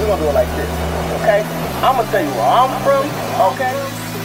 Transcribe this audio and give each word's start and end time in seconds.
We're 0.00 0.06
gonna 0.06 0.22
do 0.22 0.28
it 0.30 0.32
like 0.32 0.48
this, 0.56 0.70
okay? 1.20 1.44
I'm 1.84 1.96
gonna 1.96 2.10
tell 2.10 2.24
you 2.24 2.30
where 2.30 2.48
I'm 2.48 2.72
from, 2.80 3.04
okay? 3.52 3.72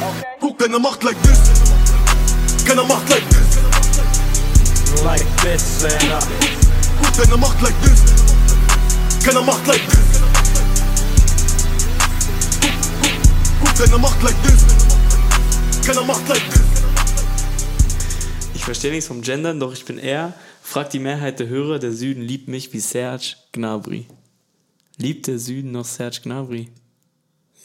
Okay? 0.08 0.24
Guck, 0.40 0.58
keiner 0.58 0.80
macht 0.80 1.04
like 1.04 1.22
this. 1.22 1.40
Keiner 2.66 2.86
macht 2.86 3.10
like 3.10 3.28
this. 3.28 3.60
Like 5.04 5.26
this, 5.44 5.84
Alter. 5.84 6.40
Guck, 7.02 7.18
keiner 7.18 7.38
macht 7.38 7.62
like 7.62 7.76
this. 7.82 8.02
Keiner 9.26 9.42
macht 9.42 9.68
like 9.68 9.86
this. 9.86 10.22
Guck, 13.60 13.76
keiner 13.78 13.98
macht 13.98 14.24
like 14.24 14.44
this. 14.44 14.64
Keiner 15.86 16.04
macht 16.04 16.30
like 16.30 16.50
this. 16.52 16.62
Ich 18.54 18.64
verstehe 18.64 18.92
nichts 18.92 19.08
vom 19.08 19.22
Gendern, 19.22 19.60
doch 19.60 19.74
ich 19.74 19.84
bin 19.84 19.98
er. 19.98 20.32
Fragt 20.64 20.94
die 20.94 21.00
Mehrheit 21.00 21.42
der 21.42 21.48
Hörer, 21.50 21.80
der 21.80 21.92
Süden 21.92 22.22
liebt 22.22 22.48
mich 22.48 22.72
wie 22.72 22.80
Serge 22.80 23.36
Gnabry. 23.52 24.08
Liebt 24.98 25.28
der 25.28 25.40
Süden 25.40 25.72
noch 25.72 25.86
Serge 25.86 26.22
Gnabry? 26.24 26.70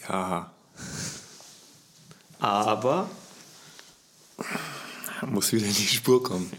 Ja, 0.08 0.50
Aber 2.40 3.08
muss 5.26 5.52
wieder 5.52 5.66
in 5.66 5.74
die 5.74 5.86
Spur 5.86 6.22
kommen. 6.22 6.50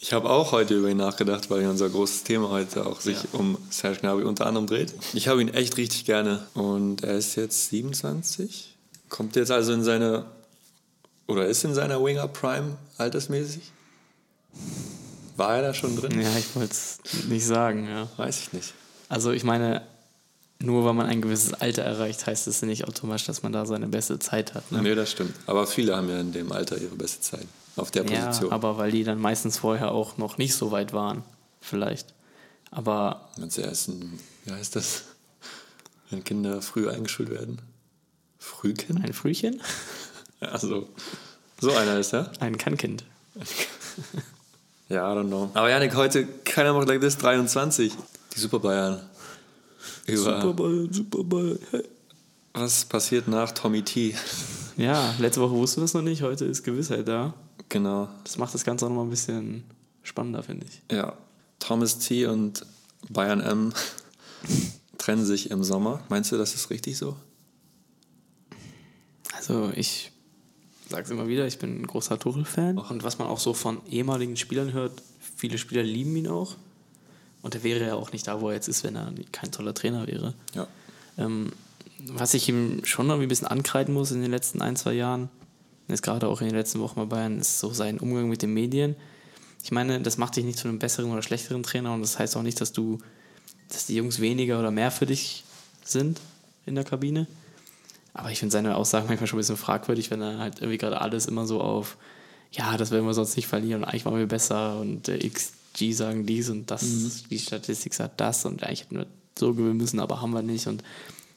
Ich 0.00 0.12
habe 0.12 0.30
auch 0.30 0.52
heute 0.52 0.76
über 0.76 0.88
ihn 0.88 0.96
nachgedacht, 0.96 1.48
weil 1.48 1.62
ja 1.62 1.70
unser 1.70 1.88
großes 1.88 2.24
Thema 2.24 2.48
heute 2.48 2.86
auch 2.86 3.00
sich 3.00 3.32
um 3.32 3.56
Serge 3.70 4.00
Gnabry 4.00 4.24
unter 4.24 4.46
anderem 4.46 4.66
dreht. 4.66 4.94
Ich 5.12 5.28
habe 5.28 5.40
ihn 5.40 5.48
echt 5.48 5.76
richtig 5.76 6.04
gerne 6.06 6.44
und 6.54 7.04
er 7.04 7.16
ist 7.16 7.36
jetzt 7.36 7.68
27, 7.68 8.76
kommt 9.08 9.36
jetzt 9.36 9.50
also 9.50 9.72
in 9.72 9.84
seine 9.84 10.24
oder 11.28 11.46
ist 11.46 11.64
in 11.64 11.74
seiner 11.74 12.02
Winger 12.02 12.26
Prime 12.26 12.76
altersmäßig. 12.98 13.70
War 15.36 15.56
er 15.56 15.62
da 15.62 15.74
schon 15.74 15.96
drin? 15.96 16.20
ja, 16.20 16.36
ich 16.36 16.54
wollte 16.56 16.72
es 16.72 16.98
nicht 17.28 17.46
sagen, 17.46 17.86
ja. 17.86 18.08
Weiß 18.16 18.40
ich 18.40 18.52
nicht. 18.52 18.74
Also 19.12 19.30
ich 19.32 19.44
meine, 19.44 19.82
nur 20.58 20.86
weil 20.86 20.94
man 20.94 21.06
ein 21.06 21.20
gewisses 21.20 21.52
Alter 21.52 21.82
erreicht, 21.82 22.24
heißt 22.26 22.46
es 22.46 22.62
nicht 22.62 22.88
automatisch, 22.88 23.26
dass 23.26 23.42
man 23.42 23.52
da 23.52 23.66
seine 23.66 23.86
beste 23.88 24.18
Zeit 24.18 24.54
hat. 24.54 24.72
Ne? 24.72 24.80
Nee, 24.80 24.94
das 24.94 25.10
stimmt. 25.10 25.34
Aber 25.46 25.66
viele 25.66 25.94
haben 25.96 26.08
ja 26.08 26.18
in 26.18 26.32
dem 26.32 26.50
Alter 26.50 26.78
ihre 26.78 26.94
beste 26.94 27.20
Zeit 27.20 27.46
auf 27.76 27.90
der 27.90 28.06
Ja, 28.06 28.24
Position. 28.26 28.50
aber 28.52 28.78
weil 28.78 28.90
die 28.90 29.04
dann 29.04 29.20
meistens 29.20 29.58
vorher 29.58 29.92
auch 29.92 30.16
noch 30.16 30.38
nicht 30.38 30.54
so 30.54 30.70
weit 30.70 30.94
waren, 30.94 31.24
vielleicht. 31.60 32.14
Aber 32.70 33.28
Meinst 33.36 33.58
du, 33.58 33.62
er 33.62 33.72
ist 33.72 33.88
ein, 33.88 34.18
wie 34.46 34.52
heißt 34.52 34.76
das, 34.76 35.02
wenn 36.08 36.24
Kinder 36.24 36.62
früh 36.62 36.88
eingeschult 36.88 37.28
werden? 37.28 37.60
Frühkind? 38.38 39.04
ein 39.04 39.12
Frühchen, 39.12 39.60
Ja, 40.40 40.58
so. 40.58 40.88
So 41.60 41.72
einer 41.76 41.98
ist 41.98 42.14
er. 42.14 42.30
ein 42.40 42.56
Kannkind. 42.56 43.04
Ja, 44.88 45.10
I 45.12 45.16
don't 45.16 45.28
know. 45.28 45.50
Aber 45.54 45.70
Janik, 45.70 45.94
heute, 45.96 46.26
keiner 46.44 46.74
macht 46.74 46.86
like 46.88 47.00
this, 47.00 47.16
23. 47.16 47.92
Die 48.34 48.38
Super 48.38 48.58
Bayern. 48.58 49.00
Über 50.06 50.52
Bayern, 50.52 50.92
super 50.92 51.24
Bayern. 51.24 51.58
Hey. 51.70 51.82
was 52.54 52.84
passiert 52.84 53.28
nach 53.28 53.52
Tommy 53.52 53.82
T? 53.82 54.14
Ja, 54.76 55.14
letzte 55.18 55.40
Woche 55.40 55.52
wussten 55.52 55.80
wir 55.80 55.84
es 55.84 55.94
noch 55.94 56.02
nicht, 56.02 56.22
heute 56.22 56.44
ist 56.44 56.62
Gewissheit 56.62 57.06
da. 57.06 57.34
Genau. 57.68 58.08
Das 58.24 58.38
macht 58.38 58.54
das 58.54 58.64
Ganze 58.64 58.86
auch 58.86 58.88
nochmal 58.88 59.06
ein 59.06 59.10
bisschen 59.10 59.64
spannender, 60.02 60.42
finde 60.42 60.66
ich. 60.66 60.94
Ja. 60.94 61.16
Thomas 61.58 61.98
T 61.98 62.26
und 62.26 62.64
Bayern 63.10 63.40
M 63.40 63.72
trennen 64.98 65.24
sich 65.24 65.50
im 65.50 65.62
Sommer. 65.62 66.02
Meinst 66.08 66.32
du, 66.32 66.38
das 66.38 66.54
ist 66.54 66.70
richtig 66.70 66.96
so? 66.96 67.16
Also 69.34 69.72
ich 69.74 70.12
sage 70.88 71.04
es 71.04 71.10
immer 71.10 71.28
wieder, 71.28 71.46
ich 71.46 71.58
bin 71.58 71.82
ein 71.82 71.86
großer 71.86 72.18
Tuchel-Fan. 72.18 72.78
Und 72.78 73.02
was 73.02 73.18
man 73.18 73.28
auch 73.28 73.40
so 73.40 73.54
von 73.54 73.84
ehemaligen 73.86 74.36
Spielern 74.36 74.72
hört, 74.72 75.02
viele 75.36 75.58
Spieler 75.58 75.82
lieben 75.82 76.14
ihn 76.16 76.28
auch. 76.28 76.56
Und 77.42 77.54
er 77.54 77.64
wäre 77.64 77.84
ja 77.84 77.94
auch 77.94 78.12
nicht 78.12 78.26
da, 78.26 78.40
wo 78.40 78.48
er 78.48 78.54
jetzt 78.54 78.68
ist, 78.68 78.84
wenn 78.84 78.96
er 78.96 79.12
kein 79.32 79.50
toller 79.50 79.74
Trainer 79.74 80.06
wäre. 80.06 80.34
Ja. 80.54 80.68
Ähm, 81.18 81.52
was 82.06 82.34
ich 82.34 82.48
ihm 82.48 82.84
schon 82.84 83.06
irgendwie 83.08 83.26
ein 83.26 83.28
bisschen 83.28 83.48
ankreiden 83.48 83.94
muss 83.94 84.10
in 84.10 84.22
den 84.22 84.30
letzten 84.30 84.62
ein, 84.62 84.76
zwei 84.76 84.92
Jahren, 84.92 85.28
jetzt 85.88 86.02
gerade 86.02 86.28
auch 86.28 86.40
in 86.40 86.48
den 86.48 86.56
letzten 86.56 86.80
Wochen 86.80 86.96
bei 86.96 87.04
Bayern, 87.04 87.38
ist 87.38 87.58
so 87.58 87.72
sein 87.72 87.98
Umgang 87.98 88.28
mit 88.28 88.42
den 88.42 88.54
Medien. 88.54 88.96
Ich 89.62 89.70
meine, 89.70 90.00
das 90.00 90.18
macht 90.18 90.36
dich 90.36 90.44
nicht 90.44 90.58
zu 90.58 90.68
einem 90.68 90.78
besseren 90.78 91.12
oder 91.12 91.22
schlechteren 91.22 91.62
Trainer 91.62 91.92
und 91.94 92.00
das 92.00 92.18
heißt 92.18 92.36
auch 92.36 92.42
nicht, 92.42 92.60
dass 92.60 92.72
du, 92.72 92.98
dass 93.68 93.86
die 93.86 93.94
Jungs 93.94 94.20
weniger 94.20 94.58
oder 94.58 94.70
mehr 94.70 94.90
für 94.90 95.06
dich 95.06 95.44
sind 95.84 96.20
in 96.66 96.74
der 96.74 96.84
Kabine. 96.84 97.26
Aber 98.14 98.30
ich 98.30 98.40
finde 98.40 98.52
seine 98.52 98.76
Aussagen 98.76 99.06
manchmal 99.08 99.26
schon 99.26 99.38
ein 99.38 99.40
bisschen 99.40 99.56
fragwürdig, 99.56 100.10
wenn 100.10 100.20
er 100.20 100.38
halt 100.38 100.60
irgendwie 100.60 100.78
gerade 100.78 101.00
alles 101.00 101.26
immer 101.26 101.46
so 101.46 101.60
auf, 101.60 101.96
ja, 102.50 102.76
das 102.76 102.90
werden 102.90 103.06
wir 103.06 103.14
sonst 103.14 103.36
nicht 103.36 103.46
verlieren 103.46 103.82
und 103.82 103.88
eigentlich 103.88 104.04
waren 104.04 104.18
wir 104.18 104.26
besser 104.26 104.78
und 104.80 105.06
der 105.06 105.24
XG 105.72 105.92
sagen 105.92 106.26
dies 106.26 106.50
und 106.50 106.70
das, 106.70 107.24
die 107.30 107.38
Statistik 107.38 107.94
sagt 107.94 108.20
das 108.20 108.44
und 108.44 108.62
eigentlich 108.62 108.82
hätten 108.82 108.96
wir 108.96 109.06
so 109.38 109.54
gewinnen 109.54 109.76
müssen, 109.76 110.00
aber 110.00 110.20
haben 110.20 110.32
wir 110.32 110.42
nicht 110.42 110.66
und 110.66 110.82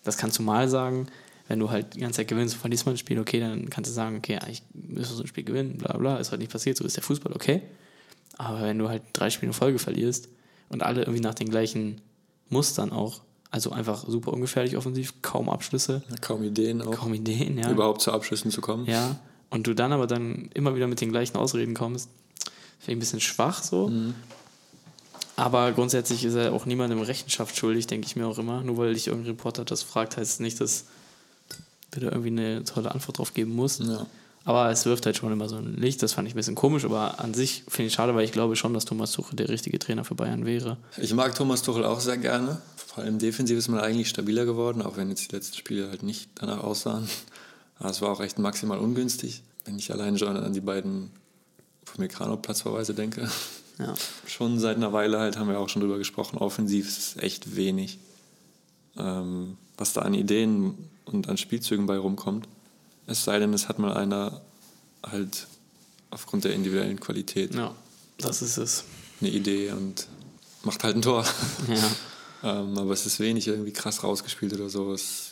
das 0.04 0.18
kannst 0.18 0.38
du 0.40 0.44
mal 0.44 0.70
sagen, 0.70 1.08
wenn 1.48 1.60
du 1.60 1.70
halt 1.70 1.94
die 1.96 2.00
ganze 2.00 2.18
Zeit 2.18 2.28
gewinnst 2.28 2.56
und 2.56 2.60
verlierst 2.62 2.86
mal 2.86 2.94
ein 2.94 2.98
Spiel, 2.98 3.20
okay, 3.20 3.40
dann 3.40 3.70
kannst 3.70 3.90
du 3.90 3.94
sagen, 3.94 4.18
okay, 4.18 4.38
eigentlich 4.38 4.64
müssen 4.74 5.12
wir 5.12 5.18
so 5.18 5.24
ein 5.24 5.28
Spiel 5.28 5.44
gewinnen, 5.44 5.78
bla 5.78 5.98
bla, 5.98 6.18
ist 6.18 6.32
halt 6.32 6.42
nicht 6.42 6.52
passiert, 6.52 6.78
so 6.78 6.86
ist 6.86 6.96
der 6.96 7.04
Fußball, 7.04 7.34
okay. 7.34 7.62
Aber 8.38 8.62
wenn 8.62 8.78
du 8.78 8.90
halt 8.90 9.04
drei 9.14 9.30
Spiele 9.30 9.52
in 9.52 9.54
Folge 9.54 9.80
verlierst 9.80 10.28
und 10.70 10.84
alle 10.84 11.02
irgendwie 11.02 11.22
nach 11.22 11.36
den 11.36 11.50
gleichen 11.50 12.02
Mustern 12.50 12.92
auch, 12.92 13.22
also 13.52 13.72
einfach 13.72 14.06
super 14.08 14.34
ungefährlich 14.34 14.76
offensiv, 14.76 15.22
kaum 15.22 15.50
Abschlüsse, 15.50 16.04
Kaum 16.22 16.44
Ideen 16.44 16.82
auch. 16.82 16.92
kaum 16.92 17.14
Ideen, 17.14 17.58
ja. 17.58 17.72
Überhaupt 17.72 18.02
zu 18.02 18.12
Abschlüssen 18.12 18.52
zu 18.52 18.62
kommen. 18.62 18.86
Ja. 18.88 19.18
Und 19.50 19.68
du 19.68 19.74
dann 19.74 19.94
aber 19.94 20.08
dann 20.08 20.50
immer 20.54 20.76
wieder 20.76 20.88
mit 20.88 21.00
den 21.00 21.12
gleichen 21.12 21.38
Ausreden 21.38 21.76
kommst, 21.76 22.10
finde 22.80 22.92
ich 22.92 22.96
ein 22.96 23.00
bisschen 23.00 23.22
schwach 23.22 23.64
so. 23.64 23.92
Aber 25.38 25.72
grundsätzlich 25.74 26.24
ist 26.24 26.36
er 26.36 26.54
auch 26.54 26.66
niemandem 26.66 27.02
Rechenschaft 27.02 27.58
schuldig, 27.58 27.88
denke 27.88 28.08
ich 28.08 28.16
mir 28.16 28.26
auch 28.28 28.38
immer. 28.38 28.62
Nur 28.62 28.78
weil 28.78 28.94
dich 28.94 29.08
irgendein 29.08 29.32
Reporter 29.32 29.66
das 29.66 29.84
fragt, 29.84 30.18
heißt 30.18 30.34
es 30.34 30.40
nicht, 30.40 30.62
dass 30.62 30.86
du 31.92 32.00
da 32.00 32.08
irgendwie 32.08 32.30
eine 32.30 32.64
tolle 32.64 32.92
Antwort 32.92 33.18
drauf 33.18 33.34
geben 33.34 33.56
musst. 33.56 33.82
Ja. 33.82 34.06
Aber 34.46 34.70
es 34.70 34.86
wirft 34.86 35.06
halt 35.08 35.18
schon 35.18 35.34
immer 35.34 35.50
so 35.50 35.56
ein 35.56 35.76
Licht, 35.76 36.04
das 36.04 36.14
fand 36.14 36.28
ich 36.28 36.36
ein 36.36 36.38
bisschen 36.38 36.54
komisch, 36.54 36.86
aber 36.86 37.20
an 37.20 37.34
sich 37.34 37.64
finde 37.68 37.88
ich 37.88 37.94
schade, 37.94 38.14
weil 38.14 38.26
ich 38.26 38.32
glaube 38.32 38.56
schon, 38.56 38.76
dass 38.76 38.86
Thomas 38.86 39.12
Tuchel 39.12 39.36
der 39.36 39.50
richtige 39.50 39.80
Trainer 39.80 40.06
für 40.06 40.14
Bayern 40.14 40.46
wäre. 40.46 40.78
Ich 40.98 41.14
mag 41.16 41.34
Thomas 41.34 41.64
Tuchel 41.64 41.84
auch 41.84 42.00
sehr 42.00 42.18
gerne. 42.18 42.62
Vor 42.76 43.04
allem 43.04 43.18
defensiv 43.18 43.58
ist 43.58 43.70
man 43.70 43.80
eigentlich 43.80 44.08
stabiler 44.08 44.46
geworden, 44.46 44.84
auch 44.84 44.98
wenn 44.98 45.10
jetzt 45.10 45.32
die 45.32 45.36
letzten 45.36 45.58
Spiele 45.58 45.90
halt 45.90 46.04
nicht 46.04 46.30
danach 46.36 46.64
aussahen. 46.64 47.10
Aber 47.80 47.90
es 47.90 48.02
war 48.02 48.10
auch 48.10 48.22
echt 48.22 48.38
maximal 48.38 48.78
ungünstig, 48.78 49.42
wenn 49.66 49.80
ich 49.80 49.92
allein 49.92 50.18
schon 50.18 50.38
an 50.38 50.54
die 50.54 50.62
beiden 50.62 51.10
Upamecano-Platzverweise 51.86 52.94
denke. 52.94 53.30
Ja. 53.78 53.94
Schon 54.26 54.60
seit 54.60 54.78
einer 54.78 54.94
Weile 54.94 55.20
halt 55.20 55.38
haben 55.38 55.50
wir 55.50 55.60
auch 55.60 55.70
schon 55.70 55.82
drüber 55.82 55.98
gesprochen, 55.98 56.38
offensiv 56.38 56.88
ist 56.88 57.22
echt 57.22 57.56
wenig. 57.56 58.00
Ähm, 58.98 59.58
was 59.78 59.94
da 59.94 60.02
an 60.02 60.14
Ideen 60.14 60.90
und 61.06 61.28
an 61.28 61.38
Spielzügen 61.38 61.86
bei 61.86 61.98
rumkommt. 61.98 62.48
Es 63.08 63.24
sei 63.24 63.40
denn, 63.40 63.54
es 63.54 63.68
hat 63.68 63.78
mal 63.80 63.94
einer 63.94 64.42
halt 65.04 65.48
aufgrund 66.10 66.46
der 66.46 66.54
individuellen 66.54 67.00
Qualität 67.00 67.54
Ja, 67.54 67.76
das 68.18 68.42
ist 68.42 68.58
es. 68.58 68.86
eine 69.22 69.30
Idee 69.30 69.72
und 69.72 70.08
macht 70.64 70.84
halt 70.84 70.96
ein 70.96 71.02
Tor. 71.02 71.26
Ja. 71.68 71.92
ähm, 72.62 72.78
aber 72.78 72.94
es 72.94 73.06
ist 73.06 73.20
wenig 73.20 73.48
irgendwie 73.48 73.74
krass 73.74 74.04
rausgespielt 74.04 74.54
oder 74.54 74.70
so. 74.70 74.92
Das 74.94 75.32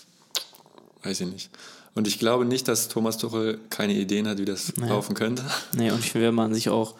weiß 1.03 1.22
ich 1.22 1.28
nicht. 1.28 1.50
Und 1.95 2.07
ich 2.07 2.17
glaube 2.19 2.45
nicht, 2.45 2.67
dass 2.67 2.87
Thomas 2.87 3.17
Tuchel 3.17 3.59
keine 3.69 3.93
Ideen 3.93 4.27
hat, 4.27 4.39
wie 4.39 4.45
das 4.45 4.75
Naja. 4.77 4.93
laufen 4.93 5.13
könnte. 5.15 5.43
Nee, 5.75 5.91
und 5.91 5.99
ich 5.99 6.11
finde, 6.11 6.27
wenn 6.27 6.35
man 6.35 6.53
sich 6.53 6.69
auch 6.69 6.95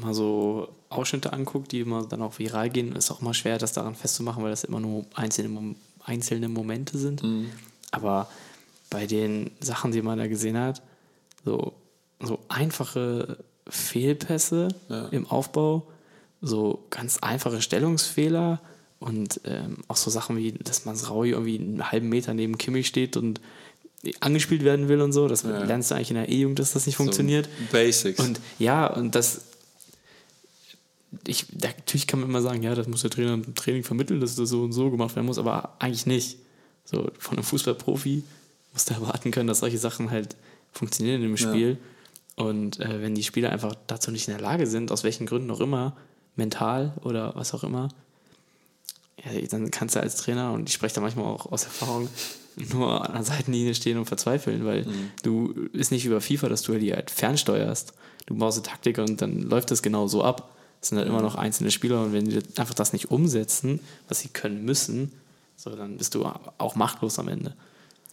mal 0.00 0.14
so 0.14 0.68
Ausschnitte 0.88 1.32
anguckt, 1.32 1.72
die 1.72 1.80
immer 1.80 2.04
dann 2.06 2.22
auch 2.22 2.38
viral 2.38 2.70
gehen, 2.70 2.94
ist 2.94 3.10
auch 3.10 3.20
immer 3.20 3.34
schwer, 3.34 3.58
das 3.58 3.72
daran 3.72 3.94
festzumachen, 3.96 4.42
weil 4.42 4.50
das 4.50 4.62
immer 4.64 4.78
nur 4.80 5.04
einzelne, 5.14 5.74
einzelne 6.04 6.48
Momente 6.48 6.98
sind. 6.98 7.22
Aber 7.90 8.28
bei 8.90 9.06
den 9.06 9.50
Sachen, 9.60 9.90
die 9.92 10.02
man 10.02 10.18
da 10.18 10.26
gesehen 10.28 10.56
hat, 10.58 10.82
so, 11.44 11.72
so 12.20 12.38
einfache 12.48 13.38
Fehlpässe 13.68 14.68
Ja. 14.88 15.06
im 15.08 15.26
Aufbau, 15.26 15.86
so 16.40 16.84
ganz 16.90 17.18
einfache 17.18 17.60
Stellungsfehler 17.60 18.60
und 18.98 19.40
ähm, 19.44 19.78
auch 19.88 19.96
so 19.96 20.10
Sachen 20.10 20.36
wie, 20.36 20.52
dass 20.52 20.84
Masraui 20.84 21.30
irgendwie 21.30 21.58
einen 21.58 21.90
halben 21.90 22.08
Meter 22.08 22.34
neben 22.34 22.56
Kimmich 22.58 22.86
steht 22.86 23.16
und 23.16 23.40
angespielt 24.20 24.64
werden 24.64 24.88
will 24.88 25.00
und 25.00 25.12
so. 25.12 25.28
Das 25.28 25.42
Ja. 25.42 25.62
lernst 25.64 25.90
du 25.90 25.94
eigentlich 25.94 26.10
in 26.10 26.16
der 26.16 26.28
E-Jugend, 26.28 26.58
dass 26.58 26.72
das 26.72 26.86
nicht 26.86 26.96
funktioniert. 26.96 27.46
So 27.46 27.72
Basics. 27.72 28.18
Und 28.20 28.40
ja, 28.58 28.86
und 28.86 29.14
das. 29.14 29.42
Ich, 31.26 31.46
natürlich 31.60 32.06
kann 32.06 32.20
man 32.20 32.28
immer 32.28 32.40
sagen, 32.40 32.62
ja, 32.62 32.74
das 32.74 32.86
muss 32.86 33.02
der 33.02 33.10
Trainer 33.10 33.34
im 33.34 33.54
Training 33.54 33.82
vermitteln, 33.82 34.20
dass 34.20 34.36
das 34.36 34.48
so 34.48 34.62
und 34.62 34.72
so 34.72 34.90
gemacht 34.90 35.16
werden 35.16 35.26
muss, 35.26 35.38
aber 35.38 35.74
eigentlich 35.80 36.06
nicht. 36.06 36.38
So, 36.84 37.10
von 37.18 37.36
einem 37.36 37.44
Fußballprofi 37.44 38.22
musst 38.72 38.90
du 38.90 38.94
erwarten 38.94 39.30
können, 39.32 39.48
dass 39.48 39.58
solche 39.58 39.78
Sachen 39.78 40.10
halt 40.10 40.36
funktionieren 40.72 41.22
im 41.22 41.36
Spiel. 41.36 41.78
Und 42.36 42.78
äh, 42.80 43.02
wenn 43.02 43.14
die 43.14 43.24
Spieler 43.24 43.50
einfach 43.50 43.74
dazu 43.88 44.10
nicht 44.12 44.28
in 44.28 44.34
der 44.34 44.40
Lage 44.40 44.66
sind, 44.66 44.92
aus 44.92 45.02
welchen 45.04 45.26
Gründen 45.26 45.50
auch 45.50 45.60
immer, 45.60 45.96
mental 46.36 46.94
oder 47.02 47.34
was 47.34 47.52
auch 47.54 47.64
immer, 47.64 47.88
ja, 49.24 49.40
dann 49.50 49.70
kannst 49.70 49.96
du 49.96 50.00
als 50.00 50.16
Trainer, 50.16 50.52
und 50.52 50.68
ich 50.68 50.74
spreche 50.74 50.94
da 50.94 51.00
manchmal 51.00 51.26
auch 51.26 51.50
aus 51.52 51.64
Erfahrung, 51.64 52.08
nur 52.72 53.06
an 53.06 53.14
der 53.14 53.22
Seitenlinie 53.24 53.74
stehen 53.74 53.98
und 53.98 54.06
verzweifeln, 54.06 54.64
weil 54.64 54.86
du 55.22 55.52
ist 55.72 55.90
nicht 55.92 56.04
über 56.04 56.20
FIFA, 56.20 56.48
dass 56.48 56.62
du 56.62 56.78
die 56.78 56.92
halt 56.92 57.10
fernsteuerst. 57.10 57.92
Du 58.26 58.34
baust 58.36 58.58
eine 58.58 58.66
Taktik 58.66 58.98
und 58.98 59.20
dann 59.22 59.40
läuft 59.42 59.70
das 59.70 59.82
genau 59.82 60.06
so 60.06 60.22
ab. 60.24 60.54
Es 60.82 60.88
sind 60.88 60.98
halt 60.98 61.08
immer 61.08 61.22
noch 61.22 61.34
einzelne 61.34 61.70
Spieler 61.70 62.02
und 62.02 62.12
wenn 62.12 62.24
die 62.26 62.38
einfach 62.56 62.74
das 62.74 62.92
nicht 62.92 63.10
umsetzen, 63.10 63.80
was 64.08 64.20
sie 64.20 64.28
können 64.28 64.64
müssen, 64.64 65.12
So, 65.56 65.70
dann 65.70 65.98
bist 65.98 66.14
du 66.14 66.24
auch 66.56 66.74
machtlos 66.74 67.18
am 67.18 67.28
Ende. 67.28 67.54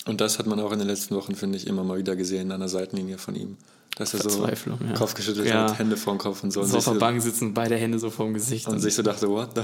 Und 0.06 0.19
das 0.21 0.38
hat 0.39 0.48
man 0.48 0.59
auch 0.59 0.71
in 0.74 0.80
den 0.80 0.88
letzten 0.89 1.15
Wochen, 1.15 1.33
finde 1.36 1.57
ich, 1.57 1.65
immer 1.68 1.83
mal 1.83 1.98
wieder 1.98 2.15
gesehen 2.18 2.51
an 2.51 2.59
der 2.59 2.68
Seitenlinie 2.69 3.18
von 3.18 3.36
ihm. 3.36 3.57
Dass 3.95 4.13
er 4.13 4.21
so 4.21 4.30
Verzweiflung, 4.30 4.80
ja. 4.86 4.94
Kopf 4.94 5.13
geschüttelt 5.13 5.48
Ja. 5.48 5.69
hat, 5.69 5.80
Hände 5.80 5.95
vor 5.98 6.13
den 6.13 6.19
Kopf 6.19 6.44
und 6.44 6.51
so. 6.51 6.59
Und, 6.62 6.68
So 6.68 6.77
auf 6.77 6.83
der 6.86 6.92
Bank 6.95 7.21
sitzen, 7.21 7.54
beide 7.54 7.75
Hände 7.77 8.00
so 8.00 8.09
vorm 8.09 8.33
Gesicht. 8.33 8.68
und 8.68 8.80
sich 8.80 8.95
so 8.95 9.01
dachte, 9.01 9.30
what 9.30 9.51
the 9.56 9.62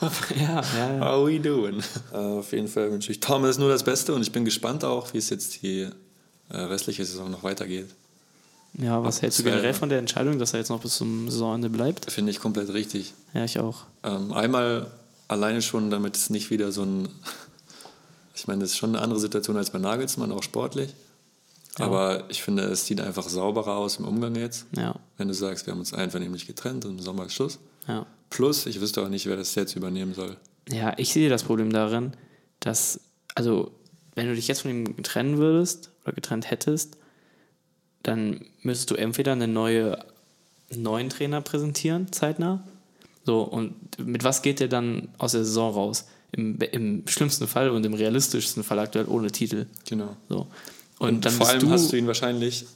ja, 0.36 0.62
ja, 0.76 0.94
ja. 0.94 1.00
How 1.00 1.06
are 1.06 1.26
we 1.26 1.38
doing? 1.40 1.82
Äh, 2.12 2.16
auf 2.16 2.52
jeden 2.52 2.68
Fall 2.68 2.90
wünsche 2.90 3.12
ich 3.12 3.20
Thomas 3.20 3.58
nur 3.58 3.68
das 3.68 3.82
Beste 3.82 4.14
und 4.14 4.22
ich 4.22 4.32
bin 4.32 4.44
gespannt 4.44 4.84
auch, 4.84 5.12
wie 5.12 5.18
es 5.18 5.30
jetzt 5.30 5.62
die 5.62 5.88
äh, 6.48 6.56
restliche 6.56 7.04
Saison 7.04 7.30
noch 7.30 7.42
weitergeht. 7.42 7.88
Ja, 8.74 9.02
was 9.02 9.22
hältst 9.22 9.38
du 9.40 9.42
generell 9.44 9.74
von 9.74 9.88
der 9.88 9.98
Entscheidung, 9.98 10.38
dass 10.38 10.52
er 10.52 10.60
jetzt 10.60 10.68
noch 10.68 10.80
bis 10.80 10.96
zum 10.96 11.28
Saisonende 11.30 11.70
bleibt? 11.70 12.10
Finde 12.10 12.30
ich 12.30 12.38
komplett 12.38 12.72
richtig. 12.72 13.14
Ja, 13.34 13.44
ich 13.44 13.58
auch. 13.58 13.84
Ähm, 14.04 14.32
einmal 14.32 14.90
alleine 15.26 15.62
schon, 15.62 15.90
damit 15.90 16.16
es 16.16 16.30
nicht 16.30 16.50
wieder 16.50 16.72
so 16.72 16.82
ein. 16.82 17.08
Ich 18.34 18.46
meine, 18.46 18.60
das 18.60 18.70
ist 18.70 18.76
schon 18.76 18.90
eine 18.94 19.02
andere 19.02 19.18
Situation 19.18 19.56
als 19.56 19.70
bei 19.70 19.80
Nagelsmann, 19.80 20.30
auch 20.30 20.44
sportlich. 20.44 20.94
Aber 21.80 22.22
ich 22.28 22.40
finde, 22.42 22.62
es 22.64 22.86
sieht 22.86 23.00
einfach 23.00 23.28
sauberer 23.28 23.76
aus 23.76 23.96
im 23.96 24.04
Umgang 24.04 24.36
jetzt. 24.36 24.64
Ja, 24.76 24.94
Wenn 25.16 25.26
du 25.26 25.34
sagst, 25.34 25.66
wir 25.66 25.72
haben 25.72 25.80
uns 25.80 25.92
einvernehmlich 25.92 26.46
getrennt 26.46 26.84
und 26.84 26.92
im 26.92 27.00
Sommer 27.00 27.26
ist 27.26 27.34
Schluss. 27.34 27.58
ja. 27.88 28.06
Plus, 28.30 28.66
ich 28.66 28.80
wüsste 28.80 29.02
auch 29.02 29.08
nicht, 29.08 29.26
wer 29.26 29.36
das 29.36 29.54
jetzt 29.54 29.76
übernehmen 29.76 30.14
soll. 30.14 30.36
Ja, 30.70 30.94
ich 30.98 31.12
sehe 31.12 31.28
das 31.28 31.44
Problem 31.44 31.72
darin, 31.72 32.12
dass, 32.60 33.00
also, 33.34 33.72
wenn 34.14 34.26
du 34.26 34.34
dich 34.34 34.48
jetzt 34.48 34.62
von 34.62 34.70
ihm 34.70 35.02
trennen 35.02 35.38
würdest 35.38 35.90
oder 36.04 36.12
getrennt 36.12 36.50
hättest, 36.50 36.98
dann 38.02 38.44
müsstest 38.62 38.90
du 38.90 38.94
entweder 38.96 39.32
eine 39.32 39.48
neue, 39.48 39.98
einen 40.70 40.82
neuen 40.82 41.08
Trainer 41.08 41.40
präsentieren, 41.40 42.12
zeitnah. 42.12 42.66
So, 43.24 43.42
und 43.42 43.74
mit 43.98 44.24
was 44.24 44.42
geht 44.42 44.60
der 44.60 44.68
dann 44.68 45.08
aus 45.18 45.32
der 45.32 45.44
Saison 45.44 45.72
raus? 45.72 46.06
Im, 46.32 46.58
Im 46.58 47.08
schlimmsten 47.08 47.46
Fall 47.46 47.70
und 47.70 47.84
im 47.86 47.94
realistischsten 47.94 48.62
Fall 48.62 48.78
aktuell 48.78 49.06
ohne 49.06 49.30
Titel. 49.30 49.66
Genau. 49.88 50.16
So. 50.28 50.46
Und, 50.98 51.08
Und 51.08 51.24
dann 51.24 51.32
vor 51.32 51.48
allem 51.48 51.60
du, 51.60 51.70
hast 51.70 51.92
du 51.92 51.96
ihn 51.96 52.06
wahrscheinlich, 52.06 52.66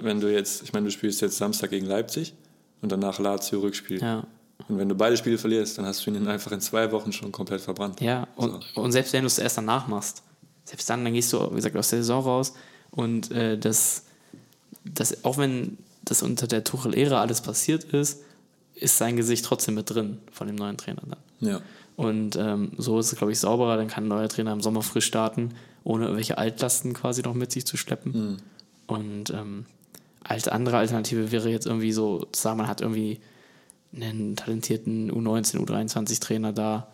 wenn 0.00 0.20
du 0.20 0.32
jetzt, 0.32 0.62
ich 0.62 0.72
meine, 0.72 0.86
du 0.86 0.90
spielst 0.90 1.20
jetzt 1.20 1.36
Samstag 1.36 1.70
gegen 1.70 1.86
Leipzig 1.86 2.32
und 2.80 2.92
danach 2.92 3.18
Lazio 3.18 3.60
Rückspiel. 3.60 4.00
Ja. 4.00 4.26
Und 4.68 4.78
wenn 4.78 4.88
du 4.88 4.94
beide 4.94 5.16
Spiele 5.16 5.38
verlierst, 5.38 5.78
dann 5.78 5.86
hast 5.86 6.06
du 6.06 6.10
ihn 6.10 6.26
einfach 6.28 6.52
in 6.52 6.60
zwei 6.60 6.90
Wochen 6.92 7.12
schon 7.12 7.32
komplett 7.32 7.60
verbrannt. 7.60 8.00
Ja, 8.00 8.28
und, 8.36 8.76
und 8.76 8.92
selbst 8.92 9.12
wenn 9.12 9.22
du 9.22 9.26
es 9.26 9.38
erst 9.38 9.58
danach 9.58 9.86
machst, 9.88 10.22
selbst 10.64 10.88
dann, 10.88 11.04
dann 11.04 11.12
gehst 11.12 11.32
du, 11.32 11.50
wie 11.50 11.56
gesagt, 11.56 11.76
aus 11.76 11.90
der 11.90 12.00
Saison 12.00 12.22
raus 12.22 12.54
und 12.90 13.30
äh, 13.32 13.58
das, 13.58 14.04
das, 14.84 15.24
auch 15.24 15.38
wenn 15.38 15.78
das 16.04 16.22
unter 16.22 16.46
der 16.46 16.64
Tuchel-Ära 16.64 17.20
alles 17.20 17.40
passiert 17.40 17.84
ist, 17.84 18.22
ist 18.74 18.98
sein 18.98 19.16
Gesicht 19.16 19.44
trotzdem 19.44 19.74
mit 19.74 19.90
drin 19.90 20.18
von 20.30 20.46
dem 20.46 20.56
neuen 20.56 20.76
Trainer 20.76 21.02
dann. 21.06 21.18
Ja. 21.40 21.60
Und 21.96 22.36
ähm, 22.36 22.72
so 22.78 22.98
ist 22.98 23.12
es, 23.12 23.18
glaube 23.18 23.32
ich, 23.32 23.38
sauberer. 23.38 23.76
Dann 23.76 23.88
kann 23.88 24.04
ein 24.04 24.08
neuer 24.08 24.28
Trainer 24.28 24.52
im 24.52 24.60
Sommer 24.60 24.82
frisch 24.82 25.06
starten, 25.06 25.54
ohne 25.84 26.04
irgendwelche 26.04 26.38
Altlasten 26.38 26.94
quasi 26.94 27.22
noch 27.22 27.34
mit 27.34 27.52
sich 27.52 27.66
zu 27.66 27.76
schleppen. 27.76 28.38
Und 28.86 29.30
ähm, 29.30 29.66
als 30.24 30.48
andere 30.48 30.78
Alternative 30.78 31.32
wäre 31.32 31.50
jetzt 31.50 31.66
irgendwie 31.66 31.92
so, 31.92 32.26
zu 32.32 32.40
sagen, 32.40 32.58
man 32.58 32.68
hat 32.68 32.80
irgendwie 32.80 33.20
einen 33.94 34.36
talentierten 34.36 35.10
U19, 35.12 35.58
U23-Trainer 35.58 36.52
da, 36.52 36.88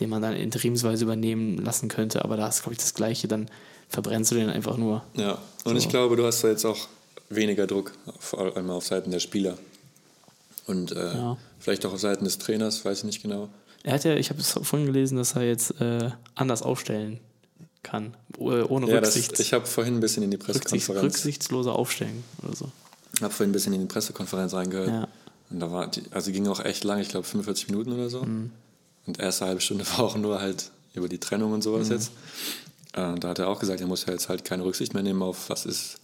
den 0.00 0.08
man 0.10 0.22
dann 0.22 0.34
interimsweise 0.34 1.04
übernehmen 1.04 1.58
lassen 1.58 1.88
könnte. 1.88 2.24
Aber 2.24 2.36
da 2.36 2.48
ist, 2.48 2.62
glaube 2.62 2.72
ich, 2.74 2.78
das 2.78 2.94
Gleiche. 2.94 3.28
Dann 3.28 3.48
verbrennst 3.88 4.30
du 4.32 4.34
den 4.36 4.50
einfach 4.50 4.76
nur. 4.76 5.02
Ja, 5.14 5.38
und 5.64 5.72
So. 5.72 5.76
ich 5.76 5.88
glaube, 5.88 6.16
du 6.16 6.24
hast 6.26 6.42
da 6.44 6.48
jetzt 6.48 6.64
auch 6.64 6.88
weniger 7.30 7.66
Druck, 7.66 7.92
vor 8.18 8.40
allem 8.56 8.70
auf 8.70 8.86
Seiten 8.86 9.10
der 9.10 9.20
Spieler. 9.20 9.56
Und 10.66 10.92
äh, 10.92 11.14
Ja. 11.14 11.36
vielleicht 11.58 11.84
auch 11.86 11.92
auf 11.92 12.00
Seiten 12.00 12.24
des 12.24 12.38
Trainers, 12.38 12.84
weiß 12.84 12.98
ich 12.98 13.04
nicht 13.04 13.22
genau. 13.22 13.48
Er 13.82 13.94
hat 13.94 14.04
ja, 14.04 14.14
ich 14.14 14.30
habe 14.30 14.40
es 14.40 14.50
vorhin 14.52 14.86
gelesen, 14.86 15.16
dass 15.18 15.34
er 15.36 15.42
jetzt 15.42 15.78
äh, 15.80 16.10
anders 16.34 16.62
aufstellen 16.62 17.20
kann. 17.82 18.14
Oh- 18.38 18.50
Ohne 18.68 18.88
Ja, 18.88 19.00
das, 19.00 19.14
Rücksicht. 19.14 19.38
ich 19.40 19.52
habe 19.52 19.66
vorhin 19.66 19.96
ein 19.96 20.00
bisschen 20.00 20.22
in 20.22 20.30
die 20.30 20.36
Rücksichts, 20.38 20.70
Pressekonferenz, 20.70 21.14
rücksichtsloser 21.16 21.74
aufstellen 21.74 22.24
oder 22.42 22.56
so. 22.56 22.70
habe 23.20 23.32
vorhin 23.32 23.50
ein 23.50 23.52
bisschen 23.52 23.74
in 23.74 23.80
die 23.82 23.86
Pressekonferenz 23.86 24.54
reingehört. 24.54 24.88
Ja. 24.88 25.08
Und 25.50 25.60
da 25.60 25.70
war, 25.70 25.86
die, 25.88 26.02
also 26.10 26.26
die 26.30 26.32
ging 26.32 26.46
auch 26.48 26.60
echt 26.60 26.84
lang, 26.84 26.98
ich 27.00 27.08
glaube 27.08 27.26
45 27.26 27.68
Minuten 27.68 27.92
oder 27.92 28.08
so. 28.10 28.22
Mhm. 28.22 28.50
Und 29.06 29.20
erste 29.20 29.44
halbe 29.46 29.60
Stunde 29.60 29.84
war 29.90 30.00
auch 30.00 30.16
nur 30.16 30.40
halt 30.40 30.70
über 30.94 31.08
die 31.08 31.18
Trennung 31.18 31.52
und 31.52 31.58
Mhm. 31.58 31.62
sowas 31.62 31.88
jetzt. 31.88 32.10
Äh, 32.92 33.14
da 33.18 33.28
hat 33.28 33.38
er 33.38 33.48
auch 33.48 33.58
gesagt, 33.60 33.80
er 33.80 33.86
muss 33.86 34.06
ja 34.06 34.12
jetzt 34.12 34.28
halt 34.28 34.44
keine 34.44 34.64
Rücksicht 34.64 34.94
mehr 34.94 35.02
nehmen 35.02 35.22
auf, 35.22 35.50
was 35.50 35.66
ist, 35.66 35.98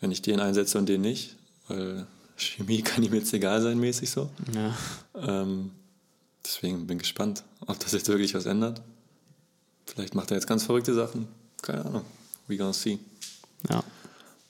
wenn 0.00 0.10
ich 0.10 0.22
den 0.22 0.40
einsetze 0.40 0.78
und 0.78 0.88
den 0.88 1.02
nicht. 1.02 1.36
Weil 1.68 2.06
Chemie 2.36 2.82
kann 2.82 3.02
ihm 3.04 3.14
jetzt 3.14 3.32
egal 3.34 3.60
sein, 3.62 3.78
mäßig 3.78 4.10
so. 4.10 4.30
Ja. 4.54 4.74
Ähm, 5.14 5.70
deswegen 6.44 6.86
bin 6.86 6.96
ich 6.96 7.02
gespannt, 7.02 7.44
ob 7.66 7.78
das 7.78 7.92
jetzt 7.92 8.08
wirklich 8.08 8.34
was 8.34 8.46
ändert. 8.46 8.80
Vielleicht 9.86 10.14
macht 10.14 10.30
er 10.30 10.36
jetzt 10.36 10.46
ganz 10.46 10.64
verrückte 10.64 10.94
Sachen. 10.94 11.28
Keine 11.62 11.84
Ahnung. 11.84 12.04
We 12.48 12.56
gonna 12.56 12.72
see. 12.72 12.98
ja. 13.68 13.82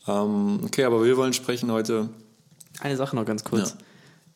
Ähm, 0.06 0.60
okay, 0.64 0.84
aber 0.84 1.04
wir 1.04 1.16
wollen 1.16 1.32
sprechen 1.34 1.70
heute. 1.70 2.08
Eine 2.80 2.96
Sache 2.96 3.14
noch 3.16 3.26
ganz 3.26 3.44
kurz. 3.44 3.74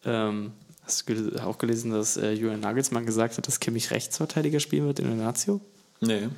Ähm, 0.04 0.52
hast 0.82 1.08
du 1.08 1.44
auch 1.44 1.58
gelesen, 1.58 1.90
dass 1.92 2.16
äh, 2.16 2.32
Julian 2.32 2.60
Nagelsmann 2.60 3.06
gesagt 3.06 3.36
hat, 3.38 3.46
dass 3.46 3.60
Kimmich 3.60 3.90
Rechtsverteidiger 3.90 4.60
spielen 4.60 4.86
wird 4.86 4.98
in 4.98 5.06
der 5.06 5.16
Lazio? 5.26 5.60
Nee. 6.00 6.28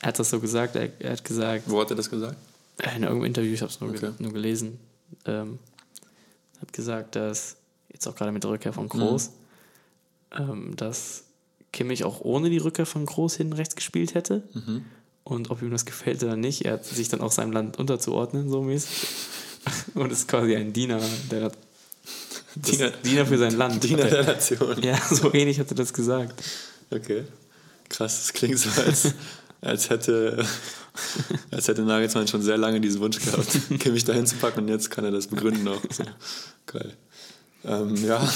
Er 0.00 0.08
hat 0.08 0.18
das 0.18 0.30
so 0.30 0.40
gesagt. 0.40 0.76
Er, 0.76 0.90
er 1.00 1.12
hat 1.12 1.24
gesagt, 1.24 1.64
Wo 1.66 1.80
hat 1.80 1.90
er 1.90 1.96
das 1.96 2.08
gesagt? 2.10 2.36
äh, 2.78 2.96
in 2.96 3.02
irgendeinem 3.02 3.24
Interview, 3.24 3.52
ich 3.52 3.60
habe 3.62 3.70
es 3.70 3.80
nur, 3.80 3.90
Okay. 3.90 4.10
nur 4.18 4.32
gelesen, 4.32 4.78
ähm, 5.26 5.58
hat 6.60 6.72
gesagt, 6.72 7.16
dass 7.16 7.56
jetzt 7.92 8.06
auch 8.06 8.14
gerade 8.14 8.32
mit 8.32 8.42
der 8.44 8.50
Rückkehr 8.50 8.72
von 8.72 8.88
Groß, 8.88 9.30
ähm, 10.38 10.74
dass 10.76 11.24
Kimmich 11.72 12.04
auch 12.04 12.20
ohne 12.22 12.48
die 12.50 12.58
Rückkehr 12.58 12.86
von 12.86 13.04
Groß 13.06 13.36
hinten 13.36 13.52
rechts 13.52 13.76
gespielt 13.76 14.14
hätte. 14.14 14.42
Und 15.24 15.50
ob 15.50 15.62
ihm 15.62 15.70
das 15.70 15.84
gefällt 15.84 16.22
oder 16.24 16.36
nicht, 16.36 16.64
er 16.64 16.74
hat 16.74 16.84
sich 16.84 17.08
dann 17.08 17.20
auch 17.20 17.30
seinem 17.32 17.52
Land 17.52 17.78
unterzuordnen, 17.78 18.48
so 18.50 18.62
mäßig. 18.62 19.06
Und 19.94 20.10
ist 20.10 20.26
quasi 20.26 20.56
ein 20.56 20.72
Diener, 20.72 21.00
der 21.30 21.52
Diener- 22.56 22.90
Diener 22.90 23.26
für 23.26 23.38
sein 23.38 23.56
Land. 23.56 23.82
Diener 23.84 24.04
der 24.04 24.18
er- 24.20 24.26
Nation. 24.34 24.82
Ja, 24.82 24.98
so 25.10 25.32
ähnlich 25.32 25.58
hat 25.60 25.70
er 25.70 25.76
das 25.76 25.92
gesagt. 25.92 26.42
Okay. 26.90 27.24
Krass, 27.88 28.20
das 28.22 28.32
klingt 28.32 28.58
so, 28.58 28.68
als, 28.82 29.14
als, 29.60 29.90
hätte, 29.90 30.44
als 31.50 31.68
hätte 31.68 31.82
Nagelsmann 31.82 32.28
schon 32.28 32.42
sehr 32.42 32.56
lange 32.56 32.80
diesen 32.80 33.00
Wunsch 33.00 33.18
gehabt, 33.20 33.46
Kimmich 33.80 34.04
dahin 34.04 34.26
zu 34.26 34.36
packen 34.36 34.60
und 34.60 34.68
jetzt 34.68 34.90
kann 34.90 35.04
er 35.04 35.10
das 35.10 35.26
begründen 35.26 35.66
auch. 35.68 35.80
So. 35.90 36.04
Geil. 36.66 36.96
Ähm, 37.64 37.94
ja, 38.04 38.26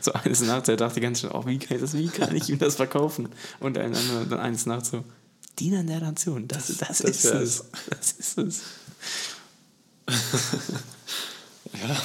So 0.00 0.12
eines 0.12 0.40
Nachts, 0.42 0.68
er 0.68 0.76
dachte 0.76 1.00
ganz 1.00 1.20
schön, 1.20 1.30
oh, 1.32 1.44
wie, 1.46 1.58
kann 1.58 1.76
ich 1.76 1.82
das, 1.82 1.94
wie 1.94 2.08
kann 2.08 2.34
ich 2.34 2.48
ihm 2.48 2.58
das 2.58 2.76
verkaufen? 2.76 3.28
Und 3.60 3.78
ein 3.78 3.94
dann 4.28 4.40
eines 4.40 4.66
Nachts 4.66 4.90
so, 4.90 5.04
Diener 5.58 5.82
der 5.84 6.00
Nation, 6.00 6.48
das, 6.48 6.68
das, 6.78 6.78
das 6.78 7.00
ist 7.00 7.24
es. 7.24 7.64
Das 7.90 8.12
ist 8.12 8.38
es. 8.38 8.60
ja. 11.72 11.96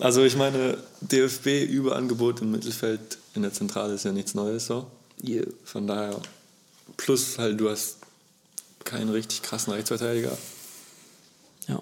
Also 0.00 0.24
ich 0.24 0.36
meine, 0.36 0.78
DFB-Überangebot 1.02 2.40
im 2.40 2.50
Mittelfeld 2.50 3.18
in 3.34 3.42
der 3.42 3.52
Zentrale 3.52 3.94
ist 3.94 4.04
ja 4.04 4.12
nichts 4.12 4.34
Neues 4.34 4.66
so. 4.66 4.86
Von 5.64 5.86
daher, 5.86 6.18
plus 6.96 7.38
halt, 7.38 7.60
du 7.60 7.70
hast 7.70 7.98
keinen 8.84 9.10
richtig 9.10 9.42
krassen 9.42 9.72
Rechtsverteidiger. 9.72 10.36
Ja. 11.68 11.80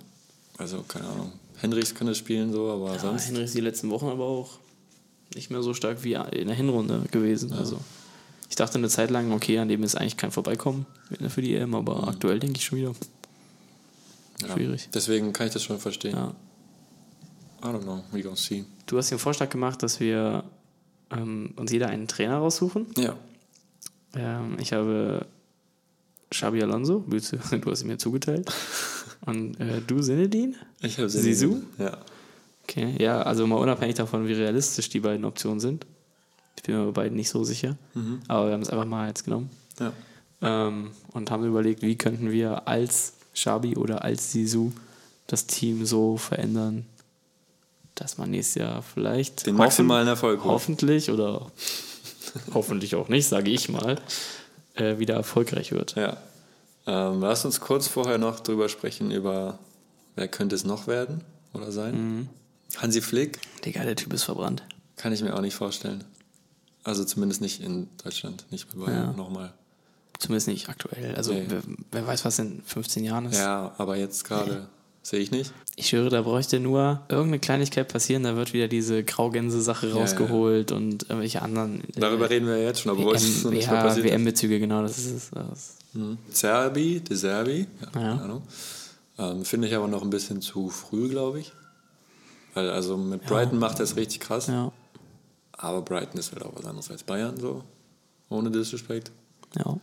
Also, 0.59 0.83
keine 0.83 1.09
Ahnung. 1.09 1.33
Henrichs 1.57 1.95
kann 1.95 2.07
das 2.07 2.19
spielen 2.19 2.53
so, 2.53 2.71
aber 2.71 2.93
Ja, 2.95 2.99
sonst. 2.99 3.29
Henry 3.29 3.45
ist 3.45 3.55
die 3.55 3.61
letzten 3.61 3.91
Wochen 3.91 4.09
aber 4.09 4.25
auch 4.25 4.59
nicht 5.35 5.51
mehr 5.51 5.63
so 5.63 5.75
stark 5.75 6.03
wie 6.03 6.15
in 6.15 6.49
der 6.49 6.57
Hinrunde 6.57 7.05
gewesen. 7.11 7.53
Also 7.53 7.79
ich 8.49 8.57
dachte 8.57 8.79
eine 8.79 8.89
Zeit 8.89 9.11
lang, 9.11 9.33
okay, 9.33 9.59
an 9.59 9.69
dem 9.69 9.83
ist 9.83 9.95
eigentlich 9.95 10.17
kein 10.17 10.33
Vorbeikommen 10.33 10.87
für 11.29 11.43
die 11.43 11.55
EM, 11.55 11.75
aber 11.75 12.09
aktuell 12.09 12.41
denke 12.41 12.59
ich 12.59 12.65
schon 12.65 12.79
wieder. 12.79 12.95
ja. 14.43 14.55
schwierig. 14.55 14.89
Deswegen 14.93 15.33
kann 15.33 15.47
ich 15.47 15.53
das 15.53 15.63
schon 15.63 15.79
verstehen. 15.79 16.17
Ja. 16.17 16.35
I 17.63 17.67
don't 17.67 17.83
know, 17.83 18.03
we 18.13 18.23
gonna 18.23 18.37
see. 18.37 18.65
Du 18.87 18.99
hast 18.99 19.11
den 19.11 19.19
Vorschlag 19.19 19.51
gemacht, 19.51 19.83
dass 19.83 20.01
wir 20.01 20.45
ähm, 21.11 21.53
uns 21.57 21.71
jeder 21.73 21.89
einen 21.89 22.09
Trainer 22.09 22.39
raussuchen. 22.39 22.87
Ja. 22.97 23.15
Ähm, 24.15 24.57
ich 24.59 24.73
habe 24.73 25.27
Xabi 26.31 26.63
Alonso, 26.63 27.05
du 27.09 27.17
hast 27.71 27.83
ihn 27.83 27.89
mir 27.89 27.99
zugeteilt. 27.99 28.51
Und 29.27 29.61
äh, 29.61 29.81
du 29.87 30.01
Sinedin? 30.01 30.57
Ich 30.81 30.99
habe 30.99 31.11
Sisu? 31.11 31.63
Ja. 31.79 31.99
Okay, 32.65 32.95
ja, 32.99 33.21
also 33.23 33.47
mal 33.47 33.57
unabhängig 33.57 33.97
davon, 33.97 34.27
wie 34.27 34.33
realistisch 34.33 34.89
die 34.89 35.01
beiden 35.01 35.25
Optionen 35.25 35.61
sind. 35.61 35.87
Ich 36.57 36.63
bin 36.63 36.77
mir 36.77 36.87
bei 36.87 37.03
beiden 37.03 37.17
nicht 37.17 37.29
so 37.29 37.43
sicher. 37.43 37.77
Aber 38.29 38.47
wir 38.47 38.55
haben 38.55 38.63
es 38.63 38.71
einfach 38.71 38.85
mal 38.85 39.09
jetzt 39.09 39.25
genommen. 39.25 39.51
ja. 39.79 39.93
Ähm, 40.43 40.93
und 41.13 41.31
haben 41.31 41.45
überlegt, 41.45 41.83
wie 41.83 41.97
könnten 41.97 42.31
wir 42.31 42.67
als 42.67 43.13
Xabi 43.35 43.77
oder 43.77 44.05
als 44.05 44.33
Sisu 44.33 44.73
das 45.27 45.47
Team 45.47 45.85
so 45.85 46.17
verändern, 46.17 46.87
dass 47.95 48.19
man 48.19 48.31
nächstes 48.31 48.57
Jahr 48.57 48.83
vielleicht 48.83 49.47
Den 49.47 49.57
maximalen 49.57 50.09
Erfolg 50.09 50.43
holt. 50.45 50.53
hoffentlich 50.55 51.11
oder 51.11 51.51
hoffentlich 52.55 52.95
auch 52.95 53.09
nicht, 53.09 53.27
sage 53.27 53.51
ich 53.51 53.69
mal, 53.69 53.97
äh, 54.75 54.99
wieder 54.99 55.15
erfolgreich 55.15 55.73
wird. 55.73 55.97
Ja. 55.97 56.17
Ähm, 56.87 57.21
lass 57.21 57.45
uns 57.45 57.61
kurz 57.61 57.89
vorher 57.89 58.19
noch 58.19 58.41
drüber 58.41 58.69
sprechen, 58.69 59.11
über 59.11 59.59
wer 60.17 60.29
könnte 60.29 60.55
es 60.57 60.65
noch 60.65 60.87
werden 60.87 61.23
oder 61.53 61.71
sein. 61.73 61.95
Mhm. 61.95 62.29
Hansi 62.77 63.01
Flick 63.01 63.39
Digga, 63.65 63.83
der 63.85 63.97
Typ 63.97 64.13
ist 64.13 64.23
verbrannt. 64.25 64.63
kann 64.97 65.13
ich 65.13 65.23
mir 65.23 65.35
auch 65.37 65.41
nicht 65.41 65.55
vorstellen. 65.57 66.05
Also 66.85 67.05
zumindest 67.05 67.41
nicht 67.43 67.61
in 67.63 67.89
Deutschland, 68.03 68.47
nicht 68.51 68.69
bei 68.73 68.87
Bayern 68.87 69.11
Ja. 69.11 69.13
nochmal. 69.13 69.53
Zumindest 70.19 70.49
nicht 70.49 70.69
aktuell. 70.69 71.15
Also 71.15 71.33
Nee. 71.33 71.45
wer, 71.49 71.63
wer 71.93 72.07
weiß, 72.07 72.25
was 72.25 72.39
in 72.39 72.63
15 72.65 73.05
Jahren 73.05 73.27
ist. 73.27 73.39
Ja, 73.39 73.75
aber 73.79 73.97
jetzt 73.97 74.25
gerade 74.25 74.69
sehe 75.03 75.21
ich 75.21 75.31
nicht. 75.31 75.53
Ich 75.77 75.93
höre, 75.93 76.11
da 76.11 76.23
bräuchte 76.23 76.61
nur 76.61 77.01
irgendeine 77.09 77.39
Kleinigkeit 77.39 77.89
passieren, 77.89 78.23
da 78.25 78.37
wird 78.37 78.53
wieder 78.53 78.69
diese 78.69 79.03
Graugänse-Sache 79.03 79.89
ja. 79.89 79.95
rausgeholt 79.95 80.73
und 80.73 81.05
irgendwelche 81.05 81.43
anderen. 81.43 81.81
äh, 81.81 82.01
Darüber 82.01 82.29
reden 82.29 82.47
wir 82.47 82.59
ja 82.59 82.65
jetzt 82.69 82.81
schon, 82.83 82.93
obwohl 82.93 83.15
es 83.15 83.45
noch 83.45 83.51
nicht 83.51 83.67
ja, 83.67 83.83
passiert. 83.83 84.07
WM-Bezüge, 84.07 84.59
genau, 84.61 84.83
das 84.83 84.99
ist 84.99 85.11
es. 85.11 85.31
Das. 85.31 85.77
Serbi, 86.31 87.01
De 87.01 87.17
Serbi, 87.17 87.61
ja, 87.61 87.67
Ja. 87.87 87.91
keine 87.93 88.23
Ahnung. 88.23 88.43
Ähm, 89.19 89.45
Finde 89.45 89.69
ich 89.69 89.75
aber 89.75 89.89
noch 89.89 90.03
ein 90.03 90.11
bisschen 90.11 90.41
zu 90.43 90.69
früh, 90.71 91.09
glaube 91.09 91.41
ich. 91.41 91.53
Weil 92.55 92.69
also 92.71 92.97
mit 92.97 93.25
Brighton 93.27 93.59
macht 93.59 93.79
er 93.79 93.85
es 93.85 93.97
richtig 93.97 94.21
krass. 94.21 94.49
Ja, 94.49 94.73
Aber 95.53 95.83
Brighton 95.83 96.19
ist 96.19 96.33
halt 96.33 96.43
auch 96.45 96.53
was 96.55 96.65
anderes 96.65 96.91
als 96.91 97.03
Bayern, 97.05 97.39
so. 97.39 97.63
Ohne 98.29 98.51
Disrespect. 98.51 99.11
ja. 99.57 99.77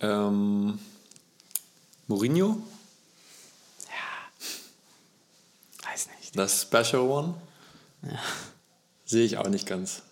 Ähm, 0.00 0.78
Mourinho, 2.08 2.56
Das 6.34 6.62
Special 6.62 7.02
One. 7.02 7.34
Sehe 9.04 9.24
ich 9.24 9.36
auch 9.38 9.48
nicht 9.48 9.66
ganz. 9.66 10.02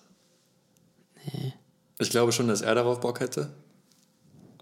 Ich 1.99 2.11
glaube 2.11 2.33
schon, 2.33 2.49
dass 2.49 2.61
er 2.63 2.75
darauf 2.75 3.01
Bock 3.01 3.21
hätte. 3.21 3.51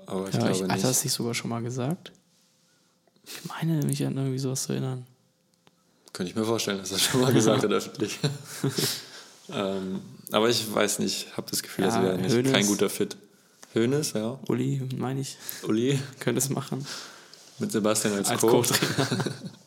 Aber 0.06 0.28
ich 0.28 0.34
Ja, 0.34 0.40
glaube 0.40 0.52
ich, 0.54 0.62
nicht. 0.62 0.70
hat 0.72 0.78
er 0.80 0.88
das 0.88 1.04
nicht 1.04 1.12
sogar 1.12 1.34
schon 1.34 1.50
mal 1.50 1.62
gesagt? 1.62 2.12
Ich 3.24 3.44
meine, 3.44 3.84
mich 3.84 4.04
an 4.06 4.16
irgendwie 4.16 4.38
sowas 4.38 4.62
zu 4.64 4.72
erinnern. 4.72 5.06
Könnte 6.12 6.30
ich 6.30 6.36
mir 6.36 6.44
vorstellen, 6.44 6.78
dass 6.78 6.92
er 6.92 6.98
schon 6.98 7.20
mal 7.20 7.32
gesagt 7.32 7.62
hat 7.62 7.70
öffentlich. 7.72 8.18
ähm, 9.50 10.00
aber 10.32 10.48
ich 10.48 10.72
weiß 10.74 10.98
nicht, 11.00 11.36
habe 11.36 11.50
das 11.50 11.62
Gefühl, 11.62 11.84
Ja, 11.84 11.90
das 11.90 12.02
wäre 12.02 12.18
nicht 12.18 12.34
Hoeneß. 12.34 12.52
kein 12.52 12.66
guter 12.66 12.88
Fit. 12.90 13.16
Hönes, 13.74 14.14
ja. 14.14 14.38
Uli, 14.48 14.80
meine 14.96 15.20
ich, 15.20 15.36
Uli 15.62 15.98
könnte 16.20 16.38
es 16.38 16.48
machen. 16.48 16.86
mit 17.58 17.70
Sebastian 17.70 18.14
als, 18.14 18.30
Als 18.30 18.40
Co. 18.40 18.64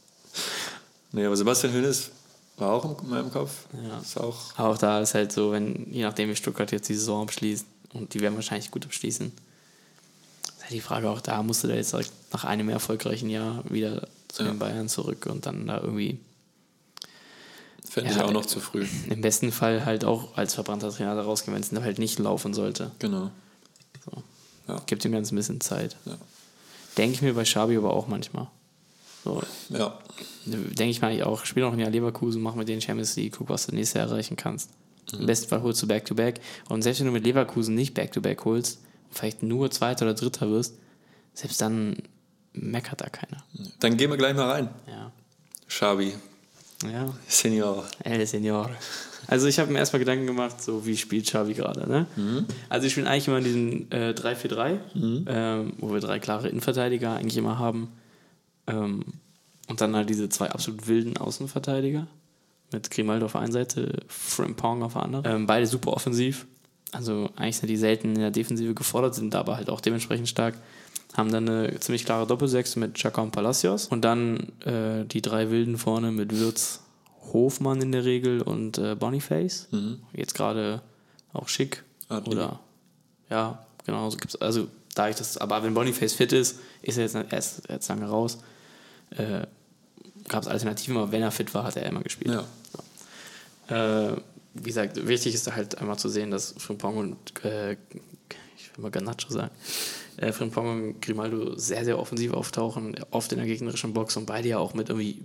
Nee, 1.11 1.25
aber 1.25 1.35
Sebastian 1.35 1.73
Hönes 1.73 2.11
war 2.57 2.71
auch 2.73 3.01
in 3.03 3.09
meinem 3.09 3.31
Kopf. 3.31 3.65
Ja. 3.83 3.99
Ist 3.99 4.17
auch. 4.17 4.37
Aber 4.57 4.69
auch 4.69 4.77
da 4.77 5.01
ist 5.01 5.13
halt 5.13 5.31
so, 5.31 5.51
wenn, 5.51 5.91
je 5.91 6.03
nachdem 6.03 6.29
wie 6.29 6.35
Stuttgart 6.35 6.71
jetzt 6.71 6.89
die 6.89 6.95
Saison 6.95 7.23
abschließt, 7.23 7.65
und 7.93 8.13
die 8.13 8.21
werden 8.21 8.35
wahrscheinlich 8.35 8.71
gut 8.71 8.85
abschließen, 8.85 9.27
ist 9.27 10.61
halt 10.63 10.71
die 10.71 10.79
Frage 10.81 11.09
auch 11.09 11.19
da, 11.21 11.43
musst 11.43 11.63
du 11.63 11.67
da 11.67 11.73
jetzt 11.75 11.93
nach 12.31 12.43
einem 12.45 12.69
erfolgreichen 12.69 13.29
Jahr 13.29 13.63
wieder 13.69 14.07
zu 14.29 14.43
Ja. 14.43 14.49
den 14.51 14.59
Bayern 14.59 14.87
zurück 14.87 15.25
und 15.25 15.45
dann 15.45 15.67
da 15.67 15.81
irgendwie 15.81 16.19
Fände 17.89 18.11
ich 18.11 18.21
auch 18.21 18.29
äh, 18.29 18.33
noch 18.33 18.45
zu 18.45 18.61
früh. 18.61 18.87
im 19.09 19.19
besten 19.19 19.51
Fall 19.51 19.83
halt 19.83 20.05
auch 20.05 20.37
als 20.37 20.53
verbrannter 20.53 20.91
Trainer 20.91 21.15
da 21.15 21.23
rausgehen, 21.23 21.53
wenn 21.53 21.61
es 21.61 21.83
halt 21.83 21.99
nicht 21.99 22.19
laufen 22.19 22.53
sollte. 22.53 22.91
Genau. 22.99 23.31
So. 24.05 24.23
Ja. 24.69 24.81
Gibt 24.85 25.03
ihm 25.03 25.11
ganz 25.11 25.31
ein 25.31 25.35
bisschen 25.35 25.59
Zeit. 25.59 25.97
Ja. 26.05 26.15
Denke 26.97 27.15
ich 27.15 27.21
mir 27.21 27.33
bei 27.33 27.43
Schabi 27.43 27.75
aber 27.75 27.91
auch 27.93 28.07
manchmal. 28.07 28.47
So, 29.23 29.41
ja. 29.69 29.99
denke 30.45 30.85
ich 30.85 31.01
mir 31.01 31.07
eigentlich 31.07 31.23
auch, 31.23 31.45
spiel 31.45 31.63
noch 31.63 31.73
ein 31.73 31.79
Jahr 31.79 31.91
Leverkusen, 31.91 32.41
mach 32.41 32.55
mit 32.55 32.67
denen 32.67 32.81
Champions 32.81 33.15
League, 33.15 33.35
guck, 33.37 33.49
was 33.49 33.67
du 33.67 33.75
nächstes 33.75 33.99
Jahr 33.99 34.09
erreichen 34.09 34.35
kannst. 34.35 34.71
Mhm. 35.11 35.21
Im 35.21 35.25
besten 35.27 35.47
Fall 35.47 35.61
holst 35.61 35.81
du 35.81 35.87
Back-to-Back. 35.87 36.39
Und 36.69 36.81
selbst 36.81 36.99
wenn 36.99 37.07
du 37.07 37.13
mit 37.13 37.23
Leverkusen 37.23 37.75
nicht 37.75 37.93
Back-to-Back 37.93 38.45
holst, 38.45 38.79
und 39.09 39.17
vielleicht 39.17 39.43
nur 39.43 39.69
Zweiter 39.69 40.05
oder 40.05 40.15
Dritter 40.15 40.49
wirst, 40.49 40.75
selbst 41.33 41.61
dann 41.61 41.97
meckert 42.53 43.01
da 43.01 43.09
keiner. 43.09 43.43
Dann 43.79 43.97
gehen 43.97 44.09
wir 44.09 44.17
gleich 44.17 44.35
mal 44.35 44.49
rein. 44.49 44.69
Ja. 44.87 45.11
Schabi, 45.67 46.13
Ja, 46.83 47.13
Senior. 47.27 47.85
El 48.03 48.25
Senor. 48.25 48.69
Also 49.27 49.47
ich 49.47 49.59
habe 49.59 49.71
mir 49.71 49.79
erstmal 49.79 49.99
Gedanken 49.99 50.25
gemacht, 50.25 50.61
so 50.61 50.85
wie 50.85 50.97
spielt 50.97 51.25
Xavi 51.25 51.53
gerade. 51.53 51.87
Ne? 51.87 52.07
Also 52.67 52.87
ich 52.87 52.93
spiele 52.93 53.07
eigentlich 53.07 53.27
immer 53.27 53.37
in 53.37 53.43
diesem 53.43 53.91
äh, 53.91 54.11
3-4-3, 54.11 54.79
ähm, 55.27 55.73
wo 55.77 55.93
wir 55.93 55.99
drei 56.01 56.19
klare 56.19 56.49
Innenverteidiger 56.49 57.15
eigentlich 57.15 57.37
immer 57.37 57.59
haben. 57.59 57.89
Ähm, 58.67 59.03
und 59.67 59.81
dann 59.81 59.95
halt 59.95 60.09
diese 60.09 60.29
zwei 60.29 60.49
absolut 60.49 60.87
wilden 60.87 61.17
Außenverteidiger 61.17 62.07
mit 62.71 62.89
Grimaldo 62.89 63.25
auf 63.25 63.33
der 63.33 63.41
einen 63.41 63.51
Seite, 63.51 64.03
Frimpong 64.07 64.83
auf 64.83 64.93
der 64.93 65.03
anderen. 65.03 65.25
Ähm, 65.25 65.47
beide 65.47 65.65
super 65.65 65.93
offensiv. 65.93 66.45
Also 66.91 67.29
eigentlich 67.35 67.57
sind 67.57 67.69
die 67.69 67.77
selten 67.77 68.09
in 68.09 68.19
der 68.19 68.31
Defensive 68.31 68.73
gefordert, 68.73 69.15
sind 69.15 69.33
aber 69.35 69.57
halt 69.57 69.69
auch 69.69 69.81
dementsprechend 69.81 70.27
stark. 70.27 70.55
Haben 71.13 71.31
dann 71.31 71.47
eine 71.47 71.79
ziemlich 71.79 72.05
klare 72.05 72.27
Doppelsechs 72.27 72.75
mit 72.77 72.95
Chaka 72.95 73.21
und 73.21 73.31
Palacios. 73.31 73.87
Und 73.87 74.01
dann 74.01 74.51
äh, 74.65 75.05
die 75.05 75.21
drei 75.21 75.51
Wilden 75.51 75.77
vorne 75.77 76.11
mit 76.11 76.37
Würz, 76.37 76.81
Hofmann 77.33 77.81
in 77.81 77.91
der 77.91 78.05
Regel 78.05 78.41
und 78.41 78.77
äh, 78.77 78.95
Boniface. 78.95 79.67
Jetzt 80.13 80.33
gerade 80.33 80.81
auch 81.33 81.47
schick. 81.47 81.83
Adli. 82.09 82.35
Oder 82.35 82.59
ja, 83.29 83.65
genau, 83.85 84.09
so 84.09 84.17
gibt's. 84.17 84.35
Also 84.35 84.67
da 84.95 85.09
ich 85.09 85.15
das, 85.15 85.37
aber 85.37 85.63
wenn 85.63 85.73
Boniface 85.73 86.13
fit 86.13 86.33
ist, 86.33 86.59
ist 86.81 86.97
er 86.97 87.03
jetzt 87.03 87.15
erst 87.31 87.69
jetzt 87.69 87.87
lange 87.87 88.07
raus. 88.07 88.39
Äh, 89.11 89.47
Gab 90.27 90.43
es 90.43 90.47
Alternativen, 90.47 90.97
aber 90.97 91.11
wenn 91.11 91.21
er 91.21 91.31
fit 91.31 91.53
war, 91.53 91.63
hat 91.63 91.75
er 91.75 91.85
immer 91.85 92.01
gespielt. 92.01 92.39
Ja. 93.67 94.11
Äh, 94.11 94.17
wie 94.53 94.63
gesagt, 94.63 95.07
wichtig 95.07 95.33
ist 95.33 95.47
da 95.47 95.55
halt 95.55 95.77
einmal 95.77 95.97
zu 95.97 96.09
sehen, 96.09 96.31
dass 96.31 96.53
Frimpong 96.57 96.97
und 96.97 97.43
äh, 97.43 97.73
ich 97.73 98.75
will 98.75 98.83
mal 98.83 98.91
Garnacho 98.91 99.29
sagen, 99.29 99.51
äh, 100.17 100.31
Frimpong 100.31 100.69
und 100.69 101.01
Grimaldo 101.01 101.55
sehr, 101.57 101.85
sehr 101.85 101.97
offensiv 101.97 102.33
auftauchen, 102.33 102.95
oft 103.11 103.31
in 103.31 103.39
der 103.39 103.47
gegnerischen 103.47 103.93
Box 103.93 104.17
und 104.17 104.25
beide 104.25 104.49
ja 104.49 104.57
auch 104.59 104.73
mit 104.73 104.89
irgendwie 104.89 105.23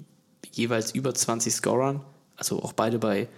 jeweils 0.53 0.93
über 0.93 1.15
20 1.15 1.55
Scorern, 1.55 2.01
also 2.37 2.63
auch 2.63 2.73
beide 2.73 2.99
bei 2.99 3.29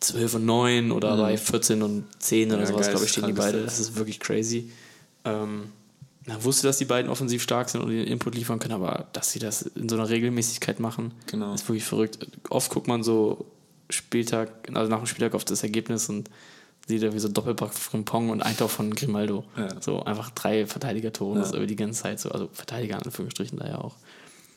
12 0.00 0.34
und 0.34 0.46
9 0.46 0.92
oder 0.92 1.16
bei 1.16 1.36
14 1.36 1.82
und 1.82 2.04
10 2.20 2.52
oder 2.52 2.60
Ja, 2.60 2.66
sowas, 2.66 2.90
glaube 2.90 3.04
ich, 3.04 3.10
stehen 3.10 3.26
die 3.26 3.32
beide. 3.32 3.62
Das 3.62 3.80
ist 3.80 3.96
wirklich 3.96 4.20
crazy. 4.20 4.70
Ähm, 5.24 5.72
man 6.28 6.44
wusste, 6.44 6.66
dass 6.66 6.78
die 6.78 6.84
beiden 6.84 7.10
offensiv 7.10 7.42
stark 7.42 7.68
sind 7.70 7.80
und 7.82 7.90
den 7.90 8.06
Input 8.06 8.34
liefern 8.34 8.58
können, 8.58 8.74
aber 8.74 9.06
dass 9.12 9.32
sie 9.32 9.38
das 9.38 9.62
in 9.62 9.88
so 9.88 9.96
einer 9.96 10.08
Regelmäßigkeit 10.08 10.78
machen, 10.78 11.12
Genau. 11.26 11.54
ist 11.54 11.68
wirklich 11.68 11.84
verrückt. 11.84 12.18
Oft 12.50 12.70
guckt 12.70 12.86
man 12.86 13.02
so 13.02 13.46
Spieltag, 13.90 14.50
also 14.74 14.90
nach 14.90 14.98
dem 14.98 15.06
Spieltag 15.06 15.34
auf 15.34 15.44
das 15.44 15.62
Ergebnis 15.62 16.08
und 16.08 16.28
sieht 16.86 17.02
da 17.02 17.12
wie 17.12 17.18
so 17.18 17.28
Doppelpack 17.28 17.72
von 17.74 18.04
Pong 18.04 18.30
und 18.30 18.42
ein 18.42 18.56
Tor 18.56 18.68
von 18.68 18.94
Grimaldo. 18.94 19.44
Ja. 19.56 19.68
So 19.80 20.02
einfach 20.04 20.30
drei 20.30 20.66
Verteidiger-Tore, 20.66 21.34
Ja. 21.36 21.40
das 21.40 21.50
ist 21.50 21.56
über 21.56 21.66
die 21.66 21.76
ganze 21.76 22.02
Zeit 22.02 22.20
so, 22.20 22.30
also 22.30 22.48
Verteidiger 22.52 22.96
in 22.96 23.02
Anführungsstrichen 23.02 23.58
da 23.58 23.66
ja 23.66 23.78
auch. 23.78 23.94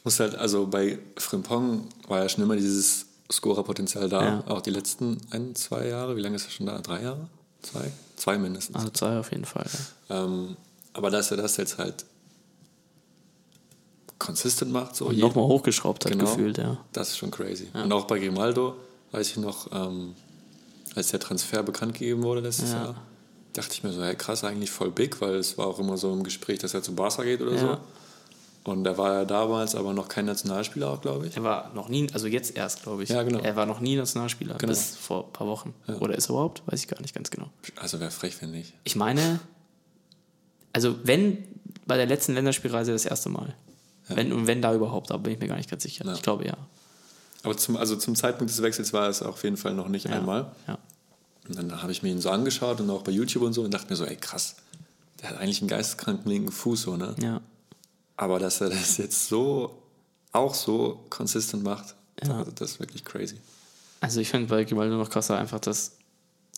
Muss 0.03 0.19
halt, 0.19 0.35
also 0.35 0.67
bei 0.67 0.97
Frimpong 1.17 1.87
war 2.07 2.19
ja 2.23 2.29
schon 2.29 2.43
immer 2.43 2.55
dieses 2.55 3.05
Scorerpotenzial 3.31 4.09
da, 4.09 4.23
Ja. 4.23 4.43
auch 4.47 4.61
die 4.61 4.71
letzten 4.71 5.17
ein, 5.29 5.55
zwei 5.55 5.87
Jahre. 5.87 6.15
Wie 6.17 6.21
lange 6.21 6.35
ist 6.35 6.45
er 6.45 6.51
schon 6.51 6.65
da? 6.65 6.79
Drei 6.79 7.01
Jahre? 7.03 7.27
Zwei? 7.61 7.91
Zwei 8.15 8.37
mindestens. 8.37 8.75
Also 8.75 8.89
zwei 8.89 9.19
auf 9.19 9.31
jeden 9.31 9.45
Fall. 9.45 9.67
Ja. 10.09 10.23
Ähm, 10.25 10.55
aber 10.93 11.09
dass 11.09 11.31
er 11.31 11.37
das 11.37 11.57
jetzt 11.57 11.77
halt 11.77 12.05
consistent 14.19 14.71
macht, 14.71 14.95
so 14.95 15.07
Und 15.07 15.17
nochmal 15.17 15.45
hochgeschraubt 15.45 16.05
hat 16.05 16.11
Genau. 16.11 16.25
gefühlt, 16.25 16.57
ja. 16.57 16.77
Das 16.93 17.09
ist 17.09 17.17
schon 17.17 17.31
crazy. 17.31 17.67
Und 17.73 17.91
auch 17.91 18.05
bei 18.05 18.19
Grimaldo, 18.19 18.75
weiß 19.11 19.29
ich 19.31 19.37
noch, 19.37 19.67
ähm, 19.73 20.13
als 20.95 21.09
der 21.09 21.19
Transfer 21.19 21.63
bekannt 21.63 21.93
gegeben 21.93 22.23
wurde 22.23 22.41
letztes 22.41 22.71
Ja. 22.71 22.83
Jahr, 22.83 22.95
dachte 23.53 23.73
ich 23.73 23.83
mir 23.83 23.91
so, 23.91 24.03
hey, 24.03 24.15
krass, 24.15 24.43
eigentlich 24.43 24.69
voll 24.69 24.91
big, 24.91 25.19
weil 25.21 25.35
es 25.35 25.57
war 25.57 25.67
auch 25.67 25.79
immer 25.79 25.97
so 25.97 26.11
im 26.13 26.23
Gespräch, 26.23 26.59
dass 26.59 26.73
er 26.73 26.83
zu 26.83 26.93
Barca 26.93 27.23
geht 27.23 27.41
oder 27.41 27.53
Ja. 27.53 27.59
so. 27.59 27.77
Und 28.63 28.85
er 28.85 28.95
war 28.95 29.11
ja 29.13 29.25
damals 29.25 29.73
aber 29.73 29.91
noch 29.91 30.07
kein 30.07 30.25
Nationalspieler 30.25 30.91
auch, 30.91 31.01
glaube 31.01 31.25
ich. 31.25 31.35
Er 31.35 31.41
war 31.43 31.71
noch 31.73 31.89
nie, 31.89 32.07
also 32.13 32.27
jetzt 32.27 32.55
erst, 32.55 32.83
glaube 32.83 33.01
ich. 33.01 33.09
Ja, 33.09 33.23
genau. 33.23 33.39
Er 33.39 33.55
war 33.55 33.65
noch 33.65 33.79
nie 33.79 33.95
Nationalspieler, 33.95 34.53
Genau. 34.59 34.69
bis 34.69 34.95
vor 34.95 35.25
ein 35.25 35.33
paar 35.33 35.47
Wochen. 35.47 35.73
Oder 35.99 36.13
ist 36.15 36.27
er 36.29 36.33
überhaupt? 36.35 36.61
Weiß 36.67 36.79
ich 36.81 36.87
gar 36.87 37.01
nicht 37.01 37.15
ganz 37.15 37.31
genau. 37.31 37.49
Also 37.77 37.99
wäre 37.99 38.11
frech, 38.11 38.39
wenn 38.39 38.51
nicht. 38.51 38.73
Ich 38.83 38.95
meine, 38.95 39.39
also 40.73 40.97
wenn 41.03 41.43
bei 41.85 41.97
der 41.97 42.05
letzten 42.05 42.33
Länderspielreise 42.33 42.91
das 42.91 43.05
erste 43.05 43.29
Mal. 43.29 43.55
Wenn 44.07 44.33
und 44.33 44.47
wenn 44.47 44.61
da 44.61 44.73
überhaupt, 44.73 45.11
aber 45.11 45.23
bin 45.23 45.33
ich 45.33 45.39
mir 45.39 45.47
gar 45.47 45.55
nicht 45.57 45.69
ganz 45.69 45.83
sicher. 45.83 46.05
Ja. 46.05 46.13
Ich 46.13 46.21
glaube 46.21 46.45
ja. 46.45 46.57
Aber 47.43 47.57
zum, 47.57 47.77
also 47.77 47.95
zum 47.95 48.15
Zeitpunkt 48.15 48.51
des 48.51 48.61
Wechsels 48.61 48.93
war 48.93 49.07
es 49.09 49.21
auf 49.21 49.43
jeden 49.43 49.57
Fall 49.57 49.73
noch 49.73 49.87
nicht 49.87 50.05
ja. 50.05 50.11
einmal. 50.11 50.51
Ja. 50.67 50.77
Und 51.47 51.57
dann 51.57 51.81
habe 51.81 51.91
ich 51.91 52.03
mir 52.03 52.09
ihn 52.09 52.21
so 52.21 52.29
angeschaut 52.29 52.81
und 52.81 52.89
auch 52.89 53.03
bei 53.03 53.11
YouTube 53.11 53.43
und 53.43 53.53
so 53.53 53.63
und 53.63 53.73
dachte 53.73 53.89
mir 53.89 53.95
so, 53.95 54.05
ey 54.05 54.15
krass, 54.15 54.55
der 55.21 55.29
hat 55.29 55.37
eigentlich 55.39 55.61
einen 55.61 55.69
geisteskranken 55.69 56.29
linken 56.29 56.51
Fuß, 56.51 56.81
so, 56.83 56.97
ne? 56.97 57.15
ja. 57.21 57.41
Aber 58.17 58.37
dass 58.37 58.61
er 58.61 58.69
das 58.69 58.97
jetzt 58.97 59.27
so, 59.27 59.81
auch 60.31 60.53
so 60.53 61.03
consistent 61.09 61.63
macht, 61.63 61.95
Ja. 62.23 62.43
das, 62.43 62.53
das 62.55 62.71
ist 62.71 62.79
wirklich 62.79 63.03
crazy. 63.03 63.37
Also 63.99 64.19
ich 64.19 64.29
finde 64.29 64.47
bei 64.47 64.63
Grimaldo 64.63 64.97
noch 64.97 65.09
krasser 65.09 65.37
einfach, 65.37 65.59
dass, 65.59 65.93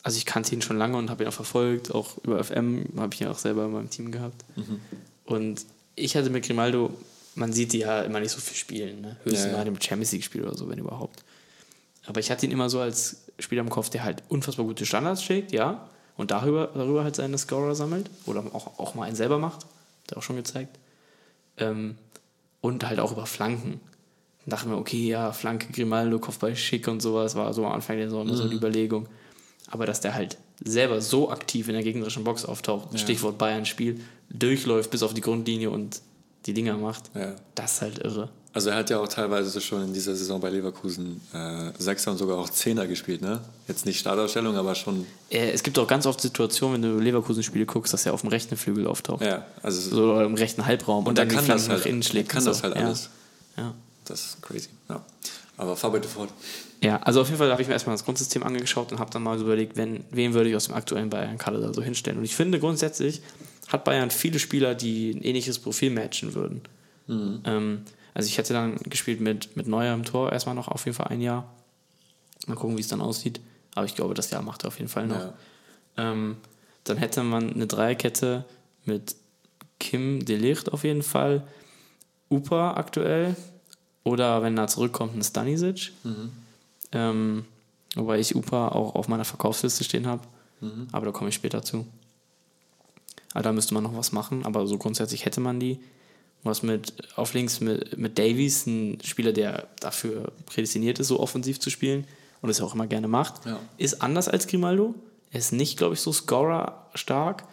also 0.03 0.17
ich 0.17 0.25
kannte 0.25 0.53
ihn 0.53 0.62
schon 0.62 0.77
lange 0.77 0.98
und 0.98 1.10
habe 1.10 1.24
ihn 1.24 1.29
auch 1.29 1.33
verfolgt, 1.33 1.93
auch 1.95 2.17
über 2.24 2.43
FM, 2.43 2.86
habe 2.98 3.13
ich 3.13 3.22
ihn 3.22 3.27
auch 3.27 3.38
selber 3.38 3.65
in 3.65 3.72
meinem 3.72 3.89
Team 3.89 4.12
gehabt. 4.12 4.43
Mhm. 4.55 4.79
Und 5.25 5.65
ich 5.95 6.15
hatte 6.17 6.29
mit 6.29 6.45
Grimaldo, 6.45 6.93
man 7.36 7.53
sieht 7.53 7.74
die 7.74 7.79
ja 7.79 8.01
immer 8.01 8.19
nicht 8.19 8.31
so 8.31 8.39
viel 8.39 8.57
spielen, 8.57 9.01
ne? 9.01 9.17
höchstens 9.24 9.45
Ja, 9.45 9.51
mal 9.53 9.62
in 9.62 9.67
einem 9.67 9.81
Champions 9.81 10.12
League 10.12 10.24
Spiel 10.24 10.43
oder 10.43 10.55
so, 10.55 10.69
wenn 10.69 10.77
überhaupt. 10.77 11.24
Aber 12.05 12.19
ich 12.19 12.29
hatte 12.29 12.45
ihn 12.45 12.51
immer 12.51 12.69
so 12.69 12.81
als 12.81 13.24
Spieler 13.39 13.62
im 13.62 13.69
Kopf, 13.69 13.89
der 13.89 14.03
halt 14.03 14.24
unfassbar 14.27 14.65
gute 14.65 14.86
Standards 14.86 15.24
schlägt, 15.24 15.53
ja, 15.53 15.88
und 16.17 16.31
darüber, 16.31 16.69
darüber 16.74 17.03
halt 17.03 17.15
seine 17.15 17.38
Scorer 17.38 17.74
sammelt 17.74 18.10
oder 18.25 18.43
auch, 18.53 18.77
auch 18.77 18.95
mal 18.95 19.05
einen 19.05 19.15
selber 19.15 19.39
macht, 19.39 19.63
hat 19.63 20.12
er 20.12 20.17
auch 20.17 20.24
schon 20.24 20.36
gezeigt. 20.36 20.77
Ähm, 21.57 21.95
und 22.62 22.86
halt 22.86 23.00
auch 23.00 23.12
über 23.12 23.25
Flanken. 23.25 23.79
Dann 24.45 24.51
dachte 24.51 24.65
ich 24.65 24.72
mir, 24.72 24.77
okay, 24.77 25.07
ja, 25.07 25.31
Flanke, 25.31 25.72
Grimaldo, 25.72 26.19
Kopfball 26.19 26.55
schick 26.55 26.88
und 26.88 27.01
sowas, 27.01 27.36
war 27.36 27.53
so 27.53 27.65
am 27.65 27.72
Anfang 27.72 27.98
der 27.98 28.07
Saison 28.07 28.27
immer 28.27 28.36
so 28.36 28.43
eine 28.43 28.53
Überlegung. 28.53 29.07
Aber 29.74 29.88
dass 29.88 30.01
der 30.01 30.13
halt 30.13 30.38
selber 30.63 31.01
so 31.01 31.32
aktiv 31.32 31.68
in 31.68 31.74
der 31.74 31.82
gegnerischen 31.84 32.24
Box 32.24 32.46
auftaucht, 32.46 32.98
Stichwort 33.00 33.39
Bayern-Spiel, 33.39 34.00
durchläuft 34.30 34.92
bis 34.92 35.01
auf 35.01 35.15
die 35.15 35.22
Grundlinie 35.22 35.72
und 35.72 36.00
die 36.46 36.53
Dinger 36.53 36.77
macht, 36.77 37.10
Ja. 37.15 37.34
das 37.56 37.74
ist 37.74 37.82
halt 37.82 37.98
irre. 38.00 38.30
Also 38.56 38.70
er 38.70 38.75
hat 38.75 38.92
ja 38.92 39.00
auch 39.00 39.08
teilweise 39.08 39.60
schon 39.62 39.84
in 39.86 39.94
dieser 39.96 40.15
Saison 40.15 40.39
bei 40.39 40.51
Leverkusen 40.51 41.22
äh, 41.34 41.72
Sechser 41.80 42.12
und 42.12 42.18
sogar 42.20 42.38
auch 42.38 42.50
Zehner 42.50 42.86
gespielt, 42.86 43.24
ne? 43.24 43.42
Jetzt 43.68 43.88
nicht 43.88 44.00
Startausstellung, 44.00 44.56
aber 44.58 44.75
schon. 44.75 45.08
Äh, 45.32 45.50
Es 45.50 45.63
gibt 45.63 45.80
auch 45.80 45.88
ganz 45.88 46.06
oft 46.06 46.22
Situationen, 46.22 46.84
wenn 46.84 46.92
du 46.98 47.00
Leverkusen-Spiele 47.03 47.65
guckst, 47.65 47.94
dass 47.94 48.06
er 48.06 48.13
auf 48.13 48.22
dem 48.22 48.30
rechten 48.30 48.56
Flügel 48.56 48.86
auftaucht. 48.86 49.24
Ja, 49.24 49.44
also 49.63 49.89
So, 49.96 50.13
oder 50.13 50.25
im 50.25 50.36
rechten 50.36 50.68
Halbraum 50.68 51.08
und 51.08 51.18
dann 51.18 51.25
er 51.27 51.30
die 51.32 51.36
kann 51.38 51.48
das 51.48 51.68
halt, 51.68 51.80
nach 51.80 51.86
innen 51.88 52.03
schlägt. 52.03 52.30
kann 52.30 52.42
und 52.44 52.46
das 52.46 52.58
so. 52.60 52.63
halt 52.65 52.75
Ja. 52.75 52.86
alles. 52.86 53.10
Ja. 53.58 53.74
Das 54.06 54.20
ist 54.24 54.42
crazy. 54.44 54.70
Ja. 54.88 55.03
Aber 55.58 55.75
fahr 55.75 55.92
bitte 55.92 56.08
fort. 56.08 56.30
Ja, 56.84 56.98
also 56.98 57.22
auf 57.22 57.28
jeden 57.28 57.40
Fall 57.40 57.50
habe 57.50 57.62
ich 57.62 57.68
mir 57.70 57.74
erstmal 57.74 57.94
das 57.94 58.04
Grundsystem 58.04 58.44
angeschaut 58.44 58.92
und 58.92 59.00
habe 59.00 59.10
dann 59.10 59.24
mal 59.24 59.38
so 59.38 59.46
überlegt, 59.46 59.78
wenn, 59.78 60.04
wen 60.12 60.34
würde 60.34 60.50
ich 60.50 60.56
aus 60.56 60.66
dem 60.66 60.75
aktuellen 60.75 61.10
Bayern-Kader 61.10 61.62
da 61.62 61.74
so 61.74 61.82
hinstellen. 61.82 62.18
Und 62.20 62.25
ich 62.25 62.36
finde 62.36 62.60
grundsätzlich 62.60 63.22
hat 63.70 63.86
Bayern 63.86 64.12
viele 64.12 64.38
Spieler, 64.38 64.75
die 64.75 65.12
ein 65.12 65.22
ähnliches 65.22 65.60
Profil 65.60 65.92
matchen 65.92 66.34
würden. 66.34 66.62
Ähm, 67.46 67.82
also 68.13 68.28
ich 68.28 68.38
hätte 68.38 68.52
dann 68.52 68.75
gespielt 68.84 69.22
mit, 69.22 69.56
mit 69.56 69.66
Neuer 69.66 69.94
im 69.94 70.04
Tor 70.04 70.34
erstmal 70.34 70.56
noch 70.56 70.68
auf 70.68 70.84
jeden 70.84 70.96
Fall 70.96 71.08
ein 71.08 71.22
Jahr. 71.22 71.54
Mal 72.48 72.56
gucken, 72.56 72.75
wie 72.75 72.82
es 72.82 72.90
dann 72.90 73.00
aussieht. 73.00 73.40
Aber 73.75 73.86
ich 73.86 73.96
glaube, 73.96 74.13
das 74.13 74.30
Jahr 74.30 74.42
macht 74.42 74.66
er 74.66 74.68
auf 74.68 74.78
jeden 74.78 74.90
Fall 74.90 75.08
noch. 75.08 75.20
Ja. 75.20 75.34
Ähm, 75.96 76.36
dann 76.84 76.98
hätte 76.98 77.24
man 77.24 77.54
eine 77.54 77.66
Dreierkette 77.66 78.44
mit 78.84 79.16
Kim 79.80 80.25
Delicht 80.25 80.74
auf 80.74 80.84
jeden 80.84 81.02
Fall, 81.02 81.48
Upa 82.30 82.74
aktuell 82.74 83.38
oder 84.04 84.42
wenn 84.44 84.58
er 84.58 84.68
zurückkommt, 84.68 85.16
ein 85.16 85.24
Stanisic. 85.24 85.94
Ähm, 86.93 87.45
wobei 87.95 88.19
ich 88.19 88.35
Upa 88.35 88.69
auch 88.69 88.95
auf 88.95 89.07
meiner 89.07 89.25
Verkaufsliste 89.25 89.83
stehen 89.83 90.07
habe, 90.07 90.21
aber 90.93 91.07
da 91.07 91.12
komme 91.12 91.29
ich 91.29 91.35
später 91.35 91.62
zu. 91.62 91.85
Aber 93.33 93.43
da 93.43 93.51
müsste 93.51 93.73
man 93.73 93.83
noch 93.83 93.95
was 93.97 94.12
machen, 94.13 94.45
aber 94.45 94.65
so 94.67 94.77
grundsätzlich 94.77 95.25
hätte 95.25 95.41
man 95.41 95.59
die. 95.59 95.79
Was 96.43 96.62
mit 96.63 96.93
auf 97.17 97.33
links 97.33 97.59
mit, 97.62 97.97
mit 97.97 98.17
Davies, 98.19 98.65
ein 98.65 98.97
Spieler, 99.03 99.31
der 99.33 99.67
dafür 99.79 100.31
prädestiniert 100.45 101.00
ist, 101.00 101.07
so 101.07 101.19
offensiv 101.19 101.59
zu 101.59 101.69
spielen 101.69 102.05
und 102.41 102.50
es 102.50 102.62
auch 102.62 102.73
immer 102.75 102.85
gerne 102.88 103.07
macht, 103.07 103.45
Ja. 103.45 103.59
ist 103.77 104.01
anders 104.01 104.27
als 104.29 104.47
Grimaldo. 104.47 104.93
Er 105.31 105.39
ist 105.39 105.51
nicht, 105.53 105.77
glaube 105.77 105.95
ich, 105.95 106.01
so 106.01 106.12
Scorer 106.13 106.88
stark, 106.95 107.43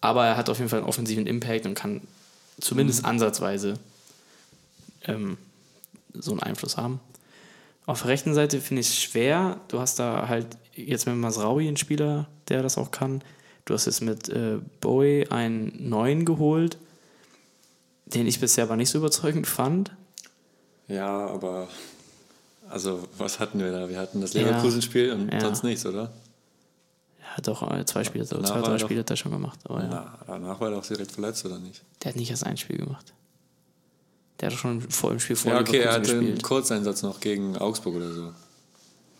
aber 0.00 0.26
er 0.26 0.36
hat 0.36 0.48
auf 0.50 0.58
jeden 0.58 0.68
Fall 0.68 0.80
einen 0.80 0.88
offensiven 0.88 1.26
Impact 1.26 1.66
und 1.66 1.74
kann 1.74 2.02
zumindest 2.60 3.04
ansatzweise 3.04 3.74
ähm, 5.04 5.38
so 6.12 6.32
einen 6.32 6.40
Einfluss 6.40 6.76
haben. 6.76 7.00
Auf 7.86 8.02
der 8.02 8.10
rechten 8.10 8.34
Seite 8.34 8.60
finde 8.60 8.80
ich 8.80 8.88
es 8.88 9.00
schwer. 9.00 9.60
Du 9.68 9.80
hast 9.80 9.98
da 9.98 10.28
halt 10.28 10.46
jetzt 10.74 11.06
mit 11.06 11.16
Masraui 11.16 11.66
einen 11.66 11.76
Spieler, 11.76 12.28
der 12.48 12.62
das 12.62 12.78
auch 12.78 12.90
kann. 12.90 13.22
Du 13.64 13.74
hast 13.74 13.86
jetzt 13.86 14.00
mit 14.02 14.28
äh, 14.28 14.58
Bowie 14.80 15.26
einen 15.28 15.88
neuen 15.88 16.24
geholt, 16.24 16.78
den 18.06 18.26
ich 18.26 18.40
bisher 18.40 18.64
aber 18.64 18.76
nicht 18.76 18.90
so 18.90 18.98
überzeugend 18.98 19.46
fand. 19.46 19.92
Ja, 20.88 21.26
aber 21.28 21.68
also 22.68 23.06
was 23.18 23.38
hatten 23.40 23.58
wir 23.60 23.72
da? 23.72 23.88
Wir 23.88 23.98
hatten 23.98 24.20
das 24.20 24.32
Ja. 24.34 24.42
Leverkusen-Spiel 24.42 25.12
und 25.12 25.32
Ja. 25.32 25.40
sonst 25.40 25.62
nichts, 25.64 25.84
oder? 25.86 26.12
Er 27.22 27.36
hat 27.36 27.48
auch 27.48 27.70
äh, 27.72 27.84
zwei 27.86 28.02
Spiele, 28.04 28.24
zwei, 28.26 28.38
drei 28.38 28.60
doch- 28.60 28.78
Spiele 28.78 29.00
hat 29.00 29.10
er 29.10 29.16
schon 29.16 29.30
gemacht. 29.32 29.58
Aber 29.64 29.82
ja. 29.82 29.88
Na, 29.88 30.18
danach 30.26 30.60
war 30.60 30.70
er 30.72 30.78
auch 30.78 30.86
direkt 30.86 31.12
verletzt, 31.12 31.44
oder 31.46 31.58
nicht? 31.58 31.82
Der 32.02 32.10
hat 32.10 32.16
nicht 32.16 32.30
erst 32.30 32.44
ein 32.44 32.56
Spiel 32.56 32.78
gemacht. 32.78 33.12
Der 34.40 34.50
hat 34.50 34.56
schon 34.58 34.80
vor 34.90 35.10
dem 35.10 35.20
Spiel 35.20 35.36
vor 35.36 35.52
Ja, 35.52 35.60
okay, 35.60 35.78
er 35.78 35.92
hatte 35.92 36.10
einen 36.12 36.20
gespielt. 36.20 36.42
Kurzeinsatz 36.42 37.02
noch 37.02 37.20
gegen 37.20 37.56
Augsburg 37.58 37.96
oder 37.96 38.12
so. 38.12 38.32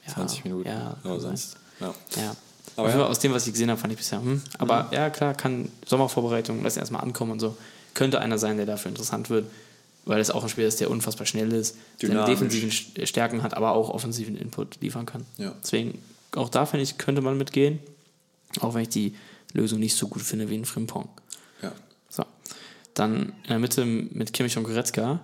Ja, 0.07 0.15
20 0.15 0.45
Minuten. 0.45 0.69
Ja, 0.69 0.97
aber 1.05 1.21
sonst. 1.21 1.57
Ja. 1.81 1.95
Ja. 2.17 2.31
Aber 2.77 2.89
Aber 2.89 2.89
ja. 2.91 2.97
Mhm. 2.97 3.03
aus 3.11 3.19
dem, 3.19 3.33
was 3.33 3.47
ich 3.47 3.53
gesehen 3.53 3.71
habe, 3.71 3.81
fand 3.81 3.93
ich 3.93 3.99
bisher, 3.99 4.21
hm. 4.23 4.41
Aber 4.59 4.89
ja, 4.93 5.11
klar, 5.11 5.35
kann 5.35 5.69
Sommervorbereitung, 5.87 6.63
lass 6.63 6.77
erstmal 6.77 7.03
ankommen 7.03 7.33
und 7.33 7.41
so. 7.41 7.57
Könnte 7.95 8.21
einer 8.21 8.39
sein, 8.39 8.57
der 8.57 8.65
dafür 8.67 8.89
interessant 8.91 9.29
wird, 9.29 9.51
weil 10.07 10.21
es 10.21 10.31
auch 10.31 10.43
ein 10.43 10.49
Spieler 10.49 10.69
ist, 10.69 10.81
der 10.81 10.91
unfassbar 10.91 11.27
schnell 11.27 11.53
ist, 11.53 11.75
seine 12.01 12.13
Dynamisch. 12.15 12.31
defensiven 12.31 12.71
St- 12.71 13.07
Stärken 13.07 13.43
hat, 13.43 13.55
aber 13.55 13.73
auch 13.73 13.91
offensiven 13.91 14.37
Input 14.37 14.81
liefern 14.81 15.05
kann. 15.05 15.27
Ja. 15.37 15.55
Deswegen, 15.63 15.99
auch 16.37 16.49
da 16.49 16.65
finde 16.65 16.85
ich, 16.85 16.97
könnte 16.97 17.21
man 17.21 17.37
mitgehen, 17.37 17.81
auch 18.61 18.73
wenn 18.75 18.83
ich 18.83 18.89
die 18.89 19.15
Lösung 19.53 19.81
nicht 19.81 19.97
so 19.97 20.07
gut 20.09 20.23
finde 20.23 20.49
wie 20.49 20.55
in 20.55 20.65
Frimpong. 20.65 21.09
ja. 21.63 21.73
So. 22.09 22.25
Dann 22.95 23.33
in 23.45 23.49
der 23.49 23.59
Mitte 23.59 23.85
mit 23.85 24.33
Kimmich 24.33 24.57
und 24.57 24.65
Goretzka 24.65 25.21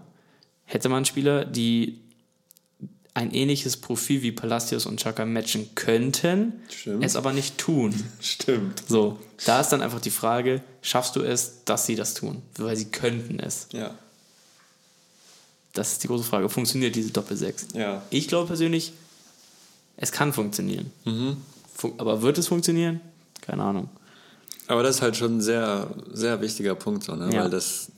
hätte 0.64 0.88
man 0.88 1.04
Spieler, 1.04 1.44
die 1.44 2.00
ein 3.14 3.32
ähnliches 3.32 3.78
Profil 3.78 4.20
wie 4.22 4.30
Palacios 4.32 4.84
und 4.84 5.00
Chaka 5.00 5.24
matchen 5.24 5.74
könnten, 5.74 6.52
Stimmt. 6.68 7.02
es 7.02 7.16
aber 7.16 7.32
nicht 7.32 7.56
tun. 7.56 7.94
Stimmt. 8.20 8.82
So, 8.86 9.18
da 9.46 9.60
ist 9.60 9.70
dann 9.70 9.80
einfach 9.80 10.00
die 10.00 10.10
Frage, 10.10 10.62
schaffst 10.82 11.16
du 11.16 11.22
es, 11.22 11.64
dass 11.64 11.86
sie 11.86 11.94
das 11.96 12.12
tun? 12.12 12.42
Weil 12.58 12.76
sie 12.76 12.86
könnten 12.86 13.40
es. 13.40 13.68
Ja. 13.72 13.94
Das 15.72 15.92
ist 15.92 16.02
die 16.02 16.08
große 16.08 16.24
Frage. 16.24 16.48
Funktioniert 16.50 16.94
diese 16.94 17.10
Doppel-6? 17.10 17.76
Ja. 17.78 18.02
Ich 18.10 18.28
glaube 18.28 18.48
persönlich, 18.48 18.92
es 19.96 20.12
kann 20.12 20.32
funktionieren. 20.34 20.90
Fun 21.74 21.94
aber 21.98 22.20
wird 22.22 22.36
es 22.36 22.48
funktionieren? 22.48 23.00
Keine 23.40 23.62
Ahnung. 23.62 23.88
Aber 24.68 24.82
das 24.82 24.96
ist 24.96 25.02
halt 25.02 25.16
schon 25.16 25.38
ein 25.38 25.40
sehr, 25.40 25.88
sehr 26.12 26.40
wichtiger 26.40 26.74
Punkt, 26.74 27.04
so, 27.04 27.14
ne? 27.14 27.32
Ja. 27.32 27.44
weil 27.44 27.50
das 27.50 27.92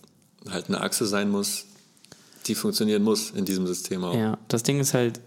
halt 0.50 0.68
eine 0.68 0.80
Achse 0.80 1.06
sein 1.06 1.30
muss, 1.30 1.64
die 2.46 2.54
funktionieren 2.54 3.02
muss 3.02 3.30
in 3.30 3.44
diesem 3.44 3.66
System 3.66 4.04
auch. 4.04 4.14
Ja, 4.14 4.38
das 4.48 4.62
Ding 4.62 4.80
ist 4.80 4.94
halt, 4.94 5.20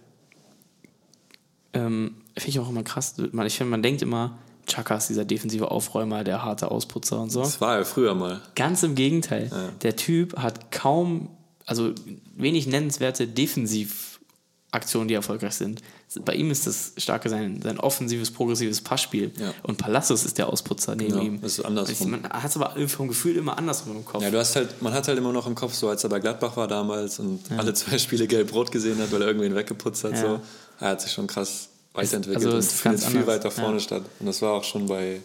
ähm, 1.73 2.15
finde 2.37 2.49
ich 2.49 2.59
auch 2.59 2.69
immer 2.69 2.83
krass. 2.83 3.15
Man, 3.31 3.45
ich 3.45 3.57
finde, 3.57 3.71
man 3.71 3.83
denkt 3.83 4.01
immer, 4.01 4.37
Chaka 4.67 4.95
ist 4.95 5.07
dieser 5.09 5.25
defensive 5.25 5.69
Aufräumer, 5.71 6.23
der 6.23 6.43
harte 6.43 6.71
Ausputzer 6.71 7.19
und 7.19 7.29
so. 7.29 7.41
Das 7.41 7.61
war 7.61 7.79
ja 7.79 7.83
früher 7.83 8.15
mal. 8.15 8.41
Ganz 8.55 8.83
im 8.83 8.95
Gegenteil. 8.95 9.51
Der 9.81 9.95
Typ 9.95 10.37
hat 10.37 10.71
kaum, 10.71 11.29
also 11.65 11.93
wenig 12.35 12.67
nennenswerte 12.67 13.27
Defensivaktionen, 13.27 15.07
die 15.07 15.15
erfolgreich 15.15 15.55
sind. 15.55 15.81
Bei 16.25 16.33
ihm 16.35 16.51
ist 16.51 16.67
das 16.67 16.91
starke 16.97 17.29
sein, 17.29 17.61
sein 17.63 17.79
offensives, 17.79 18.31
progressives 18.31 18.81
Passspiel. 18.81 19.31
Ja. 19.39 19.53
Und 19.63 19.77
Palacios 19.77 20.25
ist 20.25 20.37
der 20.37 20.49
Ausputzer 20.49 20.93
neben 20.95 21.15
Ja, 21.15 21.21
ihm. 21.21 21.41
das 21.41 21.59
ist 21.59 21.65
andersrum. 21.65 22.11
Man 22.11 22.23
hat 22.29 22.49
es 22.49 22.57
aber 22.57 22.75
vom 22.89 23.07
Gefühl 23.07 23.37
immer 23.37 23.57
andersrum 23.57 23.95
im 23.95 24.03
Kopf. 24.05 24.21
Ja, 24.21 24.29
du 24.29 24.37
hast 24.37 24.55
halt, 24.57 24.81
man 24.81 24.93
hat 24.93 25.07
halt 25.07 25.17
immer 25.17 25.31
noch 25.31 25.47
im 25.47 25.55
Kopf, 25.55 25.73
so 25.73 25.87
als 25.87 26.03
er 26.03 26.09
bei 26.09 26.19
Gladbach 26.19 26.57
war 26.57 26.67
damals 26.67 27.19
und 27.19 27.39
alle 27.57 27.73
zwei 27.73 27.97
Spiele 27.97 28.27
gelb-rot 28.27 28.71
gesehen 28.73 28.99
hat, 28.99 29.09
weil 29.13 29.21
er 29.21 29.27
irgendwen 29.29 29.55
weggeputzt 29.55 30.03
hat. 30.03 30.11
Ja. 30.13 30.21
So. 30.21 30.39
Er 30.81 30.89
hat 30.89 31.01
sich 31.01 31.13
schon 31.13 31.27
krass 31.27 31.69
weiterentwickelt 31.93 32.45
also 32.45 32.57
und 32.57 32.63
findet 32.63 33.03
viel 33.03 33.25
weiter 33.27 33.49
vorne 33.49 33.75
Ja. 33.75 33.79
statt. 33.79 34.03
Und 34.19 34.25
das 34.25 34.41
war 34.41 34.51
auch 34.53 34.63
schon 34.65 34.87
bei 34.87 35.21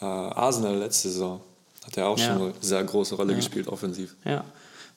äh, 0.00 0.04
Arsenal 0.04 0.76
letzte 0.76 1.08
Saison. 1.08 1.40
Hat 1.86 1.96
er 1.96 2.06
auch 2.06 2.18
Ja. 2.18 2.26
schon 2.26 2.42
eine 2.42 2.52
sehr 2.60 2.84
große 2.84 3.16
Rolle 3.16 3.34
gespielt, 3.34 3.66
offensiv. 3.66 4.14
Ja. 4.24 4.44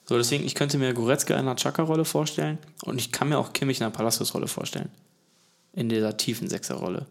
So, 0.08 0.16
deswegen, 0.16 0.44
ich 0.44 0.54
könnte 0.54 0.78
mir 0.78 0.94
Goretzka 0.94 1.34
in 1.34 1.40
einer 1.40 1.56
Chaka-Rolle 1.56 2.04
vorstellen 2.04 2.58
und 2.84 2.98
ich 2.98 3.10
kann 3.12 3.28
mir 3.28 3.38
auch 3.38 3.52
Kimmich 3.52 3.78
in 3.80 3.84
einer 3.86 3.92
Palacios-Rolle 3.94 4.46
vorstellen. 4.46 4.88
In 5.74 5.88
dieser 5.88 6.16
tiefen 6.16 6.48
Sechser-Rolle. 6.48 7.06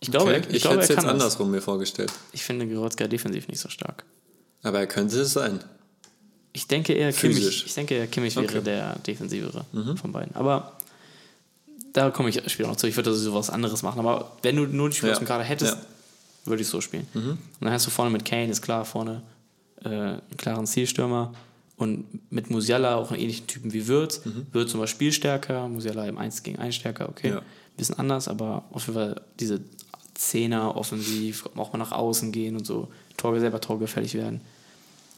Ich 0.00 0.10
glaube, 0.10 0.30
Okay, 0.32 0.42
ich, 0.50 0.56
ich 0.56 0.62
glaube 0.62 0.76
hätte 0.76 0.82
es 0.84 0.88
jetzt 0.90 0.96
kann 0.98 1.04
das. 1.06 1.12
andersrum 1.14 1.50
mir 1.50 1.62
vorgestellt. 1.62 2.12
Ich 2.32 2.42
finde 2.44 2.66
Goretzka 2.68 3.06
defensiv 3.08 3.48
nicht 3.48 3.60
so 3.60 3.68
stark. 3.68 4.04
Aber 4.62 4.78
er 4.78 4.86
könnte 4.86 5.18
es 5.20 5.32
sein. 5.32 5.60
Ich 6.52 6.66
denke 6.68 6.92
eher 6.92 7.12
Kimmich, 7.12 7.36
Physisch. 7.38 7.64
ich 7.66 7.74
denke 7.74 7.94
eher 7.94 8.06
Kimmich 8.06 8.36
wäre 8.36 8.46
Okay. 8.46 8.60
Mhm. 8.60 8.64
der 8.64 8.94
defensivere 9.06 9.64
von 9.96 10.12
beiden. 10.12 10.34
Aber 10.36 10.76
da 11.92 12.10
komme 12.10 12.28
ich 12.28 12.40
später 12.50 12.68
noch 12.68 12.76
zu. 12.76 12.86
Ich 12.86 12.96
würde 12.96 13.10
also 13.10 13.34
was 13.34 13.50
anderes 13.50 13.82
machen. 13.82 13.98
Aber 14.00 14.36
wenn 14.42 14.56
du 14.56 14.64
nur 14.66 14.90
die 14.90 14.96
Spieler 14.96 15.12
Ja. 15.12 15.18
dem 15.18 15.26
Kader 15.26 15.44
hättest, 15.44 15.72
Ja. 15.74 15.78
Mhm. 15.80 16.50
würde 16.50 16.62
ich 16.62 16.68
so 16.68 16.80
spielen. 16.80 17.06
Und 17.14 17.38
dann 17.60 17.72
hast 17.72 17.86
du 17.86 17.90
vorne 17.90 18.10
mit 18.10 18.24
Kane, 18.24 18.50
ist 18.50 18.62
klar, 18.62 18.84
vorne 18.84 19.22
äh, 19.84 19.88
einen 19.88 20.20
klaren 20.36 20.66
Zielstürmer. 20.66 21.32
Und 21.76 22.04
mit 22.30 22.50
Musiala 22.50 22.94
auch 22.94 23.10
einen 23.10 23.20
ähnlichen 23.20 23.46
Typen 23.48 23.72
wie 23.72 23.88
Wirtz. 23.88 24.20
Wirtz 24.52 24.70
zum 24.70 24.78
Beispiel 24.80 25.10
spielstärker, 25.10 25.66
Musiala 25.68 26.06
im 26.06 26.18
1 26.18 26.42
gegen 26.44 26.58
1 26.60 26.74
stärker, 26.76 27.08
okay. 27.08 27.30
Mhm. 27.30 27.34
Ja. 27.36 27.42
Bisschen 27.76 27.98
anders, 27.98 28.28
aber 28.28 28.64
auf 28.70 28.86
jeden 28.86 28.94
Fall 28.94 29.20
diese 29.40 29.60
Zehner 30.14 30.76
offensiv, 30.76 31.48
auch 31.56 31.72
mal 31.72 31.78
nach 31.78 31.92
außen 31.92 32.30
gehen 32.32 32.56
und 32.56 32.66
so, 32.66 32.88
Tor, 33.16 33.38
selber 33.40 33.60
torgefällig 33.60 34.14
werden. 34.14 34.40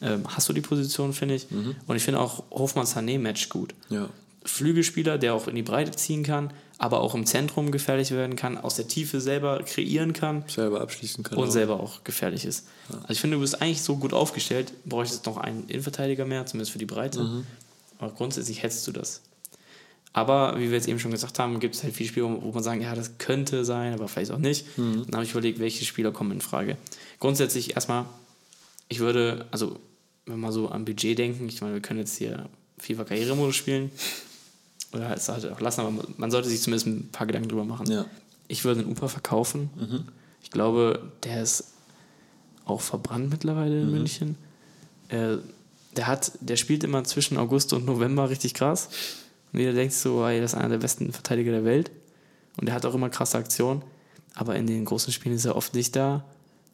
Ähm, 0.03 0.25
hast 0.29 0.49
du 0.49 0.53
die 0.53 0.61
Position, 0.61 1.13
finde 1.13 1.35
ich. 1.35 1.51
Mhm. 1.51 1.75
Und 1.87 1.97
ich 1.97 2.03
finde 2.03 2.21
auch 2.21 2.45
Hofmann-Sané-Match 2.51 3.49
gut. 3.49 3.75
Ja. 3.89 4.09
Flügelspieler, 4.45 5.19
der 5.19 5.35
auch 5.35 5.49
in 5.49 5.57
die 5.57 5.63
Breite 5.63 5.93
ziehen 5.93 6.23
kann, 6.23 6.51
aber 6.79 7.01
auch 7.01 7.15
im 7.15 7.27
Zentrum 7.27 7.73
gefährlich 7.73 8.11
werden 8.11 8.37
kann, 8.37 8.59
aus 8.59 8.77
der 8.77 8.87
Tiefe 8.87 9.21
selber 9.21 9.63
kreieren 9.63 10.13
kann 10.13 10.45
Selber 10.47 10.81
abschließen 10.83 11.25
kann. 11.25 11.39
und 11.39 11.49
auch. 11.49 11.53
selber 11.53 11.81
auch 11.81 12.05
gefährlich 12.05 12.45
ist. 12.45 12.67
Also 12.89 13.11
ich 13.11 13.21
finde, 13.21 13.37
du 13.37 13.41
bist 13.41 13.61
eigentlich 13.61 13.83
so 13.83 13.97
gut 13.97 14.13
aufgestellt, 14.13 14.73
bräuchtest 14.85 15.27
noch 15.27 15.39
einen 15.39 15.69
Innenverteidiger 15.69 16.27
mehr, 16.27 16.47
zumindest 16.47 16.73
für 16.73 16.79
die 16.79 16.87
Breite. 16.87 17.23
Mhm. 17.23 17.47
Aber 17.99 18.13
grundsätzlich 18.13 18.63
hättest 18.63 18.87
du 18.87 18.93
das. 18.93 19.23
Aber 20.17 20.59
wie 20.59 20.71
wir 20.71 20.77
jetzt 20.79 20.89
eben 20.89 20.99
schon 20.99 21.11
gesagt 21.11 21.39
haben, 21.39 21.61
gibt 21.61 21.75
es 21.75 21.83
halt 21.83 21.93
viele 21.93 22.09
Spiele, 22.09 22.39
wo 22.41 22.51
man 22.51 22.63
sagen, 22.63 22.81
ja, 22.81 22.95
das 22.95 23.19
könnte 23.19 23.67
sein, 23.67 23.93
aber 23.93 24.09
vielleicht 24.09 24.31
auch 24.31 24.39
nicht. 24.39 24.79
Mhm. 24.79 25.05
Dann 25.05 25.17
habe 25.17 25.25
ich 25.25 25.33
überlegt, 25.33 25.59
welche 25.59 25.85
Spieler 25.85 26.11
kommen 26.11 26.33
in 26.33 26.41
Frage. 26.41 26.79
Grundsätzlich 27.21 27.75
erstmal, 27.75 28.07
ich 28.89 29.01
würde, 29.01 29.45
also 29.51 29.79
wenn 30.25 30.41
wir 30.41 30.53
so 30.53 30.71
am 30.71 30.87
Budget 30.87 31.19
denken, 31.19 31.47
ich 31.51 31.61
meine, 31.61 31.75
wir 31.75 31.83
können 31.83 31.99
jetzt 31.99 32.17
hier 32.17 32.49
FIFA 32.79 33.05
Karrieremodus 33.05 33.57
spielen 33.57 33.91
oder 34.95 35.15
es 35.15 35.29
halt 35.29 35.53
auch 35.53 35.61
lassen, 35.61 35.83
aber 35.83 35.93
man 36.17 36.31
sollte 36.31 36.49
sich 36.49 36.63
zumindest 36.63 36.87
ein 36.87 37.11
paar 37.13 37.27
Gedanken 37.27 37.51
drüber 37.51 37.67
machen. 37.67 37.91
Ja. 37.91 38.07
Ich 38.49 38.65
würde 38.65 38.85
den 38.85 38.91
Upa 38.91 39.09
verkaufen. 39.09 39.69
Mhm. 39.77 40.05
Ich 40.43 40.51
glaube, 40.51 41.13
der 41.25 41.43
ist 41.43 41.75
auch 42.65 42.81
verbrannt 42.81 43.29
mittlerweile 43.29 43.83
in 43.83 43.91
München. 43.91 44.39
Äh, 45.09 45.37
der 45.95 46.07
hat, 46.07 46.33
der 46.41 46.57
spielt 46.57 46.85
immer 46.85 47.05
zwischen 47.05 47.37
August 47.37 47.75
und 47.75 47.85
November 47.85 48.31
richtig 48.31 48.55
krass. 48.55 48.89
Und 49.53 49.61
jeder 49.61 49.73
denkt 49.73 49.95
so, 49.95 50.25
ey, 50.27 50.41
das 50.41 50.53
ist 50.53 50.59
einer 50.59 50.71
der 50.71 50.79
besten 50.79 51.13
Verteidiger 51.13 51.53
der 51.53 51.65
Welt. 51.65 51.91
Und 52.59 52.69
er 52.69 52.75
hat 52.75 52.85
auch 52.87 52.95
immer 52.95 53.11
krasse 53.11 53.39
Aktionen. 53.39 53.83
Aber 54.35 54.57
in 54.57 54.67
den 54.67 54.85
großen 54.85 55.13
Spielen 55.13 55.35
ist 55.35 55.45
er 55.47 55.57
oft 55.57 55.75
nicht 55.75 55.97
da, 55.97 56.25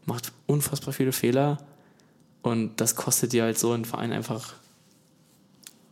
macht 0.07 0.33
unfassbar 0.47 0.93
viele 0.93 1.13
Fehler. 1.13 1.59
Und 2.43 2.81
das 2.81 2.97
kostet 2.97 3.33
dir 3.33 3.45
halt 3.45 3.59
so 3.59 3.73
einen 3.73 3.85
Verein 3.85 4.13
einfach, 4.13 4.55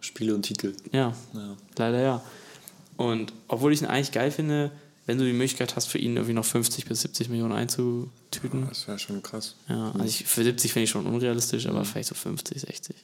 Spiele 0.00 0.34
und 0.34 0.42
Titel. 0.42 0.74
ja, 0.92 1.14
Ja. 1.32 1.56
leider 1.76 2.00
ja. 2.00 2.22
Und 2.96 3.32
obwohl 3.48 3.72
ich 3.72 3.80
ihn 3.82 3.86
eigentlich 3.86 4.12
geil 4.12 4.30
finde, 4.30 4.72
wenn 5.06 5.18
du 5.18 5.24
die 5.24 5.32
Möglichkeit 5.32 5.76
hast, 5.76 5.86
für 5.86 5.98
ihn 5.98 6.16
irgendwie 6.16 6.32
noch 6.34 6.44
50 6.44 6.86
bis 6.86 7.02
70 7.02 7.28
Millionen 7.28 7.52
einzutüten. 7.52 8.66
Das 8.68 8.86
wäre 8.88 8.98
schon 8.98 9.22
krass. 9.22 9.54
Ja, 9.68 9.92
also 9.92 10.04
ich, 10.04 10.24
für 10.24 10.42
70 10.42 10.72
finde 10.72 10.84
ich 10.84 10.90
schon 10.90 11.06
unrealistisch, 11.06 11.66
aber 11.66 11.84
vielleicht 11.84 12.08
so 12.08 12.14
50, 12.14 12.60
60. 12.60 12.96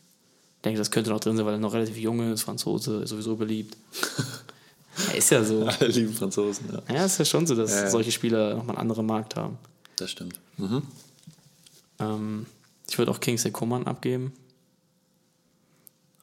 Ich 0.66 0.68
denke, 0.68 0.78
das 0.80 0.90
könnte 0.90 1.10
noch 1.10 1.20
drin 1.20 1.36
sein, 1.36 1.46
weil 1.46 1.54
er 1.54 1.58
noch 1.60 1.74
relativ 1.74 1.96
jung 1.96 2.18
ist, 2.32 2.42
Franzose, 2.42 3.02
ist 3.04 3.10
sowieso 3.10 3.36
beliebt. 3.36 3.76
ja, 5.08 5.14
ist 5.14 5.30
ja 5.30 5.44
so. 5.44 5.64
Alle 5.80 5.86
lieben 5.86 6.12
Franzosen, 6.12 6.66
ja. 6.72 6.92
Ja, 6.92 7.04
ist 7.04 7.18
ja 7.20 7.24
schon 7.24 7.46
so, 7.46 7.54
dass 7.54 7.70
Ja, 7.70 7.82
ja. 7.82 7.90
solche 7.90 8.10
Spieler 8.10 8.56
nochmal 8.56 8.74
einen 8.74 8.78
anderen 8.90 9.06
Markt 9.06 9.36
haben. 9.36 9.58
Das 9.94 10.10
stimmt. 10.10 10.40
Mhm. 10.56 10.82
Ähm, 12.00 12.46
ich 12.90 12.98
würde 12.98 13.12
auch 13.12 13.20
Kingsley 13.20 13.52
Coman 13.52 13.86
abgeben. 13.86 14.32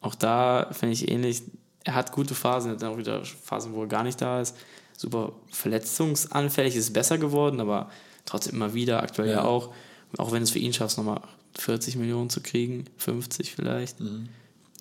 Auch 0.02 0.16
da 0.16 0.68
finde 0.74 0.92
ich 0.92 1.10
ähnlich. 1.10 1.44
Er 1.86 1.96
hat 1.96 2.12
gute 2.12 2.36
Phasen, 2.36 2.72
er 2.72 2.74
hat 2.76 2.82
dann 2.82 2.94
auch 2.94 2.98
wieder 2.98 3.24
Phasen, 3.24 3.74
wo 3.74 3.84
er 3.84 3.88
gar 3.88 4.04
nicht 4.04 4.20
da 4.22 4.42
ist. 4.42 4.58
Super 4.98 5.32
verletzungsanfällig, 5.52 6.76
ist 6.76 6.92
besser 6.92 7.18
geworden, 7.18 7.62
aber 7.62 7.90
trotzdem 8.26 8.56
immer 8.56 8.74
wieder, 8.74 9.02
aktuell 9.04 9.30
ja, 9.30 9.36
Ja. 9.36 9.44
auch. 9.46 9.74
Auch 10.18 10.34
wenn 10.34 10.44
es 10.44 10.52
für 10.52 10.60
ihn 10.60 10.74
schafft, 10.74 10.98
nochmal 10.98 11.22
40 11.56 11.96
Millionen 11.96 12.30
zu 12.30 12.42
kriegen, 12.42 12.86
50 12.98 13.54
vielleicht. 13.56 13.98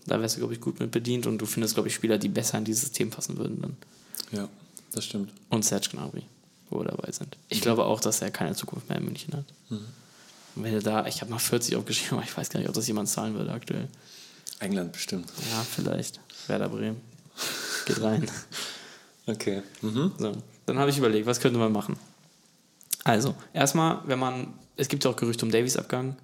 Da 0.07 0.21
wärst 0.21 0.37
du, 0.37 0.41
glaube 0.41 0.55
ich, 0.55 0.61
gut 0.61 0.81
mit 0.81 0.91
bedient 0.91 1.27
und 1.27 1.39
du 1.39 1.47
findest, 1.47 1.75
glaube 1.75 1.89
ich, 1.89 1.95
Spieler, 1.95 2.19
die 2.19 2.29
besser 2.29 2.59
in 2.59 2.65
dieses 2.65 2.83
System 2.83 3.11
passen 3.11 3.37
würden 3.37 3.61
dann. 3.63 3.77
Ja, 4.33 4.49
das 4.93 5.05
stimmt. 5.05 5.33
Und 5.49 5.65
Serge 5.65 5.91
Gnabry, 5.93 6.25
wo 6.71 6.81
wir 6.81 6.87
dabei 6.87 7.13
sind. 7.13 7.37
Ich 7.49 7.61
glaube 7.61 7.85
auch, 7.85 8.01
dass 8.01 8.23
er 8.23 8.31
keine 8.31 8.55
Zukunft 8.55 8.89
mehr 8.89 8.99
in 8.99 9.05
München 9.05 9.35
hat. 9.35 9.45
Und 9.71 10.65
wenn 10.65 10.75
er 10.75 10.83
da, 10.83 11.07
ich 11.07 11.21
habe 11.21 11.31
mal 11.31 11.39
40 11.39 11.77
aufgeschrieben, 11.77 12.19
aber 12.19 12.27
ich 12.27 12.37
weiß 12.37 12.51
gar 12.51 12.61
nicht, 12.61 12.69
ob 12.69 12.75
das 12.75 12.87
jemand 12.87 13.09
zahlen 13.09 13.35
würde 13.35 13.53
aktuell. 13.53 13.89
England 14.59 14.93
bestimmt. 14.93 15.33
Ja, 15.51 15.63
vielleicht. 15.63 16.21
Werder 16.47 16.69
Bremen. 16.69 17.01
Geht 17.87 18.01
rein. 18.01 18.31
Okay. 19.25 19.63
Mhm. 19.83 20.11
So, 20.19 20.37
dann 20.67 20.79
habe 20.79 20.91
ich 20.91 20.99
überlegt, 20.99 21.27
was 21.27 21.39
könnte 21.39 21.57
man 21.57 21.71
machen? 21.71 21.97
Also, 23.05 23.37
erstmal, 23.53 24.01
wenn 24.07 24.19
man, 24.19 24.53
es 24.77 24.89
gibt 24.89 25.05
ja 25.05 25.11
auch 25.13 25.17
Gerüchte 25.17 25.45
um 25.45 25.53
Davies 25.53 25.77
Abgang. 25.77 26.17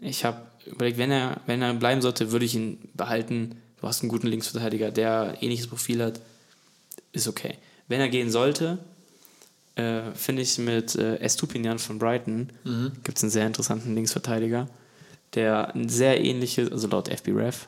Ich 0.00 0.24
habe 0.24 0.42
überlegt, 0.66 0.98
wenn 0.98 1.10
er, 1.10 1.40
wenn 1.46 1.62
er 1.62 1.74
bleiben 1.74 2.02
sollte, 2.02 2.30
würde 2.32 2.44
ich 2.44 2.54
ihn 2.54 2.78
behalten. 2.94 3.56
Du 3.80 3.86
hast 3.86 4.02
einen 4.02 4.10
guten 4.10 4.26
Linksverteidiger, 4.26 4.90
der 4.90 5.36
ähnliches 5.40 5.66
Profil 5.66 6.02
hat. 6.02 6.20
Ist 7.12 7.28
okay. 7.28 7.54
Wenn 7.88 8.00
er 8.00 8.08
gehen 8.08 8.30
sollte, 8.30 8.78
äh, 9.76 10.12
finde 10.14 10.42
ich 10.42 10.58
mit 10.58 10.94
äh, 10.96 11.16
Estupinian 11.16 11.78
von 11.78 11.98
Brighton 11.98 12.50
gibt 13.04 13.18
es 13.18 13.24
einen 13.24 13.30
sehr 13.30 13.46
interessanten 13.46 13.94
Linksverteidiger, 13.94 14.68
der 15.34 15.74
ein 15.74 15.88
sehr 15.88 16.22
ähnliches, 16.22 16.70
also 16.70 16.88
laut 16.88 17.08
FBref, 17.08 17.66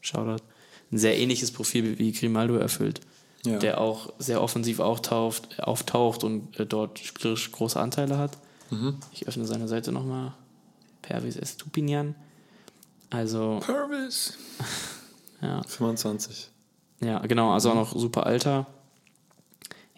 Shoutout, 0.00 0.42
ein 0.92 0.98
sehr 0.98 1.16
ähnliches 1.16 1.50
Profil 1.50 1.98
wie 1.98 2.12
Grimaldo 2.12 2.56
erfüllt. 2.56 3.00
Ja. 3.46 3.58
Der 3.58 3.80
auch 3.80 4.12
sehr 4.18 4.42
offensiv 4.42 4.80
auftaucht, 4.80 5.60
auftaucht 5.60 6.24
und 6.24 6.58
äh, 6.58 6.66
dort 6.66 6.98
spielerisch 6.98 7.52
große 7.52 7.78
Anteile 7.78 8.18
hat. 8.18 8.38
Ich 9.12 9.28
öffne 9.28 9.44
seine 9.44 9.68
Seite 9.68 9.92
nochmal. 9.92 10.32
Pervis 11.04 11.36
Estupinian. 11.36 12.14
Also, 13.10 13.60
Purvis. 13.64 14.38
ja. 15.42 15.62
25. 15.62 16.48
Ja, 17.00 17.18
genau, 17.26 17.52
also 17.52 17.70
auch 17.70 17.74
noch 17.74 17.96
super 17.96 18.26
alter. 18.26 18.66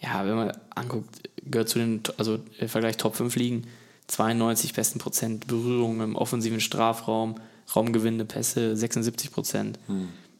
Ja, 0.01 0.27
wenn 0.27 0.35
man 0.35 0.53
anguckt, 0.75 1.31
gehört 1.45 1.69
zu 1.69 1.79
den, 1.79 2.03
also 2.19 2.40
im 2.59 2.69
Vergleich 2.69 2.97
Top 2.97 3.14
5 3.14 3.35
liegen, 3.37 3.66
92 4.09 4.75
besten 4.75 4.99
Prozent 4.99 5.47
Berührungen 5.47 6.01
im 6.01 6.16
offensiven 6.16 6.61
Strafraum, 6.61 7.37
Raumgewinne, 7.75 8.25
Pässe 8.25 8.77
76 8.77 9.31
Prozent. 9.33 9.79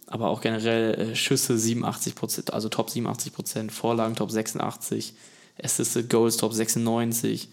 Aber 0.09 0.29
auch 0.29 0.41
generell 0.41 0.95
äh, 0.95 1.17
Schüsse 1.17 1.57
87 1.57 2.15
Prozent, 2.15 2.53
also 2.53 2.69
Top 2.69 2.91
87 2.91 3.33
Prozent, 3.33 3.73
Vorlagen 3.73 4.15
Top 4.15 4.31
86, 4.31 5.15
Assisted 5.63 6.11
Goals 6.11 6.37
Top 6.37 6.53
96, 6.53 7.49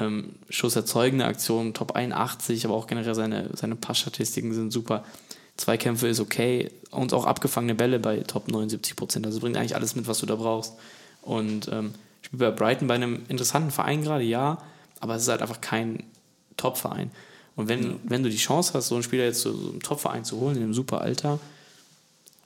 ähm, 0.00 0.34
schusserzeugende 0.48 1.24
Aktionen 1.24 1.74
Top 1.74 1.96
81, 1.96 2.64
aber 2.64 2.74
auch 2.74 2.86
generell 2.86 3.14
seine, 3.14 3.50
seine 3.54 3.76
Passstatistiken 3.76 4.52
sind 4.54 4.72
super. 4.72 5.04
Zweikämpfe 5.56 6.06
ist 6.06 6.20
okay 6.20 6.70
und 6.90 7.12
auch 7.12 7.24
abgefangene 7.24 7.74
Bälle 7.74 7.98
bei 7.98 8.18
Top 8.20 8.48
79 8.48 8.94
Prozent. 8.94 9.26
Also 9.26 9.40
bringt 9.40 9.56
eigentlich 9.56 9.74
alles 9.74 9.96
mit, 9.96 10.06
was 10.06 10.18
du 10.18 10.26
da 10.26 10.36
brauchst. 10.36 10.74
Und 11.22 11.68
ähm, 11.72 11.94
spielt 12.22 12.40
bei 12.40 12.50
Brighton 12.50 12.86
bei 12.86 12.94
einem 12.94 13.22
interessanten 13.28 13.70
Verein 13.70 14.02
gerade, 14.02 14.22
ja, 14.22 14.58
aber 15.00 15.16
es 15.16 15.22
ist 15.22 15.28
halt 15.28 15.42
einfach 15.42 15.60
kein 15.60 16.04
Top-Verein. 16.56 17.10
Und 17.56 17.68
wenn, 17.68 17.96
wenn 18.04 18.22
du 18.22 18.30
die 18.30 18.36
Chance 18.36 18.72
hast, 18.74 18.88
so 18.88 18.94
einen 18.94 19.02
Spieler 19.02 19.24
jetzt 19.24 19.40
zu 19.40 19.52
so 19.52 19.70
einem 19.70 19.82
Top-Verein 19.82 20.24
zu 20.24 20.38
holen, 20.38 20.56
in 20.56 20.62
einem 20.62 20.74
super 20.74 21.00
Alter, 21.00 21.40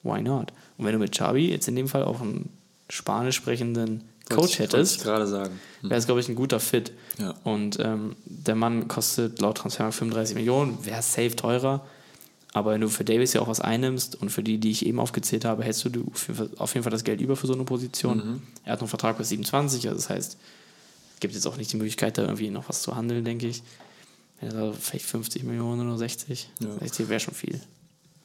why 0.02 0.22
not? 0.22 0.52
Und 0.78 0.86
wenn 0.86 0.94
du 0.94 0.98
mit 0.98 1.12
Xavi 1.12 1.50
jetzt 1.50 1.68
in 1.68 1.76
dem 1.76 1.88
Fall 1.88 2.02
auch 2.02 2.22
einen 2.22 2.48
spanisch 2.88 3.36
sprechenden 3.36 4.04
Coach 4.28 4.58
hättest, 4.58 5.02
gerade 5.02 5.26
sagen. 5.26 5.58
wäre 5.82 5.98
es, 5.98 6.06
glaube 6.06 6.20
ich, 6.20 6.28
ein 6.28 6.34
guter 6.34 6.60
Fit. 6.60 6.92
Ja. 7.18 7.34
Und 7.44 7.78
ähm, 7.80 8.16
der 8.24 8.54
Mann 8.54 8.88
kostet 8.88 9.40
laut 9.40 9.58
Transfer 9.58 9.90
35 9.92 10.34
Millionen, 10.36 10.84
wäre 10.84 11.02
safe 11.02 11.34
teurer. 11.36 11.84
Aber 12.54 12.72
wenn 12.72 12.80
du 12.82 12.88
für 12.88 13.04
Davis 13.04 13.32
ja 13.32 13.40
auch 13.40 13.48
was 13.48 13.60
einnimmst 13.60 14.20
und 14.20 14.30
für 14.30 14.42
die, 14.42 14.58
die 14.58 14.70
ich 14.70 14.84
eben 14.84 15.00
aufgezählt 15.00 15.44
habe, 15.46 15.64
hättest 15.64 15.86
du 15.86 16.04
auf 16.58 16.74
jeden 16.74 16.84
Fall 16.84 16.90
das 16.92 17.02
Geld 17.04 17.20
über 17.22 17.34
für 17.34 17.46
so 17.46 17.54
eine 17.54 17.64
Position. 17.64 18.42
Er 18.64 18.72
hat 18.74 18.80
noch 18.80 18.82
einen 18.82 18.88
Vertrag 18.90 19.16
bis 19.16 19.30
27, 19.30 19.88
also 19.88 19.96
das 19.98 20.10
heißt, 20.10 20.36
es 21.14 21.20
gibt 21.20 21.32
jetzt 21.34 21.46
auch 21.46 21.56
nicht 21.56 21.72
die 21.72 21.76
Möglichkeit, 21.78 22.18
da 22.18 22.22
irgendwie 22.22 22.50
noch 22.50 22.68
was 22.68 22.82
zu 22.82 22.94
handeln, 22.94 23.24
denke 23.24 23.46
ich. 23.48 23.62
Da 24.42 24.72
vielleicht 24.72 25.06
50 25.06 25.44
Millionen 25.44 25.88
oder 25.88 25.96
60, 25.96 26.50
Ja. 26.60 26.78
60 26.80 27.08
wäre 27.08 27.20
schon 27.20 27.32
viel. 27.34 27.60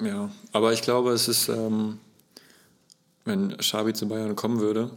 Ja, 0.01 0.29
aber 0.51 0.73
ich 0.73 0.81
glaube, 0.81 1.11
es 1.11 1.27
ist, 1.27 1.47
ähm, 1.47 1.99
wenn 3.23 3.55
Xabi 3.55 3.93
zu 3.93 4.07
Bayern 4.07 4.35
kommen 4.35 4.59
würde, 4.59 4.91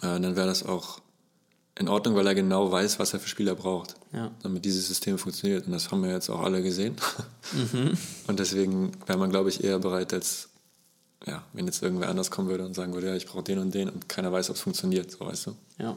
dann 0.00 0.36
wäre 0.36 0.46
das 0.46 0.64
auch 0.64 1.00
in 1.76 1.88
Ordnung, 1.88 2.14
weil 2.14 2.26
er 2.26 2.34
genau 2.34 2.70
weiß, 2.70 2.98
was 2.98 3.12
er 3.14 3.20
für 3.20 3.28
Spieler 3.28 3.54
braucht, 3.54 3.94
Ja. 4.12 4.30
damit 4.42 4.64
dieses 4.64 4.86
System 4.86 5.18
funktioniert. 5.18 5.66
Und 5.66 5.72
das 5.72 5.90
haben 5.90 6.02
wir 6.02 6.10
jetzt 6.10 6.30
auch 6.30 6.40
alle 6.40 6.62
gesehen. 6.62 6.94
Und 8.28 8.38
deswegen 8.38 8.92
wäre 9.06 9.18
man, 9.18 9.30
glaube 9.30 9.48
ich, 9.48 9.64
eher 9.64 9.78
bereit, 9.80 10.12
als 10.12 10.48
ja, 11.26 11.42
wenn 11.52 11.66
jetzt 11.66 11.82
irgendwer 11.82 12.10
anders 12.10 12.30
kommen 12.30 12.48
würde 12.48 12.66
und 12.66 12.74
sagen 12.74 12.92
würde, 12.92 13.06
ja, 13.08 13.14
ich 13.16 13.26
brauche 13.26 13.42
den 13.42 13.58
und 13.58 13.74
den 13.74 13.88
und 13.88 14.10
keiner 14.10 14.30
weiß, 14.30 14.50
ob 14.50 14.56
es 14.56 14.62
funktioniert, 14.62 15.10
so 15.10 15.20
weißt 15.20 15.46
du. 15.46 15.56
Ja. 15.78 15.96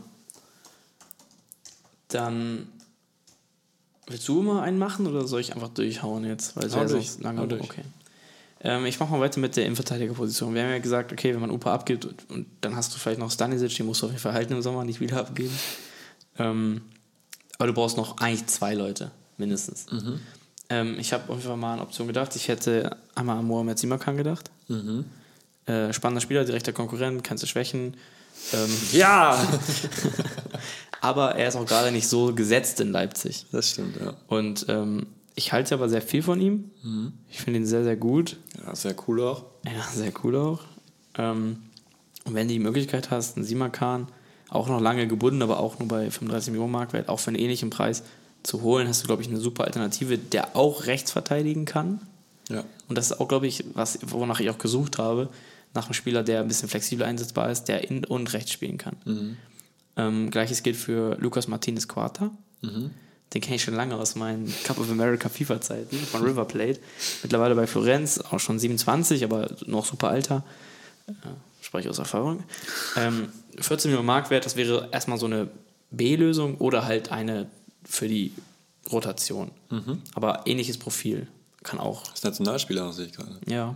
Dann 2.07 2.69
willst 4.07 4.27
du 4.27 4.41
mal 4.41 4.61
einen 4.63 4.77
machen 4.79 5.05
oder 5.05 5.27
soll 5.27 5.41
ich 5.41 5.53
einfach 5.53 5.67
durchhauen 5.69 6.23
jetzt? 6.23 6.55
Weil 6.55 6.65
es 6.67 6.73
ja 6.73 6.85
durch, 6.85 7.11
sonst 7.11 7.23
lange 7.23 7.45
durch. 7.47 7.61
Okay. 7.61 7.83
Ähm, 8.67 8.85
ich 8.85 8.99
mache 8.99 9.13
mal 9.13 9.21
weiter 9.21 9.39
mit 9.39 9.55
der 9.55 9.63
Innenverteidigerposition. 9.63 10.53
Wir 10.53 10.63
haben 10.63 10.71
ja 10.71 10.79
gesagt, 10.79 11.13
okay, 11.13 11.33
wenn 11.33 11.39
man 11.39 11.51
Upa 11.51 11.73
abgibt 11.73 12.03
und, 12.03 12.29
und 12.29 12.47
dann 12.59 12.75
hast 12.75 12.93
du 12.93 12.99
vielleicht 12.99 13.17
noch 13.17 13.31
Stanisic, 13.31 13.73
den 13.77 13.85
musst 13.85 14.01
du 14.01 14.07
auf 14.07 14.11
jeden 14.11 14.21
Fall 14.21 14.33
halten 14.33 14.51
im 14.51 14.61
Sommer, 14.61 14.83
nicht 14.83 14.99
wieder 14.99 15.21
abgeben. 15.21 15.57
Ähm, 16.37 16.81
aber 17.57 17.67
du 17.67 17.73
brauchst 17.73 17.95
noch 17.95 18.17
eigentlich 18.17 18.45
zwei 18.47 18.73
Leute, 18.73 19.11
mindestens. 19.37 19.89
Mhm. 19.89 20.19
Ähm, 20.69 20.99
ich 20.99 21.13
habe 21.13 21.23
auf 21.29 21.37
jeden 21.37 21.47
Fall 21.47 21.55
mal 21.55 21.75
an 21.75 21.79
Option 21.79 22.07
gedacht. 22.07 22.35
Ich 22.35 22.49
hätte 22.49 22.97
einmal 23.15 23.37
an 23.37 23.45
Mohamed 23.45 23.79
Simakan 23.79 24.17
gedacht. 24.17 24.51
Mhm. 24.67 25.05
Äh, 25.65 25.93
spannender 25.93 26.19
Spieler, 26.19 26.43
direkter 26.43 26.73
Konkurrent, 26.73 27.23
kannst 27.23 27.43
du 27.43 27.47
schwächen. 27.47 27.95
Ähm, 28.51 28.77
Ja! 28.91 29.47
aber 31.01 31.35
er 31.35 31.47
ist 31.47 31.55
auch 31.55 31.65
gerade 31.65 31.93
nicht 31.93 32.09
so 32.09 32.35
gesetzt 32.35 32.81
in 32.81 32.91
Leipzig. 32.91 33.45
das 33.53 33.69
stimmt, 33.69 33.95
ja. 33.95 34.13
Und 34.27 34.65
ähm, 34.67 35.07
ich 35.37 35.53
halte 35.53 35.75
aber 35.75 35.87
sehr 35.87 36.01
viel 36.01 36.23
von 36.23 36.41
ihm. 36.41 36.71
Mhm. 36.81 37.13
Ich 37.29 37.39
finde 37.41 37.59
ihn 37.59 37.65
sehr, 37.65 37.83
sehr 37.83 37.95
gut. 37.95 38.37
Ja, 38.65 38.75
sehr 38.75 38.95
cool 39.07 39.21
auch. 39.21 39.45
Ja, 39.65 39.83
sehr 39.93 40.11
cool 40.23 40.35
auch. 40.35 40.61
Ähm, 41.15 41.57
und 42.25 42.33
wenn 42.33 42.47
du 42.47 42.55
die 42.55 42.59
Möglichkeit 42.59 43.11
hast, 43.11 43.37
einen 43.37 43.45
Simakan, 43.45 44.07
auch 44.49 44.67
noch 44.67 44.81
lange 44.81 45.07
gebunden, 45.07 45.43
aber 45.43 45.59
auch 45.59 45.77
nur 45.77 45.87
bei 45.87 46.09
35 46.09 46.51
Millionen 46.51 46.71
Marktwert, 46.71 47.07
auch 47.07 47.19
für 47.19 47.27
einen 47.27 47.37
ähnlichen 47.37 47.69
Preis 47.69 48.01
zu 48.41 48.63
holen, 48.63 48.87
hast 48.87 49.03
du, 49.03 49.07
glaube 49.07 49.21
ich, 49.21 49.27
eine 49.27 49.37
super 49.37 49.65
Alternative, 49.65 50.17
der 50.17 50.55
auch 50.55 50.87
rechts 50.87 51.11
verteidigen 51.11 51.65
kann. 51.65 52.01
Ja. 52.49 52.63
Und 52.89 52.97
das 52.97 53.11
ist 53.11 53.19
auch, 53.19 53.27
glaube 53.27 53.45
ich, 53.45 53.63
was, 53.75 53.99
wonach 54.07 54.39
ich 54.39 54.49
auch 54.49 54.57
gesucht 54.57 54.97
habe, 54.97 55.29
nach 55.75 55.85
einem 55.85 55.93
Spieler, 55.93 56.23
der 56.23 56.41
ein 56.41 56.47
bisschen 56.47 56.67
flexibel 56.67 57.05
einsetzbar 57.05 57.51
ist, 57.51 57.65
der 57.65 57.87
in 57.91 58.05
und 58.05 58.33
rechts 58.33 58.51
spielen 58.51 58.79
kann. 58.79 58.95
Ähm, 59.97 60.31
Gleiches 60.31 60.63
gilt 60.63 60.77
für 60.77 61.15
Lucas 61.19 61.47
Martinez 61.47 61.87
Quarta. 61.87 62.31
Den 63.33 63.41
kenne 63.41 63.55
ich 63.57 63.63
schon 63.63 63.73
lange 63.75 63.95
aus 63.95 64.15
meinen 64.15 64.53
Cup 64.63 64.79
of 64.79 64.89
America 64.89 65.27
FIFA-Zeiten 65.29 65.97
von 65.97 66.23
River 66.23 66.45
Plate. 66.45 66.79
Mittlerweile 67.23 67.55
bei 67.55 67.67
Florenz, 67.67 68.19
auch 68.19 68.39
schon 68.39 68.57
27, 68.57 69.23
aber 69.23 69.49
noch 69.65 69.85
super 69.85 70.09
alter. 70.09 70.43
Äh, 71.07 71.13
spreche 71.61 71.89
aus 71.89 71.99
Erfahrung. 71.99 72.43
Ähm, 72.95 73.29
14 73.59 73.91
Millionen 73.91 74.05
Marktwert, 74.07 74.45
das 74.45 74.55
wäre 74.55 74.87
erstmal 74.91 75.17
so 75.17 75.25
eine 75.25 75.49
B-Lösung 75.91 76.55
oder 76.57 76.85
halt 76.85 77.11
eine 77.11 77.47
für 77.83 78.07
die 78.07 78.31
Rotation. 78.91 79.51
Aber 80.15 80.43
ähnliches 80.45 80.77
Profil 80.77 81.27
kann 81.63 81.79
auch 81.79 82.03
Das 82.05 82.13
ist 82.19 82.23
Nationalspieler 82.23 82.93
sehe 82.93 83.07
ich 83.07 83.13
gerade. 83.13 83.37
ja. 83.45 83.75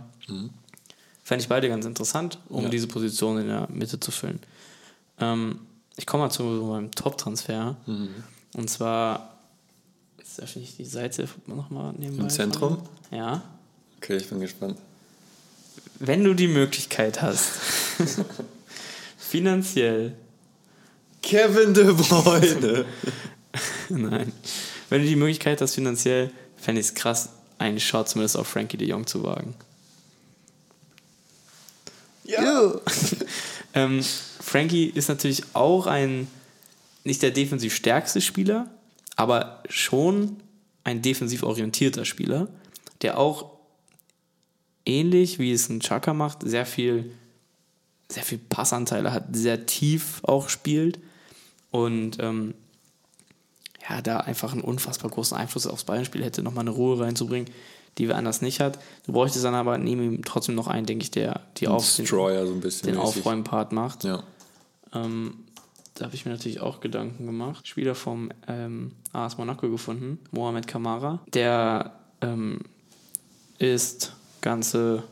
Fände 1.24 1.42
ich 1.42 1.48
beide 1.48 1.68
ganz 1.68 1.84
interessant, 1.84 2.38
um 2.48 2.64
Ja. 2.64 2.68
diese 2.70 2.86
Position 2.88 3.38
in 3.38 3.46
der 3.48 3.68
Mitte 3.70 4.00
zu 4.00 4.10
füllen. 4.10 4.40
Ähm, 5.20 5.60
ich 5.96 6.06
komme 6.06 6.24
mal 6.24 6.30
zu 6.30 6.42
meinem 6.42 6.90
Top-Transfer. 6.90 7.76
Und 8.54 8.68
zwar, 8.70 9.31
jetzt 10.32 10.42
öffne 10.42 10.62
ich 10.62 10.76
die 10.76 10.84
Seite 10.84 11.28
nochmal 11.46 11.92
nebenbei. 11.98 12.24
Im 12.24 12.30
Zentrum? 12.30 12.82
Ja. 13.10 13.42
Okay, 13.98 14.16
ich 14.16 14.28
bin 14.28 14.40
gespannt. 14.40 14.78
Wenn 15.98 16.24
du 16.24 16.34
die 16.34 16.48
Möglichkeit 16.48 17.20
hast, 17.22 17.50
finanziell, 19.18 20.14
Kevin 21.22 21.74
De 21.74 21.92
Bruyne. 21.92 22.84
nein, 23.90 24.32
wenn 24.88 25.02
du 25.02 25.08
die 25.08 25.16
Möglichkeit 25.16 25.60
hast, 25.60 25.74
finanziell, 25.74 26.30
fände 26.56 26.80
ich 26.80 26.88
es 26.88 26.94
krass, 26.94 27.28
einen 27.58 27.78
Shot 27.78 28.08
zumindest 28.08 28.36
auf 28.36 28.48
Frankie 28.48 28.76
de 28.76 28.88
Jong 28.88 29.06
zu 29.06 29.22
wagen. 29.22 29.54
ja. 32.24 32.74
Ähm, 33.74 34.04
Frankie 34.38 34.84
ist 34.84 35.08
natürlich 35.08 35.44
auch 35.54 35.86
ein, 35.86 36.28
nicht 37.04 37.22
der 37.22 37.30
defensiv 37.30 37.74
stärkste 37.74 38.20
Spieler, 38.20 38.68
aber 39.16 39.62
schon 39.68 40.36
ein 40.84 41.02
defensiv 41.02 41.42
orientierter 41.42 42.04
Spieler, 42.04 42.48
der 43.02 43.18
auch 43.18 43.50
ähnlich 44.84 45.38
wie 45.38 45.52
es 45.52 45.68
ein 45.68 45.80
Chaka 45.80 46.14
macht, 46.14 46.42
sehr 46.42 46.66
viel, 46.66 47.12
sehr 48.08 48.22
viel 48.22 48.38
Passanteile 48.38 49.12
hat, 49.12 49.24
sehr 49.32 49.66
tief 49.66 50.20
auch 50.24 50.48
spielt 50.48 50.98
und 51.70 52.18
ähm, 52.20 52.54
ja, 53.88 54.00
da 54.00 54.18
einfach 54.18 54.52
einen 54.52 54.62
unfassbar 54.62 55.10
großen 55.10 55.36
Einfluss 55.36 55.66
aufs 55.66 55.84
Bayern-Spiel 55.84 56.24
hätte, 56.24 56.42
nochmal 56.42 56.62
eine 56.62 56.70
Ruhe 56.70 57.00
reinzubringen, 57.00 57.50
die 57.98 58.08
wir 58.08 58.16
anders 58.16 58.40
nicht 58.40 58.60
hat. 58.60 58.78
Du 59.06 59.12
bräuchtest 59.12 59.44
dann 59.44 59.54
aber 59.54 59.78
neben 59.78 60.02
ihm 60.02 60.24
trotzdem 60.24 60.54
noch 60.54 60.68
einen, 60.68 60.86
denke 60.86 61.02
ich, 61.02 61.10
der 61.10 61.40
die 61.56 61.68
auf 61.68 61.96
den, 61.96 62.06
so 62.06 62.86
den. 62.86 62.96
Aufräumpart 62.96 63.72
macht. 63.72 64.04
Ja. 64.04 64.22
Ähm, 64.94 65.34
da 65.94 66.06
habe 66.06 66.14
ich 66.14 66.24
mir 66.24 66.32
natürlich 66.32 66.60
auch 66.60 66.80
Gedanken 66.80 67.26
gemacht. 67.26 67.68
Spieler 67.68 67.94
vom 67.94 68.30
ähm, 68.48 68.92
AS 69.12 69.38
Monaco 69.38 69.68
gefunden, 69.68 70.18
Mohamed 70.30 70.66
Kamara. 70.66 71.20
Der 71.32 71.92
ähm, 72.20 72.60
ist 73.58 74.14
ganze, 74.40 75.02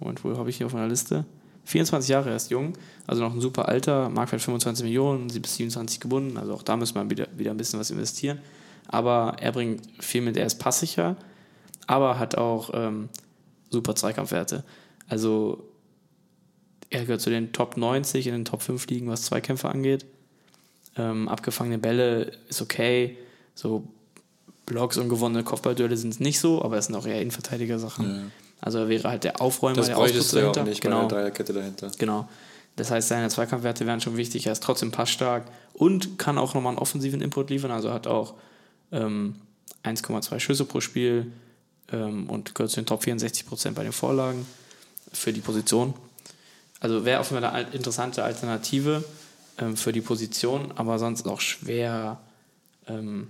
Moment, 0.00 0.22
wo 0.24 0.36
habe 0.36 0.50
ich 0.50 0.56
hier 0.56 0.66
auf 0.66 0.72
meiner 0.72 0.88
Liste? 0.88 1.24
24 1.64 2.08
Jahre, 2.08 2.30
er 2.30 2.36
ist 2.36 2.50
jung, 2.50 2.72
also 3.06 3.22
noch 3.22 3.34
ein 3.34 3.42
super 3.42 3.68
Alter, 3.68 4.08
Marktwert 4.08 4.40
25 4.40 4.84
Millionen, 4.84 5.28
sie 5.28 5.40
bis 5.40 5.56
27 5.56 6.00
gebunden, 6.00 6.38
also 6.38 6.54
auch 6.54 6.62
da 6.62 6.76
müssen 6.76 6.94
wir 6.94 7.10
wieder, 7.10 7.26
wieder 7.36 7.50
ein 7.50 7.58
bisschen 7.58 7.78
was 7.78 7.90
investieren. 7.90 8.38
Aber 8.86 9.36
er 9.38 9.52
bringt 9.52 9.82
viel 10.02 10.22
mit, 10.22 10.38
er 10.38 10.46
ist 10.46 10.58
passsicher, 10.58 11.16
aber 11.86 12.18
hat 12.18 12.38
auch 12.38 12.70
ähm, 12.72 13.10
super 13.68 13.94
Zweikampfwerte. 13.94 14.64
Also 15.08 15.68
er 16.88 17.02
gehört 17.02 17.20
zu 17.20 17.28
den 17.28 17.52
Top 17.52 17.76
90 17.76 18.28
in 18.28 18.32
den 18.32 18.44
Top 18.46 18.62
5 18.62 18.86
Ligen, 18.86 19.08
was 19.08 19.24
Zweikämpfe 19.24 19.68
angeht. 19.68 20.06
Ähm, 20.98 21.28
abgefangene 21.28 21.78
Bälle 21.78 22.32
ist 22.48 22.60
okay. 22.60 23.16
So 23.54 23.84
Blocks 24.66 24.96
und 24.98 25.08
gewonnene 25.08 25.44
Kopfballduelle 25.44 25.96
sind 25.96 26.10
es 26.10 26.20
nicht 26.20 26.40
so, 26.40 26.62
aber 26.62 26.76
es 26.76 26.86
sind 26.86 26.94
auch 26.96 27.06
eher 27.06 27.20
Innenverteidiger-Sachen. 27.20 28.08
Ja. 28.08 28.22
Also 28.60 28.78
er 28.78 28.88
wäre 28.88 29.08
halt 29.08 29.24
der 29.24 29.40
Aufräumer, 29.40 29.76
Das 29.76 29.86
der 29.86 29.96
du 29.96 30.02
ja 30.02 30.08
auch 30.10 30.52
dahinter. 30.52 30.64
nicht 30.64 30.82
bei 30.82 30.88
genau, 30.88 31.06
der 31.06 31.18
Dreierkette 31.18 31.52
dahinter. 31.52 31.90
genau. 31.98 32.28
Das 32.76 32.90
heißt, 32.90 33.08
seine 33.08 33.28
Zweikampfwerte 33.28 33.86
wären 33.86 34.00
schon 34.00 34.16
wichtig. 34.16 34.46
Er 34.46 34.52
ist 34.52 34.62
trotzdem 34.62 34.92
passstark 34.92 35.44
und 35.72 36.18
kann 36.18 36.38
auch 36.38 36.54
nochmal 36.54 36.72
einen 36.72 36.78
offensiven 36.78 37.20
Input 37.20 37.50
liefern. 37.50 37.70
Also 37.72 37.92
hat 37.92 38.06
auch 38.06 38.34
ähm, 38.92 39.36
1,2 39.84 40.38
Schüsse 40.38 40.64
pro 40.64 40.80
Spiel 40.80 41.32
ähm, 41.92 42.28
und 42.30 42.54
gehört 42.54 42.70
zu 42.70 42.80
den 42.80 42.86
Top 42.86 43.02
64 43.02 43.46
Prozent 43.46 43.74
bei 43.74 43.82
den 43.82 43.92
Vorlagen 43.92 44.46
für 45.12 45.32
die 45.32 45.40
Position. 45.40 45.94
Also 46.80 47.04
wäre 47.04 47.18
auf 47.20 47.30
jeden 47.30 47.42
Fall 47.42 47.50
eine 47.52 47.70
interessante 47.70 48.22
Alternative 48.22 49.02
ähm, 49.58 49.76
für 49.76 49.92
die 49.92 50.00
Position, 50.00 50.72
aber 50.76 50.98
sonst 50.98 51.26
auch 51.26 51.40
schwer 51.40 52.18
ähm, 52.86 53.28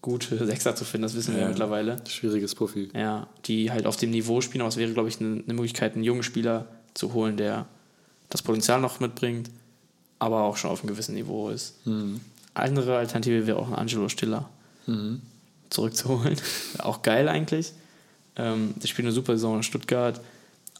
gute 0.00 0.44
Sechser 0.46 0.74
zu 0.74 0.84
finden, 0.84 1.02
das 1.02 1.14
wissen 1.14 1.32
wir 1.34 1.38
ja 1.40 1.44
Ja. 1.44 1.48
mittlerweile. 1.50 1.96
Schwieriges 2.08 2.54
Profil. 2.54 2.90
Ja, 2.94 3.26
die 3.46 3.70
halt 3.70 3.86
auf 3.86 3.96
dem 3.96 4.10
Niveau 4.10 4.40
spielen, 4.40 4.62
aber 4.62 4.68
es 4.68 4.76
wäre, 4.76 4.92
glaube 4.92 5.08
ich, 5.08 5.20
eine, 5.20 5.42
eine 5.44 5.54
Möglichkeit, 5.54 5.94
einen 5.94 6.04
jungen 6.04 6.22
Spieler 6.22 6.66
zu 6.94 7.12
holen, 7.12 7.36
der 7.36 7.66
das 8.30 8.42
Potenzial 8.42 8.80
noch 8.80 8.98
mitbringt, 9.00 9.50
aber 10.18 10.42
auch 10.42 10.56
schon 10.56 10.70
auf 10.70 10.80
einem 10.80 10.88
gewissen 10.88 11.14
Niveau 11.14 11.50
ist. 11.50 11.74
Andere 12.54 12.96
Alternative 12.96 13.46
wäre 13.46 13.58
auch 13.58 13.68
ein 13.68 13.74
Angelo 13.74 14.08
Stiller 14.08 14.48
zurückzuholen. 15.70 16.36
auch 16.78 17.02
geil 17.02 17.28
eigentlich. 17.28 17.72
Ähm, 18.36 18.74
der 18.76 18.88
spielt 18.88 19.06
eine 19.06 19.12
super 19.12 19.32
Saison 19.34 19.56
in 19.56 19.62
Stuttgart. 19.62 20.20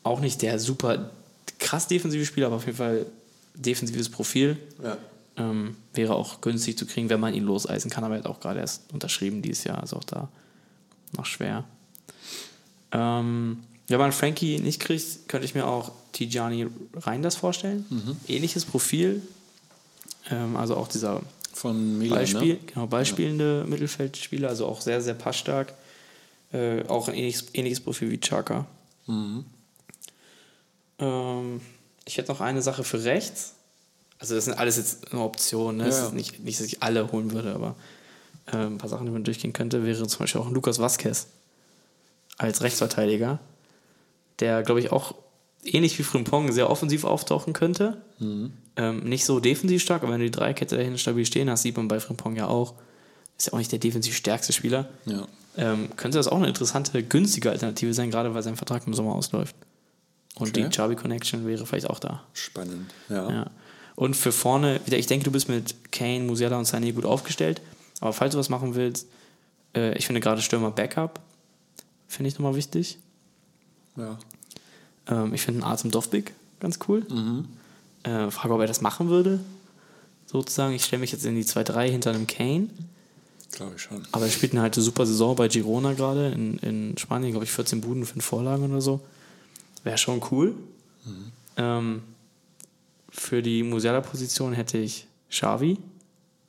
Auch 0.02 0.20
nicht 0.20 0.42
der 0.42 0.58
super 0.58 1.10
krass 1.58 1.86
defensive 1.88 2.24
Spieler, 2.24 2.46
aber 2.46 2.56
auf 2.56 2.66
jeden 2.66 2.78
Fall 2.78 3.06
defensives 3.54 4.08
Profil. 4.08 4.56
Ja. 4.82 4.98
Ähm, 5.36 5.76
wäre 5.94 6.14
auch 6.14 6.40
günstig 6.42 6.76
zu 6.76 6.86
kriegen, 6.86 7.08
wenn 7.08 7.20
man 7.20 7.32
ihn 7.32 7.44
loseisen 7.44 7.90
kann, 7.90 8.04
aber 8.04 8.16
er 8.16 8.20
hat 8.20 8.26
auch 8.26 8.40
gerade 8.40 8.60
erst 8.60 8.92
unterschrieben 8.92 9.40
dieses 9.40 9.64
Jahr, 9.64 9.80
also 9.80 9.96
auch 9.96 10.04
da 10.04 10.28
noch 11.16 11.24
schwer. 11.24 11.64
Ähm, 12.92 13.62
wenn 13.88 13.98
man 13.98 14.12
Frankie 14.12 14.58
nicht 14.58 14.80
kriegt, 14.80 15.28
könnte 15.28 15.46
ich 15.46 15.54
mir 15.54 15.66
auch 15.66 15.92
Tijani 16.12 16.66
Reinders 16.94 17.36
vorstellen. 17.36 17.86
Ähnliches 18.28 18.64
Profil, 18.64 19.22
ähm, 20.30 20.56
also 20.56 20.76
auch 20.76 20.88
dieser 20.88 21.22
Von 21.52 21.98
Milan, 21.98 22.20
Beispiel, 22.20 22.54
ne? 22.54 22.60
genau, 22.66 22.86
ballspielende 22.86 23.64
Mittelfeldspieler, 23.68 24.48
also 24.48 24.66
auch 24.66 24.80
sehr, 24.80 25.00
sehr 25.00 25.14
passstark. 25.14 25.74
Äh, 26.52 26.84
auch 26.88 27.08
ein 27.08 27.14
ähnliches, 27.14 27.46
ähnliches 27.54 27.80
Profil 27.80 28.10
wie 28.10 28.20
Chaka. 28.20 28.66
Mhm. 29.06 29.44
Ähm, 30.98 31.60
ich 32.04 32.16
hätte 32.16 32.32
noch 32.32 32.40
eine 32.40 32.62
Sache 32.62 32.84
für 32.84 33.02
rechts. 33.04 33.54
Also 34.18 34.34
das 34.34 34.44
sind 34.44 34.54
alles 34.54 34.76
jetzt 34.76 35.12
nur 35.12 35.24
Optionen. 35.24 35.78
Ne? 35.78 35.88
Ja, 35.88 35.90
ja. 35.90 36.06
ist 36.06 36.14
nicht, 36.14 36.40
nicht, 36.44 36.60
dass 36.60 36.66
ich 36.66 36.82
alle 36.82 37.10
holen 37.10 37.32
würde, 37.32 37.54
aber 37.54 37.74
äh, 38.46 38.56
ein 38.56 38.78
paar 38.78 38.88
Sachen, 38.88 39.06
die 39.06 39.12
man 39.12 39.24
durchgehen 39.24 39.52
könnte, 39.52 39.84
wäre 39.84 40.06
zum 40.06 40.18
Beispiel 40.18 40.40
auch 40.40 40.50
Lukas 40.50 40.78
Vazquez 40.78 41.26
als 42.38 42.62
Rechtsverteidiger, 42.62 43.40
der, 44.40 44.62
glaube 44.62 44.80
ich, 44.80 44.90
auch 44.90 45.14
ähnlich 45.64 45.98
wie 45.98 46.02
Frimpong 46.02 46.52
sehr 46.52 46.70
offensiv 46.70 47.04
auftauchen 47.04 47.52
könnte. 47.52 48.00
Mhm. 48.18 48.52
Ähm, 48.76 49.00
nicht 49.04 49.24
so 49.24 49.38
defensiv 49.40 49.82
stark, 49.82 50.02
aber 50.02 50.12
wenn 50.12 50.20
du 50.20 50.26
die 50.26 50.32
Dreikette 50.32 50.76
dahin 50.76 50.98
stabil 50.98 51.26
stehen 51.26 51.50
hast, 51.50 51.62
sieht 51.62 51.76
man 51.76 51.88
bei 51.88 52.00
Frimpong 52.00 52.36
ja 52.36 52.48
auch. 52.48 52.74
Ist 53.38 53.46
ja 53.46 53.52
auch 53.52 53.58
nicht 53.58 53.72
der 53.72 53.78
defensiv 53.78 54.16
stärkste 54.16 54.52
Spieler. 54.52 54.88
Ja. 55.04 55.26
Ähm, 55.56 55.90
könnte 55.96 56.18
das 56.18 56.28
auch 56.28 56.36
eine 56.36 56.48
interessante, 56.48 57.02
günstige 57.02 57.50
Alternative 57.50 57.92
sein, 57.92 58.10
gerade 58.10 58.34
weil 58.34 58.42
sein 58.42 58.56
Vertrag 58.56 58.86
im 58.86 58.94
Sommer 58.94 59.14
ausläuft. 59.14 59.54
Und 60.36 60.48
Okay. 60.48 60.62
die 60.68 60.74
Chabi 60.74 60.96
Connection 60.96 61.46
wäre 61.46 61.66
vielleicht 61.66 61.88
auch 61.90 61.98
da. 61.98 62.22
Spannend. 62.32 62.92
Ja. 63.08 63.30
Ja. 63.30 63.50
Und 63.94 64.16
für 64.16 64.32
vorne, 64.32 64.80
wieder, 64.86 64.96
ich 64.98 65.06
denke, 65.06 65.24
du 65.24 65.30
bist 65.30 65.48
mit 65.48 65.92
Kane, 65.92 66.20
Musiala 66.24 66.58
und 66.58 66.66
Sané 66.66 66.92
gut 66.92 67.04
aufgestellt. 67.04 67.60
Aber 68.00 68.12
falls 68.12 68.32
du 68.32 68.38
was 68.38 68.48
machen 68.48 68.74
willst, 68.74 69.06
äh, 69.76 69.96
ich 69.98 70.06
finde 70.06 70.20
gerade 70.20 70.40
Stürmer 70.40 70.70
Backup, 70.70 71.20
finde 72.08 72.28
ich 72.28 72.34
nochmal 72.34 72.54
wichtig. 72.56 72.98
ja. 73.96 74.18
Ähm, 75.08 75.34
ich 75.34 75.42
finde 75.42 75.62
einen 75.62 75.70
Artem 75.72 75.90
Dovbik 75.90 76.32
ganz 76.60 76.78
cool. 76.88 77.04
Äh, 78.04 78.30
frage, 78.30 78.54
ob 78.54 78.60
er 78.60 78.66
das 78.68 78.80
machen 78.80 79.08
würde. 79.08 79.40
Sozusagen, 80.26 80.74
ich 80.74 80.84
stelle 80.84 81.00
mich 81.00 81.10
jetzt 81.12 81.26
in 81.26 81.34
die 81.34 81.44
2-3 81.44 81.90
hinter 81.90 82.10
einem 82.10 82.26
Kane. 82.28 82.68
Glaube 83.50 83.72
ich 83.76 83.82
schon. 83.82 84.06
Aber 84.12 84.24
er 84.24 84.30
spielt 84.30 84.52
eine 84.52 84.62
halt 84.62 84.76
eine 84.76 84.82
super 84.84 85.04
Saison 85.04 85.34
bei 85.36 85.48
Girona 85.48 85.92
gerade 85.92 86.28
in, 86.30 86.56
in 86.58 86.96
Spanien, 86.98 87.32
glaube 87.32 87.44
ich, 87.44 87.50
14 87.52 87.80
Buden, 87.80 88.06
5 88.06 88.24
Vorlagen 88.24 88.70
oder 88.70 88.80
so. 88.80 89.00
Wäre 89.84 89.98
schon 89.98 90.22
cool. 90.30 90.54
Ähm, 91.56 92.02
für 93.10 93.42
die 93.42 93.62
Musiala-Position 93.62 94.52
hätte 94.52 94.78
ich 94.78 95.06
Xavi, 95.30 95.78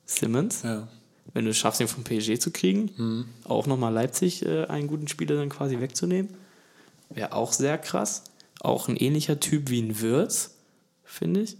Simmons. 0.06 0.62
Ja. 0.62 0.88
Wenn 1.32 1.44
du 1.44 1.50
es 1.50 1.56
schaffst, 1.56 1.80
ihn 1.80 1.88
vom 1.88 2.04
PSG 2.04 2.38
zu 2.38 2.50
kriegen, 2.52 3.26
auch 3.44 3.66
nochmal 3.66 3.92
Leipzig 3.92 4.44
äh, 4.46 4.66
einen 4.66 4.86
guten 4.86 5.08
Spieler 5.08 5.36
dann 5.36 5.48
quasi 5.48 5.80
wegzunehmen, 5.80 6.32
wäre 7.10 7.32
auch 7.32 7.52
sehr 7.52 7.76
krass. 7.78 8.22
Auch 8.60 8.88
ein 8.88 8.96
ähnlicher 8.96 9.40
Typ 9.40 9.68
wie 9.68 9.82
ein 9.82 10.00
Würz, 10.00 10.54
finde 11.04 11.40
ich. 11.40 11.56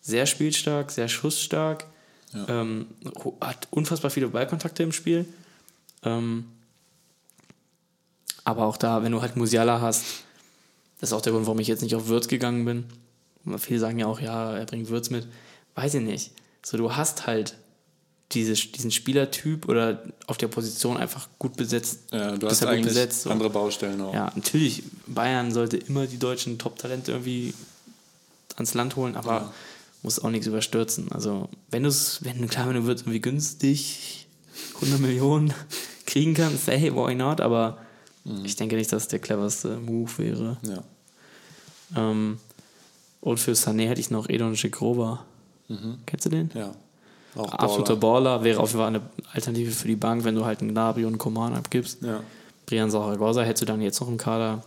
Sehr 0.00 0.26
spielstark, 0.26 0.90
sehr 0.90 1.08
schussstark, 1.08 1.86
Ja. 2.32 2.62
ähm, 2.62 2.86
hat 3.40 3.68
unfassbar 3.70 4.10
viele 4.10 4.28
Ballkontakte 4.28 4.82
im 4.82 4.92
Spiel. 4.92 5.24
Ähm, 6.02 6.46
aber 8.44 8.66
auch 8.66 8.76
da, 8.76 9.02
wenn 9.02 9.12
du 9.12 9.22
halt 9.22 9.36
Musiala 9.36 9.80
hast, 9.80 10.04
das 11.00 11.10
ist 11.10 11.12
auch 11.12 11.20
der 11.20 11.32
Grund, 11.32 11.46
warum 11.46 11.60
ich 11.60 11.68
jetzt 11.68 11.82
nicht 11.82 11.94
auf 11.94 12.08
Würz 12.08 12.28
gegangen 12.28 12.64
bin. 12.64 12.84
Viele 13.58 13.78
sagen 13.78 13.98
ja 13.98 14.06
auch, 14.06 14.20
ja, 14.20 14.56
er 14.56 14.66
bringt 14.66 14.88
Würz 14.88 15.10
mit. 15.10 15.26
Weiß 15.74 15.94
ich 15.94 16.02
nicht. 16.02 16.32
So, 16.64 16.76
du 16.76 16.96
hast 16.96 17.26
halt 17.26 17.56
diese, 18.32 18.54
diesen 18.54 18.90
Spielertyp 18.90 19.68
oder 19.68 20.02
auf 20.26 20.36
der 20.36 20.48
Position 20.48 20.96
einfach 20.96 21.28
gut 21.38 21.56
besetzt. 21.56 22.00
Ja, 22.10 22.36
du 22.36 22.48
hast 22.48 22.60
ja 22.60 22.66
gut 22.66 22.74
eigentlich 22.74 22.86
besetzt, 22.86 23.22
so. 23.22 23.30
andere 23.30 23.50
Baustellen 23.50 24.00
auch. 24.00 24.12
Ja, 24.12 24.32
natürlich, 24.34 24.82
Bayern 25.06 25.52
sollte 25.52 25.76
immer 25.76 26.06
die 26.06 26.18
deutschen 26.18 26.58
Top-Talente 26.58 27.12
irgendwie 27.12 27.54
ans 28.56 28.74
Land 28.74 28.96
holen, 28.96 29.16
aber 29.16 29.52
musst 30.02 30.24
auch 30.24 30.30
nichts 30.30 30.46
überstürzen. 30.46 31.12
Also, 31.12 31.48
wenn 31.70 31.84
du 31.84 31.88
es, 31.88 32.24
wenn 32.24 32.48
klar, 32.48 32.68
wenn 32.68 32.76
du 32.76 32.86
wird 32.86 33.02
irgendwie 33.02 33.20
günstig 33.20 34.26
100 34.76 34.98
Millionen 35.00 35.54
kriegen 36.06 36.34
kannst, 36.34 36.66
hey, 36.66 36.92
why 36.94 37.14
not? 37.14 37.40
Aber 37.40 37.78
ich 38.44 38.56
denke 38.56 38.76
nicht, 38.76 38.92
dass 38.92 39.04
es 39.04 39.08
der 39.08 39.18
cleverste 39.18 39.78
Move 39.78 40.10
wäre. 40.18 40.56
Ja. 40.62 40.82
Ähm, 41.96 42.38
und 43.20 43.38
für 43.40 43.52
Sané 43.52 43.88
hätte 43.88 44.00
ich 44.00 44.10
noch 44.10 44.28
Edon 44.28 44.56
Shikrova. 44.56 45.24
Kennst 46.06 46.26
du 46.26 46.30
den? 46.30 46.50
Ja. 46.54 46.72
Auch 47.34 47.52
Absoluter 47.52 47.96
Baller. 47.96 48.30
Baller, 48.30 48.44
wäre 48.44 48.60
auf 48.60 48.70
jeden 48.70 48.80
Fall 48.80 48.88
eine 48.88 49.02
Alternative 49.32 49.70
für 49.70 49.88
die 49.88 49.96
Bank, 49.96 50.24
wenn 50.24 50.34
du 50.34 50.44
halt 50.44 50.60
einen 50.60 50.70
Gnabry 50.70 51.02
und 51.04 51.12
einen 51.14 51.18
Coman 51.18 51.54
abgibst. 51.54 52.02
Ja. 52.02 52.20
Brian 52.66 52.90
Saragossa 52.90 53.42
hättest 53.42 53.62
du 53.62 53.66
dann 53.66 53.80
jetzt 53.82 54.00
noch 54.00 54.08
im 54.08 54.16
Kader. 54.16 54.64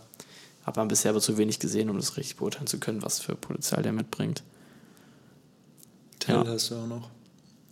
Aber 0.64 0.84
bisher 0.86 1.10
aber 1.10 1.20
zu 1.20 1.36
wenig 1.38 1.58
gesehen, 1.58 1.90
um 1.90 1.96
das 1.96 2.16
richtig 2.16 2.36
beurteilen 2.36 2.66
zu 2.66 2.78
können, 2.78 3.02
was 3.02 3.18
für 3.20 3.34
Potenzial 3.34 3.82
der 3.82 3.92
mitbringt. 3.92 4.42
Tell 6.20 6.36
Ja. 6.36 6.46
hast 6.46 6.70
du 6.70 6.76
auch 6.76 6.86
noch. 6.86 7.08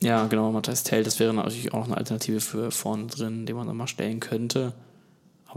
Ja, 0.03 0.27
genau, 0.27 0.51
Matthias 0.53 0.85
Tell, 0.85 1.05
das 1.05 1.19
wäre 1.21 1.35
natürlich 1.35 1.75
auch 1.75 1.85
eine 1.85 1.97
Alternative 1.97 2.41
für 2.41 2.71
vorne 2.71 3.07
drin, 3.07 3.47
den 3.47 3.57
man 3.57 3.67
dann 3.67 3.77
mal 3.77 3.89
stellen 3.89 4.21
könnte. 4.21 4.73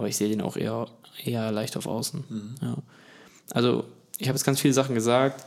Aber 0.02 0.08
ich 0.10 0.18
sehe 0.18 0.30
den 0.30 0.42
auch 0.42 0.58
eher, 0.58 0.88
eher 1.24 1.52
leicht 1.52 1.78
auf 1.78 1.86
Außen. 1.86 2.58
Ja. 2.60 2.76
Also, 3.52 3.84
ich 4.18 4.28
habe 4.30 4.36
jetzt 4.36 4.44
ganz 4.44 4.60
viele 4.60 4.74
Sachen 4.74 4.96
gesagt. 4.96 5.46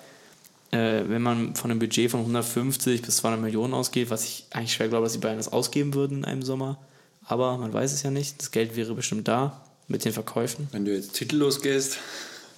Äh, 0.71 1.09
wenn 1.09 1.23
man 1.23 1.57
von 1.57 1.73
einem 1.73 1.81
Budget 1.81 2.09
von 2.09 2.21
150 2.21 3.03
bis 3.03 3.17
200 3.17 3.41
Millionen 3.41 3.75
ausgeht, 3.75 4.11
was 4.11 4.23
ich 4.23 4.47
eigentlich 4.53 4.73
schwer 4.75 4.87
glaube, 4.89 5.07
dass 5.07 5.13
die 5.15 5.19
Bayern 5.19 5.39
das 5.39 5.53
ausgeben 5.53 5.93
würden 5.95 6.19
in 6.19 6.25
einem 6.25 6.43
Sommer. 6.43 6.79
Aber 7.25 7.59
man 7.59 7.73
weiß 7.73 7.93
es 7.93 8.05
ja 8.05 8.13
nicht. 8.13 8.39
Das 8.41 8.53
Geld 8.53 8.77
wäre 8.77 8.95
bestimmt 8.95 9.27
da 9.27 9.61
mit 9.89 10.05
den 10.05 10.13
Verkäufen. 10.13 10.69
Wenn 10.71 10.85
du 10.85 10.95
jetzt 10.95 11.15
titellos 11.15 11.61
gehst, 11.61 11.99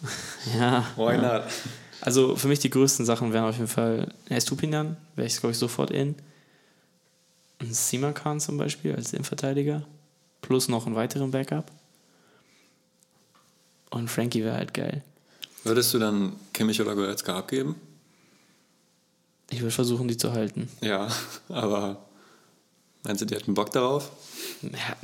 Ja. 0.59 0.87
why 0.97 1.17
not? 1.17 1.45
Also 2.03 2.37
für 2.37 2.49
mich 2.49 2.59
die 2.59 2.69
größten 2.69 3.07
Sachen 3.07 3.33
wären 3.33 3.45
auf 3.47 3.57
jeden 3.57 3.69
Fall 3.69 4.13
Estupinian, 4.29 4.99
wäre 5.15 5.27
ich 5.27 5.39
glaube 5.41 5.53
ich 5.53 5.59
sofort 5.59 5.91
in. 5.91 6.15
Ein 7.59 7.73
Simakan 7.73 8.39
zum 8.39 8.59
Beispiel 8.59 8.95
als 8.95 9.15
Innenverteidiger. 9.15 9.87
Plus 10.43 10.69
noch 10.69 10.85
einen 10.85 10.95
weiteren 10.95 11.31
Backup. 11.31 11.71
Und 13.97 14.11
Frankie 14.11 14.45
wäre 14.45 14.57
halt 14.57 14.75
geil. 14.75 15.03
Würdest 15.65 15.95
du 15.95 15.99
dann 15.99 16.35
Kimmich 16.53 16.81
oder 16.83 16.95
Goretzka 16.95 17.39
abgeben? 17.39 17.77
Ich 19.49 19.61
würde 19.61 19.71
versuchen, 19.71 20.07
die 20.07 20.19
zu 20.19 20.33
halten. 20.33 20.69
Ja, 20.83 21.09
aber 21.49 22.05
meinst 23.05 23.23
du, 23.23 23.25
die 23.25 23.35
hätten 23.35 23.55
Bock 23.55 23.71
darauf? 23.73 24.11
Ja, 24.63 24.97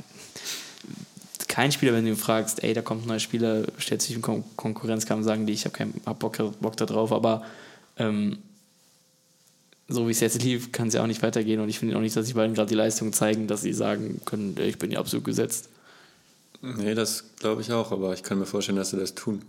kein 1.47 1.71
Spieler, 1.71 1.93
wenn 1.93 2.05
du 2.05 2.11
ihn 2.11 2.17
fragst, 2.17 2.63
ey, 2.63 2.73
da 2.73 2.83
kommt 2.83 3.05
ein 3.05 3.07
neuer 3.07 3.19
Spieler, 3.19 3.65
stellt 3.79 4.03
sich 4.03 4.15
in 4.15 4.21
Kon 4.21 4.43
Konkurrenz, 4.55 5.07
kann 5.07 5.17
man 5.17 5.23
sagen, 5.23 5.47
die, 5.47 5.53
ich 5.53 5.65
habe 5.65 5.75
keinen 5.75 5.99
hab 6.05 6.19
Bock, 6.19 6.37
Bock 6.59 6.77
da 6.77 6.85
drauf, 6.85 7.11
aber 7.11 7.43
ähm, 7.97 8.37
so 9.87 10.07
wie 10.07 10.11
es 10.11 10.19
jetzt 10.19 10.41
lief, 10.43 10.71
kann 10.71 10.89
es 10.89 10.93
ja 10.93 11.01
auch 11.01 11.07
nicht 11.07 11.23
weitergehen 11.23 11.59
und 11.59 11.69
ich 11.69 11.79
finde 11.79 11.97
auch 11.97 12.01
nicht, 12.01 12.15
dass 12.15 12.27
die 12.27 12.33
beiden 12.33 12.55
gerade 12.55 12.69
die 12.69 12.75
Leistung 12.75 13.11
zeigen, 13.11 13.47
dass 13.47 13.61
sie 13.61 13.73
sagen 13.73 14.21
können, 14.25 14.55
ich 14.59 14.77
bin 14.77 14.91
hier 14.91 14.99
absolut 14.99 15.25
gesetzt. 15.25 15.69
Nee, 16.65 16.95
das 16.95 17.25
glaube 17.39 17.61
ich 17.61 17.71
auch, 17.73 17.91
aber 17.91 18.13
ich 18.13 18.23
kann 18.23 18.39
mir 18.39 18.45
vorstellen, 18.45 18.77
dass 18.77 18.91
sie 18.91 18.97
das 18.97 19.13
tun. 19.15 19.41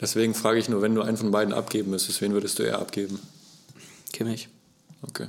Deswegen 0.00 0.32
frage 0.34 0.58
ich 0.58 0.68
nur, 0.68 0.80
wenn 0.80 0.94
du 0.94 1.02
einen 1.02 1.18
von 1.18 1.30
beiden 1.30 1.52
abgeben 1.52 1.90
müsstest, 1.90 2.22
wen 2.22 2.32
würdest 2.32 2.58
du 2.58 2.62
eher 2.62 2.78
abgeben? 2.78 3.18
Kimmich. 4.12 4.48
Okay. 5.02 5.26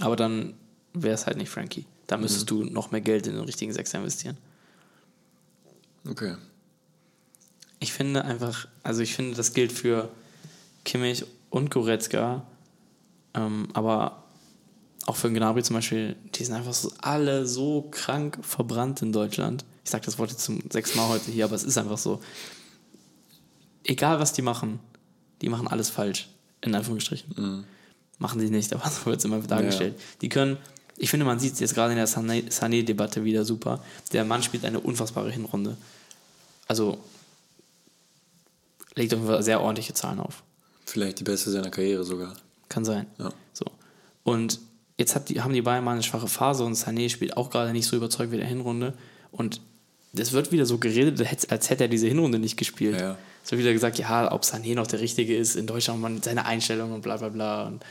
Aber 0.00 0.16
dann 0.16 0.54
wäre 0.94 1.14
es 1.14 1.26
halt 1.26 1.36
nicht 1.36 1.50
Frankie. 1.50 1.84
Da 2.06 2.16
müsstest 2.16 2.50
Mhm. 2.50 2.64
du 2.64 2.64
noch 2.64 2.92
mehr 2.92 3.02
Geld 3.02 3.26
in 3.26 3.34
den 3.34 3.44
richtigen 3.44 3.72
Sechser 3.74 3.98
investieren. 3.98 4.38
Okay. 6.08 6.36
Ich 7.78 7.92
finde 7.92 8.24
einfach, 8.24 8.68
also 8.82 9.02
ich 9.02 9.14
finde, 9.14 9.36
das 9.36 9.52
gilt 9.52 9.72
für 9.72 10.08
Kimmich 10.84 11.26
und 11.50 11.70
Goretzka, 11.70 12.46
ähm, 13.34 13.68
aber 13.74 14.24
auch 15.04 15.16
für 15.16 15.30
Gnabry 15.30 15.62
zum 15.62 15.74
Beispiel, 15.76 16.16
die 16.34 16.44
sind 16.44 16.54
einfach 16.54 16.72
so, 16.72 16.90
alle 17.00 17.46
so 17.46 17.88
krank 17.90 18.38
verbrannt 18.40 19.02
in 19.02 19.12
Deutschland. 19.12 19.64
Ich 19.86 19.90
sage 19.92 20.04
das 20.04 20.18
Wort 20.18 20.32
jetzt 20.32 20.42
zum 20.42 20.60
sechsten 20.68 20.98
Mal 20.98 21.08
heute 21.10 21.30
hier, 21.30 21.44
aber 21.44 21.54
es 21.54 21.62
ist 21.62 21.78
einfach 21.78 21.96
so. 21.96 22.20
Egal 23.84 24.18
was 24.18 24.32
die 24.32 24.42
machen, 24.42 24.80
die 25.40 25.48
machen 25.48 25.68
alles 25.68 25.90
falsch, 25.90 26.28
in 26.60 26.74
Anführungsstrichen. 26.74 27.64
Machen 28.18 28.40
sie 28.40 28.50
nicht, 28.50 28.72
aber 28.74 28.90
so 28.90 29.06
wird 29.06 29.18
es 29.20 29.24
immer 29.24 29.38
dargestellt. 29.38 29.94
Die 30.22 30.28
können, 30.28 30.56
ich 30.96 31.08
finde, 31.08 31.24
man 31.24 31.38
sieht 31.38 31.52
es 31.52 31.60
jetzt 31.60 31.74
gerade 31.76 31.92
in 31.92 31.98
der 31.98 32.08
Sané- 32.08 32.50
Sané-Debatte 32.50 33.22
wieder 33.22 33.44
super. 33.44 33.80
Der 34.12 34.24
Mann 34.24 34.42
spielt 34.42 34.64
eine 34.64 34.80
unfassbare 34.80 35.30
Hinrunde. 35.30 35.76
Also 36.66 36.98
legt 38.96 39.14
auf 39.14 39.20
jeden 39.20 39.30
Fall 39.32 39.42
sehr 39.44 39.60
ordentliche 39.60 39.94
Zahlen 39.94 40.18
auf. 40.18 40.42
Vielleicht 40.84 41.20
die 41.20 41.24
beste 41.24 41.52
seiner 41.52 41.70
Karriere 41.70 42.02
sogar. 42.02 42.34
Kann 42.68 42.84
sein. 42.84 43.06
Ja. 43.18 43.30
So. 43.52 43.66
Und 44.24 44.58
jetzt 44.98 45.16
die, 45.28 45.40
haben 45.42 45.52
die 45.54 45.62
Bayern 45.62 45.84
mal 45.84 45.92
eine 45.92 46.02
schwache 46.02 46.26
Phase 46.26 46.64
und 46.64 46.74
Sané 46.74 47.08
spielt 47.08 47.36
auch 47.36 47.50
gerade 47.50 47.70
nicht 47.70 47.86
so 47.86 47.94
überzeugt 47.94 48.32
wie 48.32 48.36
der 48.36 48.48
Hinrunde. 48.48 48.92
Und 49.30 49.60
es 50.18 50.32
wird 50.32 50.52
wieder 50.52 50.66
so 50.66 50.78
geredet, 50.78 51.20
als 51.50 51.70
hätte 51.70 51.84
er 51.84 51.88
diese 51.88 52.06
Hinrunde 52.06 52.38
nicht 52.38 52.56
gespielt. 52.56 53.00
Ja. 53.00 53.16
Es 53.44 53.50
wird 53.50 53.60
wieder 53.60 53.72
gesagt, 53.72 53.98
ja, 53.98 54.32
ob 54.32 54.42
Sané 54.42 54.74
noch 54.74 54.86
der 54.86 55.00
Richtige 55.00 55.36
ist 55.36 55.56
in 55.56 55.66
Deutschland, 55.66 56.00
man 56.00 56.22
seine 56.22 56.46
Einstellung 56.46 56.92
und 56.92 57.02
bla 57.02 57.16
bla 57.16 57.28
bla. 57.28 57.66
Und 57.66 57.84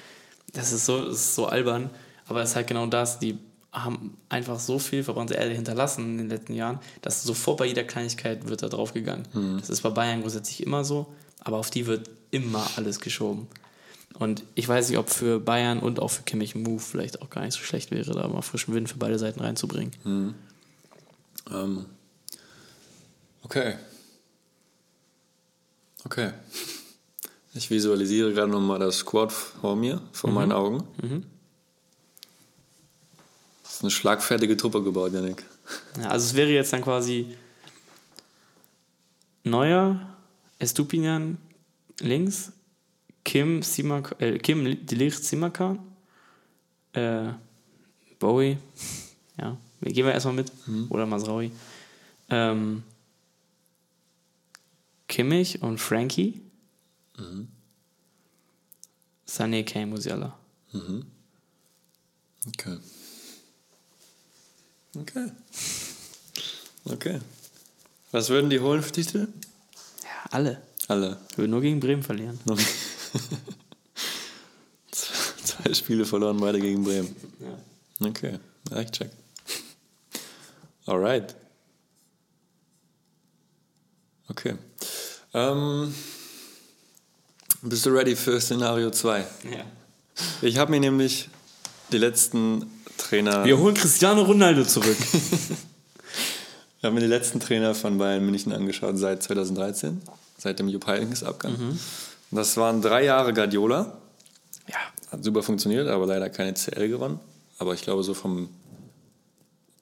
das 0.54 0.74
ist 0.74 0.86
so, 0.86 1.06
das 1.06 1.16
ist 1.16 1.36
so 1.36 1.46
albern. 1.48 1.90
Aber 2.28 2.42
es 2.42 2.50
ist 2.50 2.56
halt 2.56 2.68
genau 2.68 2.88
das, 2.88 3.20
die 3.20 3.38
haben 3.72 4.18
einfach 4.30 4.60
so 4.60 4.80
viel 4.80 5.04
verbrannte 5.04 5.36
Erde 5.36 5.54
hinterlassen 5.54 6.12
in 6.12 6.18
den 6.18 6.30
letzten 6.30 6.54
Jahren, 6.54 6.80
dass 7.02 7.24
sofort 7.24 7.58
bei 7.58 7.66
jeder 7.66 7.84
Kleinigkeit 7.84 8.48
wird 8.48 8.64
da 8.64 8.70
drauf 8.70 8.94
gegangen. 8.94 9.28
Das 9.60 9.70
ist 9.70 9.82
bei 9.82 9.90
Bayern 9.90 10.22
grundsätzlich 10.22 10.64
immer 10.64 10.86
so, 10.86 11.08
aber 11.42 11.58
auf 11.58 11.70
die 11.70 11.86
wird 11.86 12.10
immer 12.32 12.66
alles 12.78 13.00
geschoben. 13.02 13.48
Und 14.18 14.44
ich 14.56 14.68
weiß 14.68 14.90
nicht, 14.90 14.98
ob 14.98 15.10
für 15.10 15.42
Bayern 15.42 15.80
und 15.80 16.00
auch 16.00 16.08
für 16.08 16.24
Kimmich 16.24 16.56
Move 16.56 16.80
vielleicht 16.80 17.22
auch 17.22 17.30
gar 17.30 17.44
nicht 17.44 17.54
so 17.54 17.60
schlecht 17.60 17.92
wäre, 17.92 18.14
da 18.14 18.28
mal 18.30 18.42
frischen 18.42 18.74
Wind 18.74 18.88
für 18.90 18.98
beide 18.98 19.20
Seiten 19.20 19.42
reinzubringen. 19.42 19.92
Ähm, 21.52 21.86
okay. 23.46 23.76
Okay. 26.04 26.32
Ich 27.54 27.70
visualisiere 27.70 28.34
gerade 28.34 28.52
nochmal 28.52 28.80
das 28.80 28.98
Squad 28.98 29.32
vor 29.32 29.76
mir, 29.76 30.02
vor 30.12 30.30
meinen 30.30 30.52
Augen. 30.52 30.84
Das 33.64 33.76
ist 33.76 33.82
eine 33.82 33.92
schlagfertige 33.92 34.58
Truppe 34.58 34.84
gebaut, 34.84 35.14
Janik. 35.14 35.44
Ja, 36.00 36.10
also 36.10 36.26
es 36.26 36.36
wäre 36.36 36.50
jetzt 36.50 36.74
dann 36.74 36.82
quasi 36.82 37.36
Neuer, 39.44 40.00
Estupinian 40.60 41.38
links, 42.00 42.52
Kim, 43.24 43.62
Simak, 43.62 44.16
äh, 44.20 44.38
Kim 44.38 44.86
Delicht 44.86 45.24
Simakan, 45.24 45.80
äh, 46.94 47.30
Bowie, 48.20 48.58
ja, 49.40 49.58
wir 49.80 49.94
gehen 49.94 50.06
wir 50.06 50.14
erstmal 50.14 50.36
mit, 50.36 50.52
oder 50.90 51.06
Masraui, 51.06 51.52
ähm, 52.30 52.84
Kimmich 55.08 55.62
und 55.62 55.80
Frankie, 55.80 56.41
Sané, 59.28 59.63
Kane, 59.63 59.88
Musiala. 59.88 60.38
Okay. 62.48 62.78
Okay. 64.98 65.32
Okay. 66.86 67.20
Was 68.12 68.30
würden 68.30 68.50
die 68.50 68.60
holen 68.60 68.82
für 68.82 68.91
Titel? 68.91 69.28
Ja, 70.04 70.32
alle. 70.32 70.62
Alle. 70.88 71.20
Würden 71.36 71.52
nur 71.52 71.62
gegen 71.62 71.80
Bremen 71.80 72.04
verlieren. 72.04 72.39
Zwei 74.91 75.74
Spiele 75.74 76.06
verloren, 76.06 76.38
beide 76.38 76.60
gegen 76.60 76.84
Bremen. 76.84 77.15
Ja. 77.39 78.08
Okay, 78.08 78.39
ja, 78.70 78.82
ich 78.82 78.91
check. 78.91 79.10
Alright. 80.86 81.36
Okay. 84.28 84.56
Ähm, 85.36 85.93
bist 87.62 87.86
du 87.86 87.89
ready 87.89 88.16
für 88.16 88.39
Szenario 88.39 88.89
2? 88.89 89.20
Ja. 89.20 89.26
Ich 90.41 90.57
habe 90.57 90.72
mir 90.72 90.80
nämlich 90.80 91.30
die 91.91 91.97
letzten 91.97 92.72
Trainer. 92.97 93.43
Wir 93.43 93.57
holen 93.57 93.76
Cristiano 93.76 94.22
Ronaldo 94.24 94.64
zurück. 94.64 94.97
Ich 96.78 96.88
habe 96.88 96.93
mir 96.93 97.01
die 97.01 97.07
letzten 97.07 97.39
Trainer 97.39 97.74
von 97.74 97.97
Bayern 97.97 98.24
München 98.24 98.53
angeschaut 98.53 98.95
seit 98.99 99.24
2013, 99.24 100.03
seit 100.38 100.60
dem 100.60 100.68
Jupp 100.68 100.86
Heynckes-Abgang. 100.86 101.55
Und 101.55 101.80
Das 102.30 102.55
waren 102.57 102.80
drei 102.80 103.05
Jahre 103.05 103.34
Guardiola. 103.34 103.97
ja. 104.68 104.76
Hat 105.12 105.24
super 105.24 105.41
funktioniert, 105.41 105.88
aber 105.88 106.05
leider 106.05 106.30
keine 106.30 106.53
CL 106.53 106.88
gewonnen. 106.88 107.20
Aber 107.57 107.74
ich 107.74 107.82
glaube, 107.82 108.03
so 108.03 108.14
vom. 108.14 108.49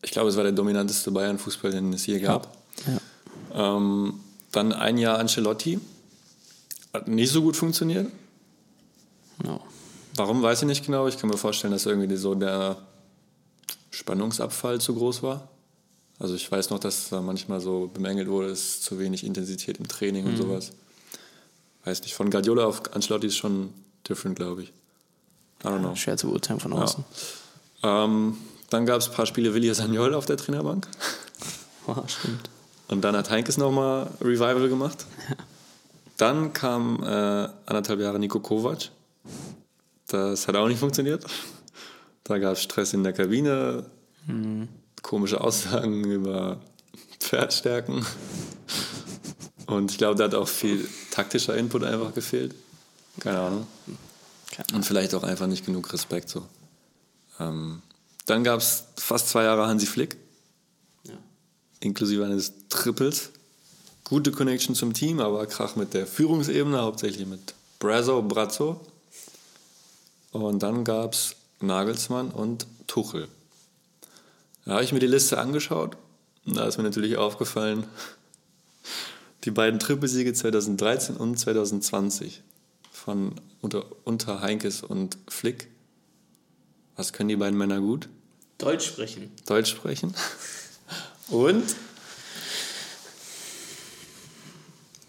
Ich 0.01 0.11
glaube, 0.11 0.29
es 0.29 0.37
war 0.37 0.43
der 0.43 0.53
dominanteste 0.53 1.11
Bayern-Fußball, 1.11 1.71
den 1.71 1.91
es 1.91 2.05
je 2.05 2.19
gab. 2.21 2.55
ja. 2.87 3.75
Ähm, 3.75 4.21
dann 4.53 4.71
ein 4.71 4.97
Jahr 4.97 5.19
Ancelotti. 5.19 5.79
Hat 6.93 7.07
nicht 7.07 7.31
so 7.31 7.41
gut 7.41 7.57
funktioniert. 7.57 8.09
No. 9.43 9.61
Warum, 10.15 10.41
weiß 10.41 10.61
ich 10.61 10.67
nicht 10.67 10.85
genau. 10.85 11.07
Ich 11.07 11.17
kann 11.17 11.29
mir 11.29 11.37
vorstellen, 11.37 11.73
dass 11.73 11.85
irgendwie 11.85 12.15
so 12.15 12.35
der 12.35 12.77
Spannungsabfall 13.91 14.79
zu 14.79 14.93
groß 14.95 15.23
war. 15.23 15.49
Also 16.19 16.35
ich 16.35 16.49
weiß 16.49 16.69
noch, 16.69 16.79
dass 16.79 17.09
da 17.09 17.21
manchmal 17.21 17.59
so 17.59 17.89
bemängelt 17.91 18.29
wurde, 18.29 18.49
es 18.49 18.59
ist 18.59 18.83
zu 18.83 18.99
wenig 18.99 19.25
Intensität 19.25 19.79
im 19.79 19.87
Training 19.87 20.25
und 20.25 20.37
sowas. 20.37 20.71
Weiß 21.83 22.01
nicht, 22.03 22.13
von 22.13 22.29
Guardiola 22.29 22.65
auf 22.65 22.93
Ancelotti 22.93 23.27
ist 23.27 23.37
schon 23.37 23.73
different, 24.07 24.37
glaube 24.37 24.63
ich. 24.63 24.69
I 25.63 25.67
don't 25.67 25.79
know. 25.79 25.95
Schwer 25.95 26.15
zu 26.17 26.27
beurteilen 26.27 26.59
von 26.59 26.73
außen. 26.73 27.03
Ähm, 27.81 28.37
dann 28.69 28.85
gab 28.85 28.99
es 28.99 29.09
ein 29.09 29.13
paar 29.13 29.25
Spiele 29.25 29.53
Willi 29.53 29.73
Sagnol 29.73 30.13
auf 30.13 30.25
der 30.25 30.37
Trainerbank. 30.37 30.87
Oh, 31.85 32.01
stimmt. 32.07 32.49
Und 32.93 33.01
dann 33.01 33.17
hat 33.17 33.31
Heinkes 33.31 33.57
nochmal 33.57 34.07
Revival 34.21 34.69
gemacht. 34.69 35.07
Dann 36.17 36.53
kam 36.53 37.01
äh, 37.01 37.49
anderthalb 37.65 37.99
Jahre 37.99 38.19
Nico 38.19 38.39
Kovac. 38.39 38.91
Das 40.07 40.47
hat 40.47 40.55
auch 40.55 40.67
nicht 40.67 40.79
funktioniert. 40.79 41.25
Da 42.23 42.37
gab 42.37 42.53
es 42.53 42.61
Stress 42.61 42.93
in 42.93 43.03
der 43.03 43.13
Kabine, 43.13 43.87
komische 45.01 45.41
Aussagen 45.41 46.03
über 46.03 46.61
Pferdstärken. 47.19 48.05
Und 49.65 49.89
ich 49.89 49.97
glaube, 49.97 50.15
da 50.15 50.25
hat 50.25 50.35
auch 50.35 50.47
viel 50.47 50.87
taktischer 51.09 51.57
Input 51.57 51.83
einfach 51.83 52.13
gefehlt. 52.13 52.53
Keine 53.19 53.39
Ahnung. 53.39 53.67
Und 54.71 54.85
vielleicht 54.85 55.15
auch 55.15 55.23
einfach 55.23 55.47
nicht 55.47 55.65
genug 55.65 55.91
Respekt 55.91 56.29
so. 56.29 56.45
Ähm, 57.39 57.81
dann 58.27 58.43
gab 58.43 58.59
es 58.59 58.85
fast 58.97 59.29
zwei 59.29 59.45
Jahre 59.45 59.65
Hansi 59.65 59.87
Flick. 59.87 60.15
Inklusive 61.83 62.25
eines 62.25 62.53
Triples. 62.69 63.29
Gute 64.03 64.31
Connection 64.31 64.75
zum 64.75 64.93
Team, 64.93 65.19
aber 65.19 65.45
Krach 65.45 65.75
mit 65.75 65.93
der 65.93 66.07
Führungsebene, 66.07 66.81
hauptsächlich 66.81 67.27
mit 67.27 67.53
Brazo, 67.79 68.21
Brazzo. 68.21 68.81
Und 70.31 70.63
dann 70.63 70.83
gab 70.83 71.13
es 71.13 71.35
Nagelsmann 71.61 72.31
und 72.31 72.67
Tuchel. 72.87 73.27
Da 74.65 74.73
habe 74.73 74.83
ich 74.83 74.93
mir 74.93 74.99
die 74.99 75.07
Liste 75.07 75.37
angeschaut 75.37 75.97
und 76.45 76.57
da 76.57 76.65
ist 76.65 76.77
mir 76.77 76.83
natürlich 76.83 77.17
aufgefallen, 77.17 77.85
die 79.43 79.51
beiden 79.51 79.79
Trippelsiege 79.79 80.33
2013 80.33 81.17
und 81.17 81.37
2020 81.37 82.41
von 82.91 83.35
unter, 83.61 83.85
unter 84.05 84.41
Heinkes 84.41 84.81
und 84.81 85.17
Flick. 85.27 85.67
Was 86.95 87.11
können 87.11 87.29
die 87.29 87.35
beiden 87.35 87.57
Männer 87.57 87.79
gut? 87.79 88.07
Deutsch 88.57 88.87
sprechen. 88.87 89.31
Deutsch 89.45 89.71
sprechen. 89.71 90.13
Und 91.29 91.75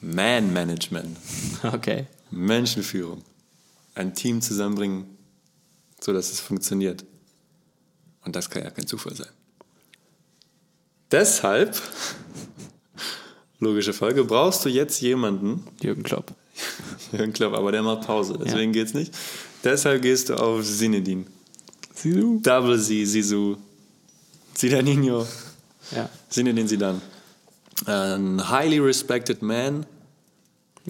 Man-Management. 0.01 1.17
Okay. 1.63 2.07
Menschenführung. 2.31 3.23
Ein 3.95 4.15
Team 4.15 4.43
zusammenbringen, 4.43 5.07
sodass 6.01 6.31
es 6.31 6.41
funktioniert. 6.41 7.05
Und 8.25 8.37
das 8.37 8.51
kann 8.51 8.63
ja 8.63 8.71
kein 8.71 8.87
Zufall 8.87 9.15
sein. 9.15 9.29
Deshalb, 11.11 11.81
logische 13.61 13.93
Folge, 13.93 14.25
brauchst 14.25 14.65
du 14.65 14.69
jetzt 14.69 15.01
jemanden, 15.01 15.65
Jürgen 15.81 16.03
Klopp. 16.03 16.35
Jürgen 17.13 17.33
Klopp, 17.33 17.55
aber 17.55 17.73
der 17.73 17.83
macht 17.83 18.07
Pause, 18.07 18.39
deswegen 18.43 18.73
geht's 18.73 18.95
nicht. 18.95 19.15
Deshalb 19.63 20.03
gehst 20.03 20.29
du 20.29 20.35
auf 20.35 20.65
Sinedin. 20.65 21.27
Sisu? 21.95 22.41
Double 22.43 22.79
Z, 22.79 23.07
Sisu, 23.07 23.57
Zidaninho, 24.55 25.27
Ja. 25.95 26.09
Zinedine 26.29 26.67
Zidane. 26.69 27.01
Ein 27.87 28.51
highly 28.51 28.79
respected 28.79 29.43
man, 29.43 29.85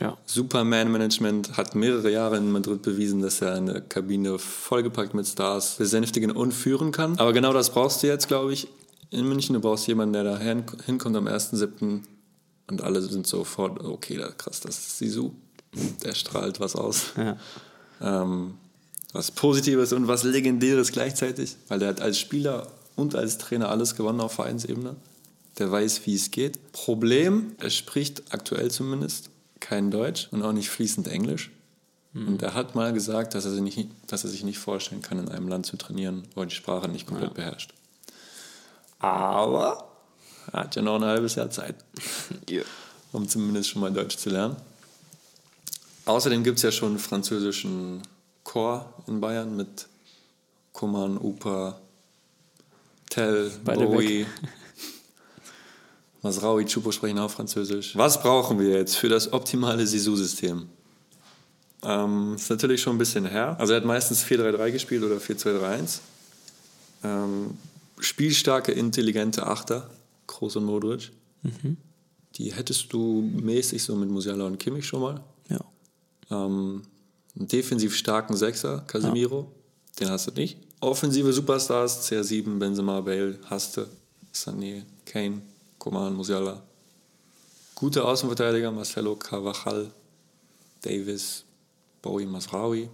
Ja. 0.01 0.17
super 0.27 0.65
Man-Management, 0.65 1.57
hat 1.57 1.75
mehrere 1.75 2.11
Jahre 2.11 2.37
in 2.37 2.51
Madrid 2.53 2.83
bewiesen, 2.83 3.23
dass 3.23 3.41
er 3.41 3.55
eine 3.55 3.81
Kabine 3.81 4.39
vollgepackt 4.39 5.15
mit 5.15 5.27
Stars 5.27 5.77
besänftigen 5.77 6.31
und 6.33 6.53
führen 6.53 6.93
kann. 6.93 7.19
Aber 7.19 7.33
genau 7.33 7.53
das 7.53 7.71
brauchst 7.71 8.03
du 8.03 8.07
jetzt, 8.09 8.29
glaube 8.29 8.53
ich, 8.53 8.69
in 9.11 9.27
München. 9.29 9.55
Du 9.55 9.61
brauchst 9.61 9.87
jemanden, 9.87 10.13
der 10.15 10.25
da 10.25 10.39
hin- 10.39 10.65
hinkommt 10.85 11.17
am 11.17 11.27
1.7. 11.29 12.03
und 12.69 12.83
alle 12.83 13.01
sind 13.03 13.27
sofort, 13.27 13.83
okay, 13.85 14.17
da- 14.17 14.31
krass, 14.33 14.61
das 14.61 14.77
ist 14.79 14.99
Sisu. 14.99 15.33
Der 16.05 16.15
strahlt 16.15 16.61
was 16.61 16.77
aus. 16.77 17.07
Ja. 17.17 17.37
Ähm, 18.01 18.55
was 19.13 19.31
Positives 19.31 19.93
und 19.93 20.09
was 20.09 20.25
Legendäres 20.25 20.91
gleichzeitig, 20.93 21.57
weil 21.69 21.79
der 21.79 21.89
hat 21.89 22.01
als 22.01 22.19
Spieler 22.19 22.67
und 22.97 23.15
als 23.15 23.39
Trainer 23.39 23.69
alles 23.69 23.97
gewonnen 23.97 24.21
auf 24.21 24.33
Vereinsebene. 24.33 24.97
Der 25.59 25.71
weiß, 25.71 26.07
wie 26.07 26.15
es 26.15 26.31
geht. 26.31 26.73
Problem, 26.73 27.55
er 27.59 27.71
spricht 27.71 28.23
aktuell 28.31 28.71
zumindest 28.71 29.31
kein 29.61 29.91
Deutsch 29.91 30.29
und 30.31 30.43
auch 30.43 30.53
nicht 30.53 30.69
fließend 30.69 31.09
Englisch. 31.09 31.51
Und 32.15 32.43
er 32.43 32.55
hat 32.55 32.77
mal 32.77 32.93
gesagt, 32.93 33.35
dass 33.35 33.45
er, 33.45 33.51
sich 33.51 33.61
nicht, 33.61 33.91
dass 34.07 34.23
er 34.23 34.31
sich 34.31 34.45
nicht 34.45 34.59
vorstellen 34.59 35.03
kann, 35.03 35.19
in 35.19 35.29
einem 35.29 35.49
Land 35.49 35.67
zu 35.67 35.77
trainieren, 35.77 36.23
wo 36.35 36.43
er 36.43 36.47
die 36.47 36.55
Sprache 36.55 36.89
nicht 36.89 37.09
komplett 37.09 37.35
beherrscht. 37.35 37.75
Aber 39.01 39.89
er 40.53 40.61
hat 40.61 40.77
ja 40.77 40.83
noch 40.83 40.95
ein 40.95 41.05
halbes 41.05 41.35
Jahr 41.35 41.51
Zeit, 41.51 41.75
um 43.13 43.29
zumindest 43.29 43.71
schon 43.71 43.81
mal 43.81 43.93
Deutsch 43.93 44.17
zu 44.17 44.31
lernen. 44.31 44.57
Außerdem 46.05 46.45
gibt 46.45 46.59
es 46.59 46.63
ja 46.63 46.71
schon 46.71 46.91
einen 46.91 46.99
französischen 47.01 48.03
Chor 48.45 48.93
in 49.09 49.21
Bayern 49.21 49.57
mit 49.57 49.89
Kuman, 50.73 51.19
Upa, 51.19 51.81
Tell, 53.15 53.49
Beide 53.65 53.87
Bowie. 53.87 54.27
Masraoui, 56.23 56.65
Chupo 56.65 56.91
sprechen 56.91 57.21
auch 57.21 57.31
Französisch. 57.31 57.97
Was 57.97 58.21
brauchen 58.21 58.59
wir 58.59 58.71
jetzt 58.71 58.97
für 58.97 59.09
das 59.09 59.33
optimale 59.33 59.87
Sisu-System? 59.87 60.67
Ähm, 61.85 62.35
ist 62.35 62.51
natürlich 62.51 62.83
schon 62.83 62.97
ein 62.97 62.99
bisschen 62.99 63.25
her. 63.27 63.55
Also 63.61 63.73
er 63.73 63.77
hat 63.77 63.85
meistens 63.85 64.25
4-3-3 64.25 64.73
gespielt 64.73 65.05
oder 65.05 65.19
4-2-3-1. 65.19 66.01
Ähm, 67.05 67.57
spielstarke, 68.01 68.73
intelligente 68.73 69.47
Achter, 69.47 69.89
Kroos 70.27 70.57
und 70.57 70.65
Modric. 70.65 71.13
Die 72.35 72.53
hättest 72.53 72.93
du 72.93 73.31
mäßig 73.33 73.81
so 73.81 73.95
mit 73.95 74.11
Musiala 74.11 74.45
und 74.45 74.59
Kimmich 74.59 74.87
schon 74.87 75.03
mal. 75.03 75.21
Ja. 75.51 75.61
Ähm, 76.33 76.83
einen 77.39 77.47
defensiv 77.47 77.95
starken 77.95 78.37
Sechser, 78.37 78.83
Casemiro, 78.89 79.53
den 80.01 80.11
hast 80.11 80.27
du 80.27 80.33
nicht. 80.33 80.59
Offensive 80.85 81.33
Superstars, 81.33 82.07
CR7, 82.07 82.59
Benzema, 82.59 83.01
Bale, 83.01 83.39
hast 83.49 83.77
du. 83.77 83.87
Sané, 84.33 84.83
Kane, 85.07 85.41
Coman, 85.79 86.15
Musiala. 86.15 86.63
Gute 87.75 88.05
Außenverteidiger, 88.05 88.71
Marcelo, 88.71 89.17
Carvajal, 89.17 89.91
Davis, 90.83 91.45
Bowie, 92.03 92.27
Masraoui. 92.27 92.91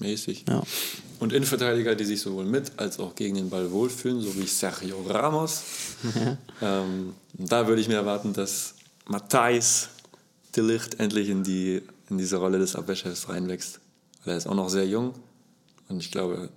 Mäßig. 0.00 0.44
Ja. 0.48 0.62
Und 1.18 1.32
Innenverteidiger, 1.32 1.94
die 1.94 2.04
sich 2.04 2.20
sowohl 2.20 2.44
mit 2.44 2.70
als 2.76 3.00
auch 3.00 3.14
gegen 3.14 3.36
den 3.36 3.50
Ball 3.50 3.70
wohlfühlen, 3.70 4.20
so 4.20 4.36
wie 4.36 4.46
Sergio 4.46 5.02
Ramos. 5.08 5.62
ähm, 6.62 7.14
da 7.32 7.66
würde 7.66 7.80
ich 7.80 7.88
mir 7.88 7.96
erwarten, 7.96 8.32
dass 8.32 8.74
Matthijs 9.06 9.88
de 10.54 10.62
Licht 10.64 11.00
endlich 11.00 11.30
in, 11.30 11.42
die, 11.42 11.82
in 12.10 12.18
diese 12.18 12.36
Rolle 12.36 12.58
des 12.58 12.76
Abwehrchefs 12.76 13.28
reinwächst. 13.28 13.80
Weil 14.24 14.34
er 14.34 14.36
ist 14.36 14.46
auch 14.46 14.54
noch 14.54 14.68
sehr 14.68 14.86
jung 14.86 15.14
und 15.88 15.98
ich 15.98 16.10
glaube, 16.10 16.50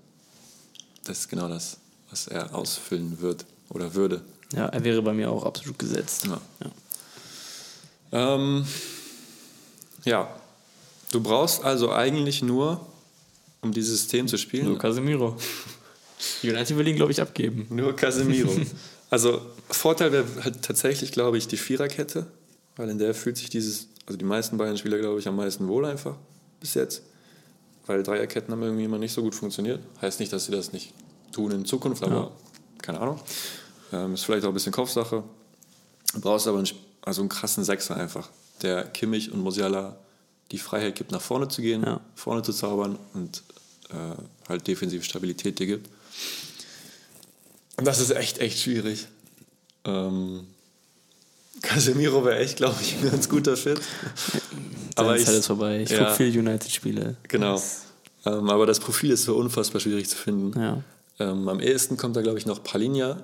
das 1.03 1.19
ist 1.19 1.29
genau 1.29 1.47
das, 1.47 1.77
was 2.09 2.27
er 2.27 2.53
ausfüllen 2.53 3.21
wird 3.21 3.45
oder 3.69 3.93
würde. 3.93 4.21
Ja, 4.53 4.67
er 4.67 4.83
wäre 4.83 5.01
bei 5.01 5.13
mir 5.13 5.31
auch 5.31 5.45
absolut 5.45 5.79
gesetzt. 5.79 6.25
Ja. 6.25 6.41
Ja. 8.11 8.35
Ähm, 8.35 8.65
ja, 10.03 10.35
du 11.11 11.21
brauchst 11.21 11.63
also 11.63 11.91
eigentlich 11.91 12.41
nur, 12.41 12.85
um 13.61 13.71
dieses 13.71 14.01
System 14.01 14.27
zu 14.27 14.37
spielen, 14.37 14.65
Nur 14.65 14.77
Casemiro. 14.77 15.37
United 16.43 16.77
will 16.77 16.87
ihn, 16.87 16.95
glaube 16.95 17.11
ich, 17.11 17.21
abgeben. 17.21 17.67
Nur 17.69 17.95
Casemiro. 17.95 18.51
also 19.09 19.41
Vorteil 19.69 20.11
wäre 20.11 20.25
halt 20.43 20.61
tatsächlich, 20.61 21.11
glaube 21.11 21.37
ich, 21.37 21.47
die 21.47 21.57
Viererkette, 21.57 22.27
weil 22.75 22.89
in 22.89 22.97
der 22.97 23.13
fühlt 23.13 23.37
sich 23.37 23.49
dieses, 23.49 23.87
also 24.05 24.17
die 24.17 24.25
meisten 24.25 24.57
Bayern-Spieler, 24.57 24.97
glaube 24.97 25.19
ich, 25.19 25.27
am 25.27 25.35
meisten 25.35 25.67
wohl 25.67 25.85
einfach 25.85 26.15
bis 26.59 26.73
jetzt. 26.73 27.03
Weil 27.87 28.03
Dreierketten 28.03 28.51
haben 28.53 28.61
irgendwie 28.63 28.83
immer 28.85 28.97
nicht 28.99 29.13
so 29.13 29.21
gut 29.21 29.35
funktioniert. 29.35 29.79
Heißt 30.01 30.19
nicht, 30.19 30.31
dass 30.31 30.45
sie 30.45 30.51
das 30.51 30.71
nicht 30.71 30.93
tun 31.31 31.51
in 31.51 31.65
Zukunft, 31.65 32.03
aber 32.03 32.15
Ja. 32.15 32.31
keine 32.81 32.99
Ahnung. 32.99 33.19
Ähm, 33.91 34.13
ist 34.13 34.23
vielleicht 34.23 34.43
auch 34.45 34.49
ein 34.49 34.53
bisschen 34.53 34.71
Kopfsache. 34.71 35.23
Du 36.13 36.21
brauchst 36.21 36.47
aber 36.47 36.59
einen, 36.59 36.69
also 37.01 37.21
einen 37.21 37.29
krassen 37.29 37.63
Sechser 37.63 37.95
einfach, 37.97 38.29
der 38.61 38.83
Kimmich 38.85 39.31
und 39.31 39.41
Musiala 39.41 39.97
die 40.51 40.57
Freiheit 40.59 40.95
gibt, 40.95 41.11
nach 41.11 41.21
vorne 41.21 41.47
zu 41.47 41.61
gehen, 41.61 41.83
Ja. 41.83 42.01
vorne 42.15 42.41
zu 42.43 42.51
zaubern 42.53 42.97
und 43.13 43.43
äh, 43.89 43.93
halt 44.49 44.67
defensive 44.67 45.03
Stabilität 45.03 45.59
dir 45.59 45.65
gibt. 45.67 45.89
Und 47.77 47.85
das 47.85 47.99
ist 47.99 48.11
echt, 48.11 48.37
echt 48.39 48.59
schwierig. 48.59 49.07
Ähm, 49.85 50.45
Casemiro 51.61 52.23
wäre 52.25 52.39
echt, 52.39 52.57
glaube 52.57 52.75
ich, 52.81 52.95
ein 52.97 53.09
ganz 53.09 53.27
guter 53.29 53.57
Fit. 53.57 53.81
Aber 54.95 55.09
Seine 55.09 55.19
ich, 55.19 55.25
Zeit 55.25 55.35
ist 55.35 55.47
vorbei. 55.47 55.81
Ich 55.81 55.89
ja. 55.89 55.99
gucke 55.99 56.11
viele 56.15 56.39
United-Spiele. 56.39 57.15
genau. 57.27 57.61
Ähm, 58.25 58.49
aber 58.49 58.65
das 58.65 58.79
Profil 58.79 59.11
ist 59.11 59.23
so 59.23 59.35
unfassbar 59.35 59.81
schwierig 59.81 60.09
zu 60.09 60.15
finden. 60.15 60.59
Ja. 60.59 60.83
Ähm, 61.19 61.47
am 61.49 61.59
ehesten 61.59 61.97
kommt 61.97 62.15
da, 62.15 62.21
glaube 62.21 62.37
ich, 62.37 62.45
noch 62.45 62.63
Palinja 62.63 63.23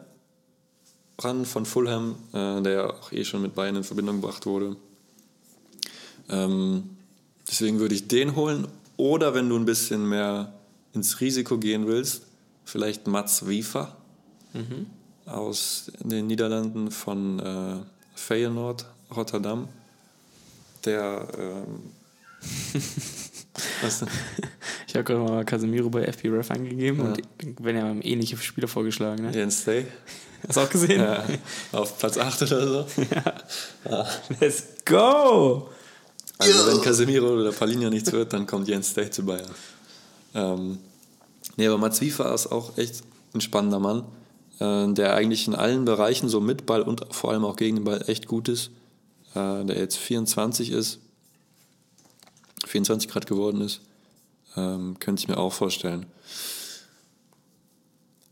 ran 1.20 1.46
von 1.46 1.66
Fulham, 1.66 2.16
äh, 2.34 2.62
der 2.62 2.72
ja 2.72 2.90
auch 2.90 3.12
eh 3.12 3.24
schon 3.24 3.42
mit 3.42 3.56
Bayern 3.56 3.76
in 3.76 3.84
Verbindung 3.84 4.22
gebracht 4.22 4.46
wurde. 4.46 4.76
Ähm, 6.30 6.98
deswegen 7.48 7.80
würde 7.80 7.96
ich 7.96 8.08
den 8.08 8.36
holen. 8.36 8.68
Oder 8.98 9.34
wenn 9.34 9.50
du 9.50 9.56
ein 9.56 9.66
bisschen 9.66 10.08
mehr 10.10 10.54
ins 10.94 11.22
Risiko 11.22 11.58
gehen 11.58 11.88
willst, 11.88 12.24
vielleicht 12.66 13.08
Mats 13.08 13.48
Wiefer 13.48 13.96
aus 15.28 15.92
den 16.00 16.28
Niederlanden 16.28 16.90
von 16.90 17.40
äh, 17.40 17.76
Feyenoord, 18.16 18.86
Rotterdam. 19.16 19.68
Der 20.88 21.28
ähm, 21.38 21.92
Was 23.82 24.00
denn? 24.00 24.08
Ich 24.88 24.96
habe 24.96 25.04
gerade 25.04 25.20
mal 25.20 25.44
Casemiro 25.44 25.90
bei 25.90 26.04
FP 26.04 26.30
Ref 26.30 26.50
eingegeben 26.52 27.02
und 27.02 27.22
wenn 27.60 27.76
ja 27.76 27.94
ähnliche 28.02 28.38
Spieler 28.38 28.68
vorgeschlagen. 28.68 29.24
Ne? 29.26 29.32
Jens 29.36 29.62
Stay? 29.62 29.86
Hast 30.48 30.58
du 30.58 30.62
auch 30.62 30.70
gesehen? 30.70 31.02
Ja, 31.02 31.26
auf 31.74 31.98
Platz 31.98 32.18
8 32.18 32.44
oder 32.44 32.68
so. 32.68 32.86
Let's 34.40 34.64
go! 34.86 35.70
Also 36.38 36.72
wenn 36.72 36.82
Casemiro 36.82 37.34
oder 37.34 37.52
Palinha 37.52 37.90
nichts 37.90 38.12
wird, 38.12 38.32
dann 38.32 38.46
kommt 38.46 38.68
Jens 38.68 38.92
Stay 38.92 39.10
zu 39.10 39.26
Bayern. 39.26 39.50
Ähm, 40.36 40.78
nee, 41.58 41.68
aber 41.68 41.78
Mats 41.78 42.00
Wiefer 42.00 42.34
ist 42.34 42.48
auch 42.48 42.78
echt 42.78 43.02
ein 43.34 43.42
spannender 43.42 43.80
Mann, 43.80 44.04
äh, 44.60 44.94
der 44.94 45.16
eigentlich 45.16 45.48
in 45.48 45.56
allen 45.56 45.84
Bereichen 45.84 46.30
so 46.30 46.40
mit 46.40 46.66
Ball 46.66 46.84
und 46.84 47.06
vor 47.12 47.32
allem 47.32 47.44
auch 47.44 47.58
gegen 47.58 47.78
den 47.78 47.84
Ball 47.84 48.04
echt 48.08 48.28
gut 48.28 48.48
ist. 48.48 48.72
Äh, 49.36 49.66
der 49.66 49.78
jetzt 49.78 49.98
24 49.98 50.72
ist, 50.72 51.00
24 52.66 53.10
Grad 53.10 53.28
geworden 53.28 53.62
ist, 53.62 53.82
ähm, 54.56 54.98
könnte 55.00 55.22
ich 55.22 55.28
mir 55.28 55.38
auch 55.38 55.54
vorstellen. 55.54 56.06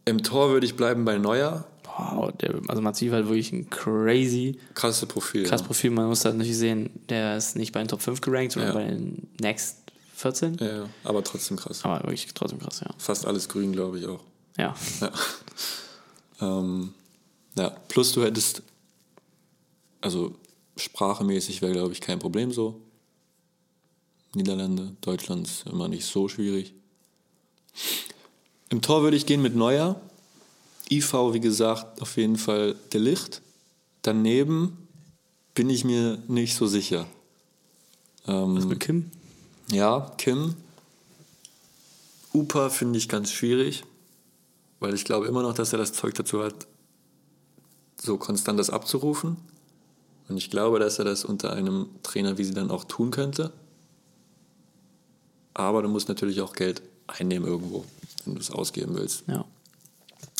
Im 0.05 0.23
Tor 0.23 0.49
würde 0.51 0.65
ich 0.65 0.75
bleiben 0.75 1.05
bei 1.05 1.17
Neuer. 1.17 1.65
Wow, 1.97 2.31
der, 2.37 2.59
also 2.67 2.81
Matziv 2.81 3.13
hat 3.13 3.25
wirklich 3.27 3.51
ein 3.53 3.69
crazy, 3.69 4.59
Krasse 4.73 5.05
Profil. 5.05 5.43
krass 5.43 5.63
Profil. 5.63 5.91
Man 5.91 6.07
muss 6.07 6.25
halt 6.25 6.35
natürlich 6.35 6.57
sehen, 6.57 6.89
der 7.09 7.37
ist 7.37 7.55
nicht 7.55 7.71
bei 7.71 7.79
den 7.79 7.87
Top 7.87 8.01
5 8.01 8.19
gerankt, 8.21 8.51
sondern 8.53 8.73
Ja. 8.73 8.79
bei 8.79 8.85
den 8.85 9.27
Next 9.39 9.77
14. 10.15 10.57
Ja, 10.59 10.65
ja, 10.77 10.89
aber 11.03 11.23
trotzdem 11.23 11.57
krass. 11.57 11.83
Aber 11.85 11.99
wirklich 12.03 12.27
trotzdem 12.33 12.59
krass, 12.59 12.81
ja. 12.81 12.89
Fast 12.97 13.25
alles 13.25 13.47
grün, 13.47 13.71
glaube 13.71 13.99
ich 13.99 14.07
auch. 14.07 14.21
Ja, 14.57 14.75
Ja. 15.01 15.11
ähm, 16.59 16.93
ja, 17.57 17.69
plus 17.87 18.11
du 18.11 18.23
hättest, 18.23 18.61
also 20.01 20.35
sprachemäßig 20.77 21.61
wäre, 21.61 21.73
glaube 21.73 21.93
ich, 21.93 22.01
kein 22.01 22.19
Problem 22.19 22.51
so. 22.51 22.81
Niederlande, 24.33 24.95
Deutschland 25.01 25.47
ist 25.47 25.65
immer 25.67 25.87
nicht 25.87 26.05
so 26.05 26.27
schwierig. 26.27 26.73
Im 28.69 28.81
Tor 28.81 29.03
würde 29.03 29.17
ich 29.17 29.25
gehen 29.25 29.41
mit 29.41 29.55
Neuer. 29.55 29.99
IV, 30.89 31.13
wie 31.31 31.39
gesagt, 31.39 32.01
auf 32.01 32.17
jeden 32.17 32.35
Fall 32.35 32.75
der 32.91 32.99
Licht. 32.99 33.41
Daneben 34.01 34.87
bin 35.53 35.69
ich 35.69 35.85
mir 35.85 36.21
nicht 36.27 36.55
so 36.55 36.67
sicher. 36.67 37.07
Ähm, 38.27 38.67
mit 38.67 38.79
Kim. 38.79 39.09
ja, 39.71 40.11
Kim. 40.17 40.55
Upa 42.33 42.69
finde 42.69 42.99
ich 42.99 43.07
ganz 43.07 43.31
schwierig, 43.31 43.83
weil 44.79 44.93
ich 44.93 45.05
glaube 45.05 45.27
immer 45.27 45.41
noch, 45.41 45.53
dass 45.53 45.71
er 45.71 45.79
das 45.79 45.93
Zeug 45.93 46.13
dazu 46.15 46.43
hat, 46.43 46.67
so 47.95 48.17
konstant 48.17 48.59
das 48.59 48.69
abzurufen. 48.69 49.37
Und 50.27 50.37
ich 50.37 50.49
glaube, 50.49 50.79
dass 50.79 50.97
er 50.99 51.05
das 51.05 51.23
unter 51.25 51.53
einem 51.53 51.87
Trainer 52.03 52.37
wie 52.37 52.43
sie 52.43 52.53
dann 52.53 52.71
auch 52.71 52.83
tun 52.85 53.11
könnte. 53.11 53.51
Aber 55.53 55.81
du 55.81 55.87
musst 55.89 56.09
natürlich 56.09 56.41
auch 56.41 56.53
Geld 56.53 56.81
einnehmen 57.07 57.47
irgendwo, 57.47 57.85
wenn 58.25 58.35
du 58.35 58.41
es 58.41 58.51
ausgeben 58.51 58.95
willst. 58.95 59.23
Ja. 59.27 59.45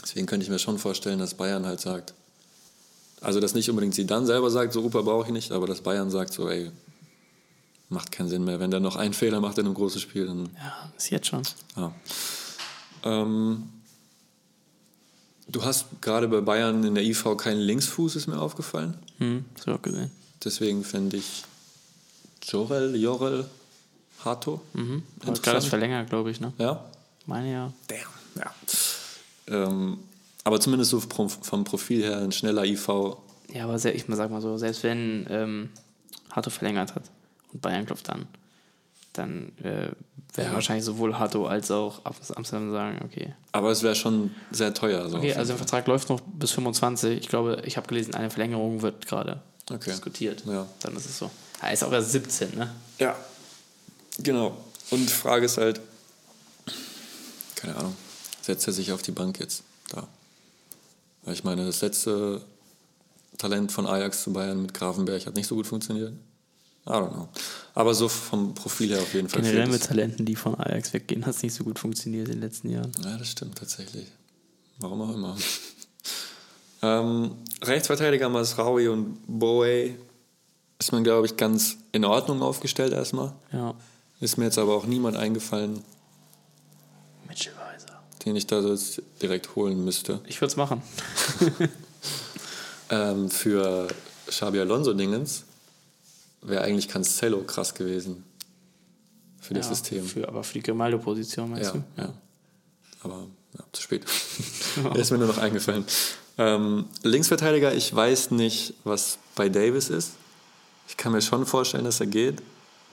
Deswegen 0.02 0.26
könnte 0.26 0.44
ich 0.44 0.50
mir 0.50 0.60
schon 0.60 0.78
vorstellen, 0.78 1.20
dass 1.20 1.36
Bayern 1.36 1.66
halt 1.66 1.80
sagt, 1.82 2.14
also 3.22 3.40
dass 3.40 3.54
nicht 3.54 3.70
unbedingt 3.70 3.96
sie 3.96 4.06
dann 4.06 4.26
selber 4.26 4.52
sagt, 4.52 4.74
so 4.74 4.84
Upa 4.84 5.02
brauche 5.02 5.26
ich 5.28 5.32
nicht, 5.34 5.52
aber 5.52 5.68
dass 5.68 5.82
Bayern 5.82 6.10
sagt 6.12 6.34
so, 6.34 6.50
ey, 6.50 6.72
macht 7.90 8.12
keinen 8.12 8.30
Sinn 8.30 8.44
mehr. 8.44 8.60
Wenn 8.60 8.72
der 8.72 8.80
noch 8.80 8.96
einen 8.96 9.14
Fehler 9.14 9.40
macht 9.40 9.58
in 9.58 9.66
einem 9.66 9.76
großen 9.76 10.02
Spiel, 10.02 10.26
dann 10.28 10.50
Ja, 10.58 10.92
ist 10.98 11.10
jetzt 11.12 11.28
schon. 11.28 11.44
ja. 11.76 11.92
Ähm, 13.04 13.64
du 15.48 15.64
hast 15.64 16.02
gerade 16.02 16.28
bei 16.28 16.42
Bayern 16.42 16.84
in 16.84 16.96
der 16.96 17.04
IV 17.04 17.38
keinen 17.38 17.60
Linksfuß, 17.60 18.16
ist 18.16 18.28
mir 18.28 18.40
aufgefallen. 18.40 18.96
Hm, 19.18 19.46
das 19.56 19.68
auch 19.68 19.82
gesehen. 19.82 20.12
Deswegen 20.44 20.84
finde 20.84 21.18
ich 21.18 21.44
Jorel, 22.44 22.96
Jorel, 22.96 23.46
Hato. 24.24 24.62
Mhm. 24.74 25.04
Aber 25.22 25.34
gerade 25.34 25.58
das 25.58 25.66
verlängert, 25.66 26.10
glaube 26.10 26.32
ich, 26.32 26.40
ne? 26.40 26.54
Ja? 26.58 26.84
Meine 27.26 27.52
ja. 27.52 27.74
Damn. 27.88 28.44
Ja. 28.44 28.54
Ähm, 29.48 30.00
aber 30.44 30.60
zumindest 30.60 30.92
so 30.92 31.00
vom, 31.00 31.64
Profil 31.64 32.04
her 32.04 32.20
ein 32.20 32.32
schneller 32.32 32.66
IV. 32.66 32.88
Ja, 33.52 33.64
aber 33.64 33.80
sehr, 33.80 33.96
ich 33.96 34.06
sag 34.08 34.30
mal 34.30 34.42
so, 34.42 34.58
selbst 34.58 34.84
wenn 34.84 35.26
ähm, 35.30 35.70
Hato 36.32 36.50
verlängert 36.50 36.96
hat 36.96 37.04
und 37.54 37.62
Bayern 37.62 37.86
klopft 37.86 38.10
an, 38.10 38.28
dann 39.18 39.52
äh, 39.60 39.64
werden 39.64 39.96
Ja. 40.38 40.54
wahrscheinlich 40.54 40.86
sowohl 40.86 41.18
Hato 41.18 41.46
als 41.48 41.72
auch 41.72 42.02
Amsterdam 42.04 42.72
sagen, 42.72 43.00
okay. 43.06 43.34
Aber 43.54 43.72
es 43.72 43.84
wäre 43.84 43.96
schon 43.96 44.32
sehr 44.52 44.74
teuer. 44.74 45.10
So 45.10 45.18
Okay, 45.18 45.34
also 45.34 45.50
der 45.54 45.58
Vertrag 45.58 45.88
läuft 45.88 46.10
noch 46.10 46.20
bis 46.22 46.52
25. 46.52 47.20
Ich 47.20 47.28
glaube, 47.30 47.62
ich 47.66 47.78
habe 47.78 47.88
gelesen, 47.88 48.14
eine 48.16 48.30
Verlängerung 48.30 48.82
wird 48.82 49.06
gerade 49.08 49.42
Okay. 49.72 49.92
diskutiert. 49.92 50.44
Ja. 50.46 50.66
Dann 50.82 50.96
ist 50.96 51.06
es 51.06 51.18
so. 51.18 51.32
Er 51.62 51.72
ist 51.74 51.84
auch 51.84 51.92
erst 51.92 52.12
17, 52.12 52.56
ne? 52.58 52.70
Ja, 53.00 53.16
genau. 54.20 54.58
Und 54.92 55.00
die 55.10 55.14
Frage 55.14 55.46
ist 55.46 55.58
halt, 55.58 55.80
keine 57.56 57.76
Ahnung, 57.78 57.96
setzt 58.42 58.68
er 58.68 58.74
sich 58.74 58.92
auf 58.92 59.02
die 59.02 59.12
Bank 59.12 59.40
jetzt 59.40 59.64
da? 59.90 60.08
Weil 61.24 61.34
ich 61.34 61.44
meine, 61.44 61.66
das 61.66 61.82
letzte 61.82 62.42
Talent 63.38 63.72
von 63.72 63.88
Ajax 63.88 64.24
zu 64.24 64.34
Bayern 64.34 64.62
mit 64.62 64.74
Grafenberg 64.74 65.26
hat 65.26 65.36
nicht 65.36 65.48
so 65.48 65.56
gut 65.56 65.66
funktioniert. 65.68 66.14
I 66.88 66.92
don't 66.92 67.14
know. 67.14 67.30
Aber 67.74 67.94
so 67.94 68.08
vom 68.08 68.54
Profil 68.54 68.90
her 68.90 69.00
auf 69.00 69.14
jeden 69.14 69.28
Fall. 69.28 69.42
Generell 69.42 69.68
mit. 69.68 69.84
Talenten, 69.84 70.26
die 70.26 70.36
von 70.36 70.56
Ajax 70.56 70.94
weggehen, 70.94 71.26
hat 71.26 71.36
es 71.36 71.44
nicht 71.44 71.54
so 71.54 71.64
gut 71.64 71.80
funktioniert 71.80 72.28
in 72.28 72.36
den 72.36 72.42
letzten 72.42 72.70
Jahren. 72.70 72.92
Ja, 73.04 73.18
das 73.18 73.30
stimmt 73.30 73.58
tatsächlich. 73.58 74.08
Warum 74.80 75.02
auch 75.02 75.14
immer. 75.14 75.36
ähm, 76.84 77.32
Rechtsverteidiger 77.64 78.30
Masraoui 78.30 78.88
und 78.88 79.18
Boe 79.28 79.96
ist 80.78 80.92
man, 80.92 81.04
glaube 81.04 81.26
ich, 81.26 81.38
ganz 81.38 81.78
in 81.92 82.06
Ordnung 82.06 82.42
aufgestellt 82.42 82.94
erstmal. 82.94 83.34
Ja. 83.52 83.74
Ist 84.20 84.38
mir 84.38 84.46
jetzt 84.46 84.58
aber 84.58 84.76
auch 84.76 84.86
niemand 84.86 85.18
eingefallen, 85.18 85.82
Mitchell 87.28 87.54
Weiser. 87.54 88.02
den 88.26 88.36
ich 88.36 88.46
da 88.46 88.62
so 88.62 88.72
jetzt 88.72 89.02
direkt 89.22 89.56
holen 89.56 89.84
müsste. 89.84 90.22
Ich 90.28 90.40
würde 90.40 90.52
es 90.52 90.56
machen. 90.58 90.82
Ähm, 92.90 93.30
für 93.30 93.88
Xabi 94.28 94.60
Alonso-Dingens 94.60 95.46
wäre 96.48 96.64
eigentlich 96.64 96.88
Cancelo 96.88 97.42
krass 97.44 97.74
gewesen. 97.74 98.24
Für 99.40 99.54
das 99.54 99.68
ja, 99.68 99.76
System. 99.76 100.06
Für, 100.06 100.28
aber 100.28 100.44
für 100.44 100.54
die 100.56 100.64
Grimaldo-Position, 100.64 101.52
meinst 101.52 101.74
ja, 101.74 101.80
du? 101.80 102.02
ja. 102.02 102.14
Aber 103.04 103.28
ja, 103.58 103.64
zu 103.72 103.82
spät. 103.82 104.06
Er 104.84 104.96
ist 104.96 105.12
mir 105.12 105.18
nur 105.18 105.28
noch 105.28 105.38
eingefallen. 105.38 105.86
Ähm, 106.38 106.86
Linksverteidiger, 107.04 107.74
ich 107.74 107.96
weiß 107.96 108.32
nicht, 108.32 108.74
was 108.84 109.20
bei 109.36 109.48
Davis 109.50 109.90
ist. 109.90 110.14
Ich 110.88 110.98
kann 110.98 111.12
mir 111.12 111.22
schon 111.22 111.46
vorstellen, 111.46 111.86
dass 111.86 112.00
er 112.00 112.08
geht. 112.08 112.42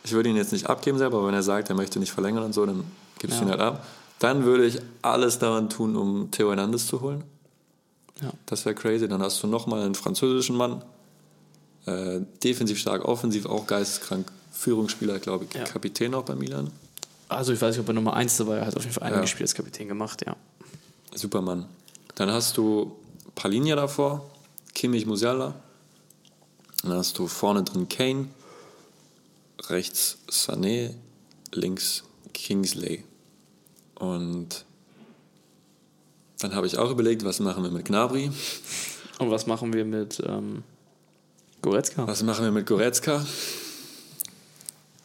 Ich 0.05 0.13
würde 0.13 0.29
ihn 0.29 0.37
jetzt 0.37 0.53
nicht 0.53 0.67
abgeben 0.69 0.99
selber, 0.99 1.19
aber 1.19 1.29
wenn 1.29 1.35
er 1.35 1.43
sagt, 1.43 1.69
er 1.69 1.75
möchte 1.75 1.99
nicht 1.99 2.13
verlängern 2.13 2.45
und 2.45 2.53
so, 2.53 2.65
dann 2.67 2.85
gibst 3.19 3.39
du 3.39 3.45
Ja. 3.45 3.49
ihn 3.49 3.51
halt 3.51 3.61
ab. 3.61 3.87
Dann 4.19 4.45
würde 4.45 4.67
ich 4.67 4.79
alles 5.03 5.39
daran 5.39 5.69
tun, 5.69 5.97
um 5.97 6.31
Theo 6.31 6.49
Hernandez 6.51 6.87
zu 6.87 7.01
holen. 7.01 7.25
Ja. 8.21 8.31
Das 8.47 8.65
wäre 8.65 8.75
crazy. 8.75 9.09
Dann 9.09 9.23
hast 9.23 9.43
du 9.43 9.47
nochmal 9.47 9.83
einen 9.83 9.95
französischen 9.95 10.57
Mann. 10.57 10.83
Äh, 11.87 12.21
defensiv 12.43 12.79
stark, 12.79 13.05
offensiv 13.05 13.47
auch 13.47 13.67
geisteskrank. 13.67 14.31
Führungsspieler, 14.53 15.19
glaube 15.19 15.47
ich, 15.49 15.55
Ja. 15.55 15.65
Kapitän 15.65 16.15
auch 16.15 16.25
bei 16.25 16.35
Milan. 16.37 16.71
Also 17.29 17.53
ich 17.53 17.61
weiß 17.61 17.75
nicht, 17.77 17.81
ob 17.83 17.89
er 17.89 17.95
Nummer 17.95 18.15
1 18.15 18.37
dabei 18.37 18.59
er 18.59 18.67
hat 18.67 18.77
auf 18.77 18.83
jeden 18.83 18.95
Fall 18.95 19.05
einige 19.05 19.23
Ja. 19.23 19.27
Spiele 19.27 19.45
als 19.45 19.55
Kapitän 19.55 19.89
gemacht, 19.89 20.23
ja. 20.27 20.37
Supermann. 21.15 21.67
Dann 22.15 22.31
hast 22.31 22.57
du 22.59 22.95
Palinja 23.35 23.75
davor, 23.75 24.31
Kimmich 24.75 25.07
Musiala. 25.07 25.55
Dann 26.83 26.93
hast 26.93 27.19
du 27.19 27.27
vorne 27.27 27.63
drin 27.65 27.89
Kane, 27.89 28.29
rechts 29.69 30.19
Sané, 30.31 30.95
links 31.53 32.05
Kingsley. 32.35 33.05
Und 33.95 34.65
dann 36.41 36.55
habe 36.55 36.67
ich 36.67 36.77
auch 36.79 36.91
überlegt, 36.91 37.25
was 37.25 37.41
machen 37.41 37.63
wir 37.63 37.71
mit 37.71 37.85
Gnabry, 37.87 38.31
Und 39.19 39.31
was 39.31 39.47
machen 39.47 39.73
wir 39.73 39.85
mit 39.85 40.21
ähm, 40.27 40.65
Goretzka? 41.63 42.07
was 42.07 42.23
machen 42.23 42.45
wir 42.45 42.53
mit 42.53 42.67
Goretzka, 42.67 43.25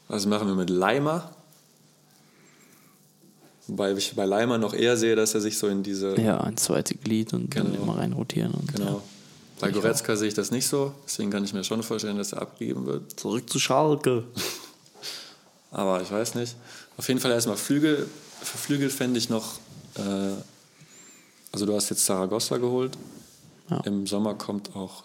was 0.08 0.26
machen 0.26 0.47
wir 0.47 0.55
mit 0.55 0.70
Leimer. 0.70 1.32
Wobei 3.68 3.91
ich 3.91 4.16
bei 4.16 4.26
Leimer 4.26 4.58
noch 4.58 4.74
eher 4.74 4.95
sehe, 4.95 5.16
dass 5.18 5.34
er 5.34 5.41
sich 5.41 5.58
so 5.58 5.68
in 5.68 5.84
diese 5.84 6.20
Ja, 6.20 6.39
ein 6.39 6.55
zweites 6.55 6.97
Glied 7.03 7.34
und 7.34 7.53
dann 7.55 7.72
Genau. 7.72 7.84
immer 7.84 7.97
rein 7.97 8.14
rotieren. 8.14 8.51
Und, 8.53 8.74
Genau. 8.74 8.86
Ja. 8.91 9.01
Bei 9.60 9.68
Ich 9.70 9.74
Goretzka 9.74 10.16
sehe 10.16 10.28
ich 10.30 10.34
das 10.36 10.51
nicht 10.51 10.68
so, 10.68 10.93
deswegen 11.05 11.32
kann 11.32 11.43
ich 11.43 11.51
mir 11.53 11.64
schon 11.64 11.84
vorstellen, 11.84 12.18
dass 12.18 12.32
er 12.32 12.41
abgegeben 12.43 12.86
wird. 12.86 13.20
Zurück 13.20 13.49
zu 13.49 13.60
Schalke. 13.60 14.24
Aber 15.72 16.01
ich 16.01 16.10
weiß 16.12 16.36
nicht. 16.36 16.55
Auf 16.95 17.08
jeden 17.10 17.20
Fall 17.20 17.32
erstmal 17.32 17.58
Flügel. 17.58 18.08
Für 18.41 18.58
Flügel 18.58 18.89
fände 18.89 19.18
ich 19.18 19.30
noch, 19.30 19.55
äh, 19.95 20.01
also 21.51 21.66
du 21.66 21.76
hast 21.76 21.89
jetzt 21.89 22.05
Saragossa 22.05 22.58
geholt. 22.58 22.97
Ja. 23.70 23.82
Im 23.82 24.08
Sommer 24.08 24.36
kommt 24.36 24.76
auch 24.76 25.03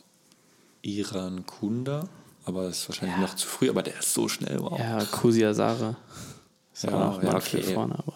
Iran 0.82 1.46
Kunda, 1.46 2.08
aber 2.44 2.64
das 2.64 2.80
ist 2.80 2.88
wahrscheinlich 2.88 3.16
Ja. 3.16 3.22
noch 3.22 3.34
zu 3.36 3.46
früh, 3.46 3.70
aber 3.70 3.82
der 3.82 3.98
ist 3.98 4.12
so 4.14 4.28
schnell, 4.28 4.58
wow. 4.60 4.78
Ja, 4.78 5.04
Kusia 5.04 5.54
Sare. 5.54 5.96
Ist 6.74 6.84
Ja, 6.84 6.90
ja, 6.90 7.08
auch 7.10 7.22
ja, 7.22 7.30
mal 7.32 7.36
okay. 7.38 7.62
vorne, 7.62 7.94
aber. 7.98 8.14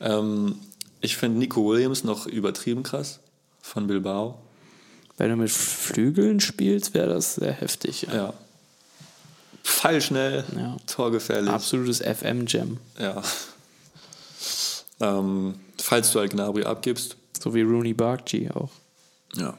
Ähm, 0.00 0.58
ich 1.00 1.16
finde 1.16 1.38
Nico 1.38 1.64
Williams 1.66 2.04
noch 2.04 2.26
übertrieben 2.26 2.82
krass 2.82 3.20
von 3.60 3.86
Bilbao. 3.86 4.38
Wenn 5.16 5.30
du 5.30 5.36
mit 5.36 5.50
Flügeln 5.50 6.40
spielst, 6.40 6.94
wäre 6.94 7.08
das 7.08 7.34
sehr 7.36 7.52
heftig. 7.52 8.02
Ja. 8.02 8.14
Ja. 8.14 8.34
Pfeilschnell, 9.62 10.44
Ja. 10.56 10.76
torgefährlich. 10.86 11.50
Absolutes 11.50 12.00
FM-Jam. 12.00 12.78
Ja. 12.98 13.22
Ähm, 15.00 15.54
falls 15.80 16.12
du 16.12 16.20
halt 16.20 16.32
Gnabry 16.32 16.64
abgibst, 16.64 17.16
So 17.40 17.54
wie 17.54 17.62
Rooney 17.62 17.92
Barkji 17.94 18.50
auch. 18.50 18.70
Ja. 19.34 19.54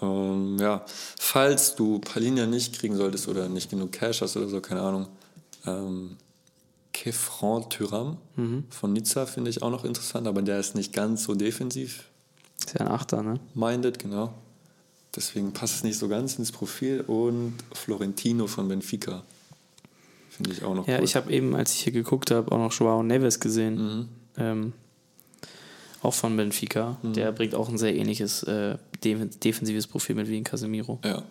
Ähm, 0.00 0.58
ja, 0.58 0.84
falls 1.18 1.74
du 1.76 1.98
Palinja 1.98 2.46
nicht 2.46 2.78
kriegen 2.78 2.96
solltest 2.96 3.28
oder 3.28 3.48
nicht 3.48 3.70
genug 3.70 3.92
Cash 3.92 4.20
hast 4.22 4.36
oder 4.36 4.48
so, 4.48 4.60
keine 4.60 4.82
Ahnung. 4.82 5.06
Ähm, 5.66 6.16
Kefran 6.92 7.68
Thuram 7.70 8.16
von 8.70 8.92
Nizza 8.92 9.26
finde 9.26 9.50
ich 9.50 9.62
auch 9.62 9.70
noch 9.70 9.84
interessant, 9.84 10.26
aber 10.26 10.42
der 10.42 10.58
ist 10.58 10.74
nicht 10.74 10.92
ganz 10.92 11.24
so 11.24 11.34
defensiv 11.34 12.04
Ist 12.58 12.74
ja 12.74 12.80
ein 12.86 12.88
Achter, 12.88 13.22
ne? 13.22 13.38
minded, 13.54 13.98
genau. 14.00 14.34
Deswegen 15.14 15.52
passt 15.52 15.76
es 15.76 15.84
nicht 15.84 15.98
so 15.98 16.08
ganz 16.08 16.38
ins 16.38 16.50
Profil. 16.52 17.02
Und 17.02 17.54
Florentino 17.72 18.46
von 18.46 18.68
Benfica 18.68 19.22
finde 20.30 20.52
ich 20.52 20.62
auch 20.64 20.74
noch 20.74 20.86
Ja, 20.88 20.98
cool. 20.98 21.04
ich 21.04 21.14
habe 21.16 21.32
eben, 21.32 21.54
als 21.54 21.72
ich 21.74 21.82
hier 21.82 21.92
geguckt 21.92 22.30
habe, 22.30 22.50
auch 22.52 22.58
noch 22.58 22.72
Joao 22.72 23.02
Neves 23.02 23.38
gesehen. 23.40 24.08
Ähm, 24.36 24.72
auch 26.02 26.14
von 26.14 26.36
Benfica. 26.36 26.96
Der 27.02 27.32
bringt 27.32 27.54
auch 27.54 27.68
ein 27.68 27.78
sehr 27.78 27.94
ähnliches 27.94 28.42
äh, 28.44 28.78
def 29.02 29.38
defensives 29.40 29.86
Profil 29.86 30.14
mit 30.16 30.28
wie 30.28 30.36
ein 30.36 30.44
Casemiro. 30.44 30.98
ja, 31.04 31.22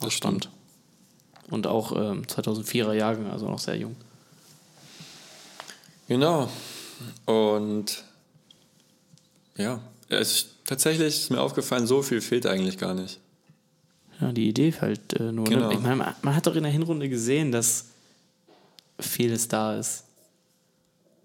das 0.00 0.12
stimmt. 0.12 0.50
Und 1.50 1.66
auch 1.66 1.92
ähm, 1.92 2.22
2004er 2.24 2.92
Jahrgang, 2.92 3.30
also 3.30 3.48
noch 3.48 3.58
sehr 3.60 3.76
jung. 3.76 3.94
Genau. 6.08 6.48
Und 7.24 8.04
ja, 9.56 9.80
es, 10.08 10.46
tatsächlich 10.64 11.08
ist 11.08 11.30
mir 11.30 11.40
aufgefallen, 11.40 11.86
so 11.86 12.02
viel 12.02 12.20
fehlt 12.20 12.46
eigentlich 12.46 12.78
gar 12.78 12.94
nicht. 12.94 13.18
Ja, 14.20 14.32
die 14.32 14.48
Idee 14.48 14.72
halt 14.80 15.12
äh, 15.20 15.30
nur. 15.32 15.44
Genau. 15.44 15.68
Ne? 15.68 15.74
Ich 15.74 15.80
meine, 15.80 15.96
man- 15.96 16.14
man 16.22 16.34
hat 16.34 16.46
doch 16.46 16.54
in 16.56 16.62
der 16.62 16.72
Hinrunde 16.72 17.08
gesehen, 17.08 17.52
dass 17.52 17.86
vieles 18.98 19.46
da 19.48 19.76
ist. 19.76 20.04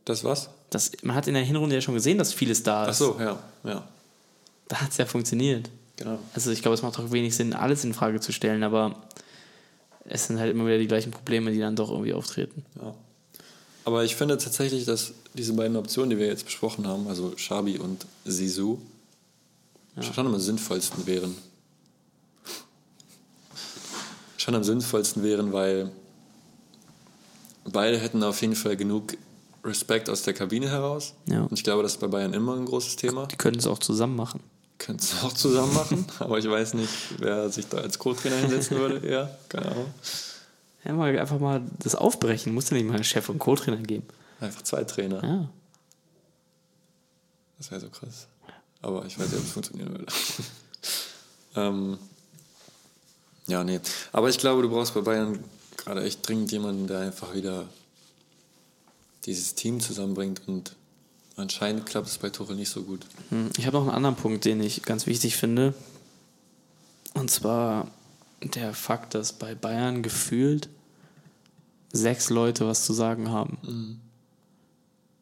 Das 0.06 0.24
was? 0.24 0.50
Das, 0.72 0.92
man 1.04 1.16
hat 1.16 1.28
in 1.28 1.34
der 1.36 1.44
Hinrunde 1.44 1.76
ja 1.76 1.82
schon 1.82 1.94
gesehen, 1.94 2.18
dass 2.18 2.34
vieles 2.34 2.64
da 2.64 2.86
Ach 2.86 2.90
ist. 2.90 2.98
so, 2.98 3.18
ja, 3.20 3.38
ja, 3.64 3.88
Da 4.68 4.82
hat 4.82 4.90
es 4.92 4.98
ja 4.98 5.06
funktioniert. 5.06 5.70
genau. 5.98 6.18
Also 6.34 6.50
ich 6.50 6.62
glaube, 6.62 6.76
es 6.76 6.82
macht 6.82 6.98
auch 6.98 7.12
wenig 7.12 7.36
Sinn, 7.36 7.54
alles 7.54 7.84
in 7.84 7.94
Frage 7.94 8.20
zu 8.20 8.32
stellen, 8.32 8.64
aber 8.64 8.96
es 10.06 10.26
sind 10.28 10.40
halt 10.40 10.50
immer 10.52 10.66
wieder 10.66 10.78
die 10.80 10.88
gleichen 10.88 11.12
Probleme, 11.12 11.52
die 11.52 11.60
dann 11.60 11.76
doch 11.76 11.92
irgendwie 11.92 12.14
auftreten. 12.14 12.66
Ja. 12.82 12.96
Aber 13.84 14.04
ich 14.04 14.16
finde 14.16 14.38
tatsächlich, 14.38 14.86
dass 14.86 15.14
diese 15.34 15.54
beiden 15.54 15.76
Optionen, 15.76 16.10
die 16.12 16.18
wir 16.18 16.28
jetzt 16.28 16.46
besprochen 16.46 16.88
haben, 16.88 17.08
also 17.08 17.34
Shabi 17.38 17.78
und 17.78 18.06
Sisu, 18.26 18.78
schon 20.00 20.26
am 20.26 20.40
sinnvollsten 20.40 21.06
wären. 21.06 21.36
Schon 24.38 24.56
am 24.56 24.64
sinnvollsten 24.64 25.22
wären, 25.24 25.52
weil 25.54 25.92
beide 27.66 28.00
hätten 28.00 28.24
auf 28.24 28.42
jeden 28.42 28.56
Fall 28.56 28.76
genug 28.78 29.18
Respekt 29.64 30.10
aus 30.10 30.24
der 30.24 30.34
Kabine 30.34 30.70
heraus. 30.70 31.14
Ja. 31.28 31.42
Und 31.44 31.54
ich 31.54 31.64
glaube, 31.64 31.84
das 31.84 31.94
ist 31.94 32.00
bei 32.00 32.08
Bayern 32.08 32.34
immer 32.34 32.56
ein 32.56 32.66
großes 32.66 32.96
Thema. 32.96 33.28
Die 33.28 33.36
könnten 33.36 33.60
es 33.60 33.68
auch 33.68 33.80
zusammen 33.80 34.16
machen. 34.16 34.42
Könnten 34.78 35.04
es 35.04 35.14
auch 35.24 35.34
zusammen 35.34 35.74
machen, 35.74 36.06
aber 36.20 36.40
ich 36.40 36.50
weiß 36.50 36.74
nicht, 36.74 36.92
wer 37.20 37.50
sich 37.50 37.68
da 37.68 37.78
als 37.78 38.00
Co-Trainer 38.00 38.38
hinsetzen 38.38 38.78
würde. 38.78 39.08
Ja, 39.12 39.30
keine 39.50 39.68
Ahnung. 39.72 39.86
Ja, 40.84 40.94
mal 40.94 41.18
einfach 41.18 41.40
mal 41.40 41.62
das 41.80 41.94
aufbrechen. 41.94 42.54
Muss 42.54 42.70
ja 42.72 42.78
nicht 42.78 42.88
mal 42.88 42.96
einen 42.96 43.04
Chef 43.04 43.30
und 43.30 43.38
Co-Trainer 43.38 43.78
geben. 43.78 44.08
Einfach 44.40 44.64
zwei 44.64 44.84
Trainer. 44.84 45.24
Ja. 45.24 45.50
Das 47.60 47.70
wäre 47.70 47.82
so 47.82 47.90
krass. 47.90 48.28
Aber 48.82 49.06
ich 49.06 49.20
weiß 49.20 49.28
nicht, 49.28 49.38
ob 49.38 49.46
es 49.46 49.52
funktionieren 49.52 49.92
würde. 49.92 50.06
ähm, 51.56 52.00
ja, 53.46 53.64
nee. 53.64 53.80
Aber 54.12 54.30
ich 54.30 54.40
glaube, 54.40 54.64
du 54.64 54.70
brauchst 54.70 54.96
bei 54.96 55.02
Bayern 55.02 55.44
gerade 55.78 56.04
echt 56.04 56.28
dringend 56.28 56.52
jemanden, 56.52 56.88
der 56.88 57.00
einfach 57.02 57.36
wieder 57.36 57.68
dieses 59.26 59.56
Team 59.56 59.80
zusammenbringt 59.80 60.42
und 60.48 60.76
anscheinend 61.36 61.86
klappt 61.86 62.08
es 62.08 62.18
bei 62.18 62.30
Tuchel 62.30 62.56
nicht 62.56 62.70
so 62.70 62.84
gut. 62.84 63.06
Hm, 63.30 63.50
Ich 63.58 63.66
habe 63.68 63.78
noch 63.78 63.84
einen 63.84 63.96
anderen 63.96 64.16
Punkt, 64.16 64.46
den 64.46 64.62
ich 64.62 64.82
ganz 64.84 65.06
wichtig 65.08 65.36
finde. 65.36 65.74
Und 67.14 67.30
zwar 67.30 67.88
der 68.42 68.74
Fakt, 68.74 69.14
dass 69.14 69.34
bei 69.34 69.54
Bayern 69.56 70.02
gefühlt 70.02 70.70
sechs 71.94 72.30
Leute 72.30 72.66
was 72.68 72.86
zu 72.86 72.94
sagen 72.94 73.30
haben. 73.30 74.00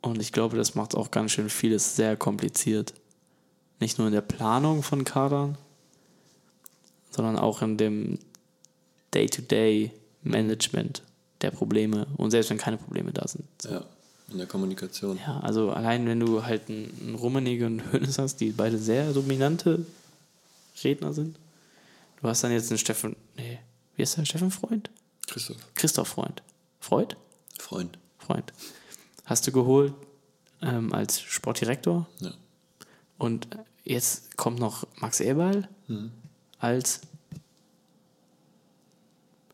Und 0.02 0.22
ich 0.22 0.32
glaube, 0.32 0.56
das 0.56 0.76
macht 0.76 0.96
auch 0.96 1.12
ganz 1.12 1.32
schön 1.32 1.50
vieles 1.50 1.96
sehr 1.96 2.16
kompliziert. 2.16 2.94
Nicht 3.80 3.98
nur 3.98 4.08
in 4.08 4.14
der 4.14 4.22
Planung 4.22 4.84
von 4.84 5.04
Kadern, 5.04 5.58
sondern 7.10 7.38
auch 7.38 7.62
in 7.62 7.76
dem 7.78 8.20
Day-to-Day-Management 9.14 11.02
der 11.42 11.52
Probleme. 11.52 12.08
Und 12.18 12.32
selbst 12.32 12.50
wenn 12.50 12.58
keine 12.58 12.78
Probleme 12.78 13.12
da 13.12 13.28
sind. 13.28 13.46
Ja, 13.64 13.84
in 14.32 14.38
der 14.38 14.48
Kommunikation. 14.48 15.18
Ja, 15.18 15.40
also 15.40 15.72
allein 15.72 16.06
wenn 16.08 16.20
du 16.20 16.44
halt 16.44 16.70
einen, 16.70 17.16
Rummenigge 17.16 17.66
und 17.66 17.80
einen 17.82 17.92
Hönes 17.92 18.18
hast, 18.18 18.38
die 18.38 18.52
beide 18.52 18.78
sehr 18.78 19.12
dominante 19.14 19.86
Redner 20.84 21.14
sind. 21.14 21.38
Du 22.22 22.28
hast 22.28 22.44
dann 22.44 22.52
jetzt 22.52 22.70
einen 22.70 22.78
Steffen, 22.78 23.16
nee, 23.38 23.60
wie 23.96 24.04
ist 24.04 24.18
der 24.18 24.26
Steffen 24.26 24.52
Freund? 24.52 24.90
Christoph, 25.28 25.58
Christoph 25.76 26.08
Freund. 26.10 26.42
Freud? 26.80 27.16
Freund. 27.58 27.98
Freund. 28.18 28.52
Hast 29.26 29.46
du 29.48 29.52
geholt 29.52 29.94
ähm, 30.62 30.94
als 30.94 31.22
Sportdirektor 31.22 32.08
Ja. 32.20 32.32
und 33.18 33.48
jetzt 33.84 34.36
kommt 34.38 34.60
noch 34.60 34.86
Max 34.98 35.20
Eberl 35.20 35.68
als 36.60 37.02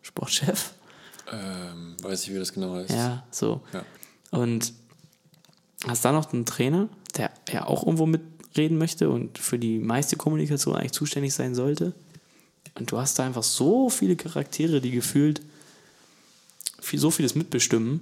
Sportchef. 0.01 0.73
Ähm, 1.31 1.95
weiß 2.01 2.23
ich, 2.23 2.33
wie 2.33 2.39
das 2.39 2.53
genau 2.53 2.75
heißt. 2.75 2.91
Ja, 2.91 3.25
so. 3.31 3.61
Ja. 3.73 3.83
Und 4.31 4.73
hast 5.87 6.05
da 6.05 6.11
noch 6.11 6.31
einen 6.33 6.45
Trainer, 6.45 6.89
der 7.15 7.31
ja 7.51 7.65
auch 7.65 7.83
irgendwo 7.83 8.05
mitreden 8.05 8.77
möchte 8.77 9.09
und 9.09 9.37
für 9.37 9.59
die 9.59 9.79
meiste 9.79 10.17
Kommunikation 10.17 10.75
eigentlich 10.75 10.91
zuständig 10.91 11.33
sein 11.33 11.55
sollte. 11.55 11.93
Und 12.75 12.91
du 12.91 12.97
hast 12.97 13.17
da 13.19 13.25
einfach 13.25 13.43
so 13.43 13.89
viele 13.89 14.15
Charaktere, 14.15 14.81
die 14.81 14.91
gefühlt 14.91 15.41
viel, 16.81 16.99
so 16.99 17.11
vieles 17.11 17.35
mitbestimmen 17.35 18.01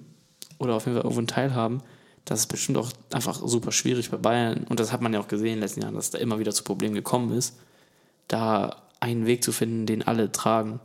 oder 0.57 0.76
auf 0.76 0.86
jeden 0.86 0.95
Fall 0.95 1.03
irgendwo 1.03 1.19
einen 1.19 1.28
Teil 1.28 1.53
haben. 1.53 1.82
Das 2.26 2.39
ist 2.41 2.47
bestimmt 2.47 2.78
auch 2.78 2.91
einfach 3.11 3.41
super 3.45 3.71
schwierig 3.71 4.09
bei 4.09 4.17
Bayern. 4.17 4.65
Und 4.69 4.80
das 4.80 4.91
hat 4.91 5.01
man 5.01 5.13
ja 5.13 5.19
auch 5.19 5.28
gesehen 5.28 5.47
in 5.47 5.53
den 5.55 5.61
letzten 5.61 5.82
Jahren, 5.82 5.95
dass 5.95 6.09
da 6.09 6.17
immer 6.17 6.39
wieder 6.39 6.53
zu 6.53 6.63
Problemen 6.63 6.95
gekommen 6.95 7.36
ist, 7.38 7.57
da 8.28 8.82
einen 8.99 9.26
Weg 9.26 9.43
zu 9.43 9.51
finden, 9.51 9.86
den 9.86 10.03
alle 10.03 10.32
tragen. 10.32 10.80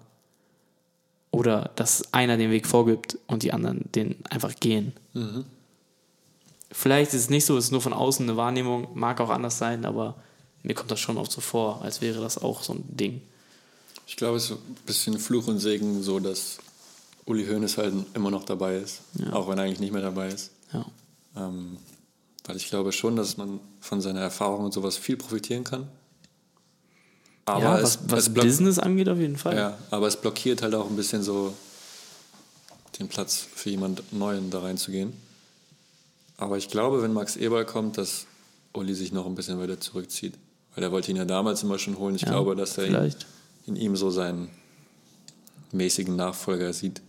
Oder 1.31 1.71
dass 1.77 2.13
einer 2.15 2.37
den 2.37 2.51
Weg 2.51 2.67
vorgibt 2.67 3.19
und 3.27 3.43
die 3.43 3.53
anderen 3.53 3.85
den 3.95 4.17
einfach 4.31 4.55
gehen. 4.57 4.93
Vielleicht 6.71 7.15
ist 7.15 7.23
es 7.23 7.31
nicht 7.31 7.45
so, 7.47 7.57
es 7.57 7.67
ist 7.67 7.71
nur 7.71 7.81
von 7.81 7.93
außen 7.93 8.29
eine 8.29 8.37
Wahrnehmung, 8.37 8.89
mag 8.95 9.21
auch 9.21 9.31
anders 9.31 9.59
sein, 9.59 9.85
aber 9.85 10.17
mir 10.63 10.75
kommt 10.75 10.91
das 10.91 11.01
schon 11.01 11.17
oft 11.17 11.31
so 11.33 11.41
vor, 11.41 11.83
als 11.83 12.01
wäre 12.01 12.21
das 12.21 12.39
auch 12.39 12.63
so 12.63 12.75
ein 12.75 12.85
Ding. 12.89 13.23
Ich 14.07 14.17
glaube, 14.17 14.37
es 14.39 14.45
ist 14.45 14.53
ein 14.53 14.77
bisschen 14.87 15.19
Fluch 15.19 15.49
und 15.49 15.59
Segen, 15.59 16.03
so 16.03 16.19
dass 16.19 16.59
Uli 17.27 17.47
Hoeneß 17.47 17.77
halt 17.79 17.95
immer 18.15 18.31
noch 18.31 18.45
dabei 18.45 18.77
ist, 18.77 19.01
Ja. 19.15 19.33
auch 19.35 19.49
wenn 19.49 19.59
er 19.59 19.65
eigentlich 19.65 19.81
nicht 19.81 19.93
mehr 19.93 20.03
dabei 20.03 20.29
ist. 20.29 20.51
Ja. 20.73 20.87
Ähm, 21.37 21.77
weil 22.47 22.57
ich 22.57 22.69
glaube 22.69 22.93
schon, 22.93 23.17
dass 23.17 23.37
man 23.37 23.61
von 23.81 24.01
seiner 24.01 24.21
Erfahrung 24.21 24.65
und 24.65 24.73
sowas 24.73 24.97
viel 24.97 25.17
profitieren 25.19 25.65
kann. 25.65 25.89
Aber 27.49 27.63
ja, 27.63 27.77
es, 27.79 27.83
was, 27.83 27.99
was 28.09 28.19
es 28.21 28.35
block- 28.35 28.45
Business 28.47 28.79
angeht, 28.79 29.09
auf 29.09 29.19
jeden 29.19 29.37
Fall. 29.37 29.57
Ja, 29.57 29.79
aber 29.91 30.07
es 30.07 30.17
blockiert 30.17 30.63
halt 30.63 30.75
auch 30.75 30.89
ein 30.89 30.97
bisschen 30.97 31.23
so 31.23 31.55
den 32.99 33.09
Platz 33.09 33.47
für 33.55 33.71
jemand 33.71 34.13
Neuen 34.13 34.51
da 34.51 34.61
reinzugehen. 34.61 35.13
Aber 36.37 36.57
ich 36.57 36.69
glaube, 36.69 37.03
wenn 37.03 37.13
Max 37.13 37.37
Eberl 37.37 37.65
kommt, 37.65 37.99
dass 37.99 38.27
Uli 38.73 38.95
sich 38.95 39.13
noch 39.13 39.27
ein 39.27 39.35
bisschen 39.35 39.59
weiter 39.61 39.81
zurückzieht. 39.81 40.35
Weil 40.75 40.85
er 40.85 40.93
wollte 40.93 41.11
ihn 41.11 41.17
ja 41.17 41.25
damals 41.25 41.63
immer 41.63 41.79
schon 41.79 41.99
holen. 41.99 42.15
Ich 42.15 42.23
Ja, 42.23 42.31
glaube, 42.31 42.55
dass 42.55 42.79
er 42.79 42.85
in, 42.87 43.15
in 43.67 43.77
ihm 43.77 43.97
so 43.97 44.11
seinen 44.11 44.49
mäßigen 45.73 46.15
Nachfolger 46.17 46.73
sieht. 46.73 47.01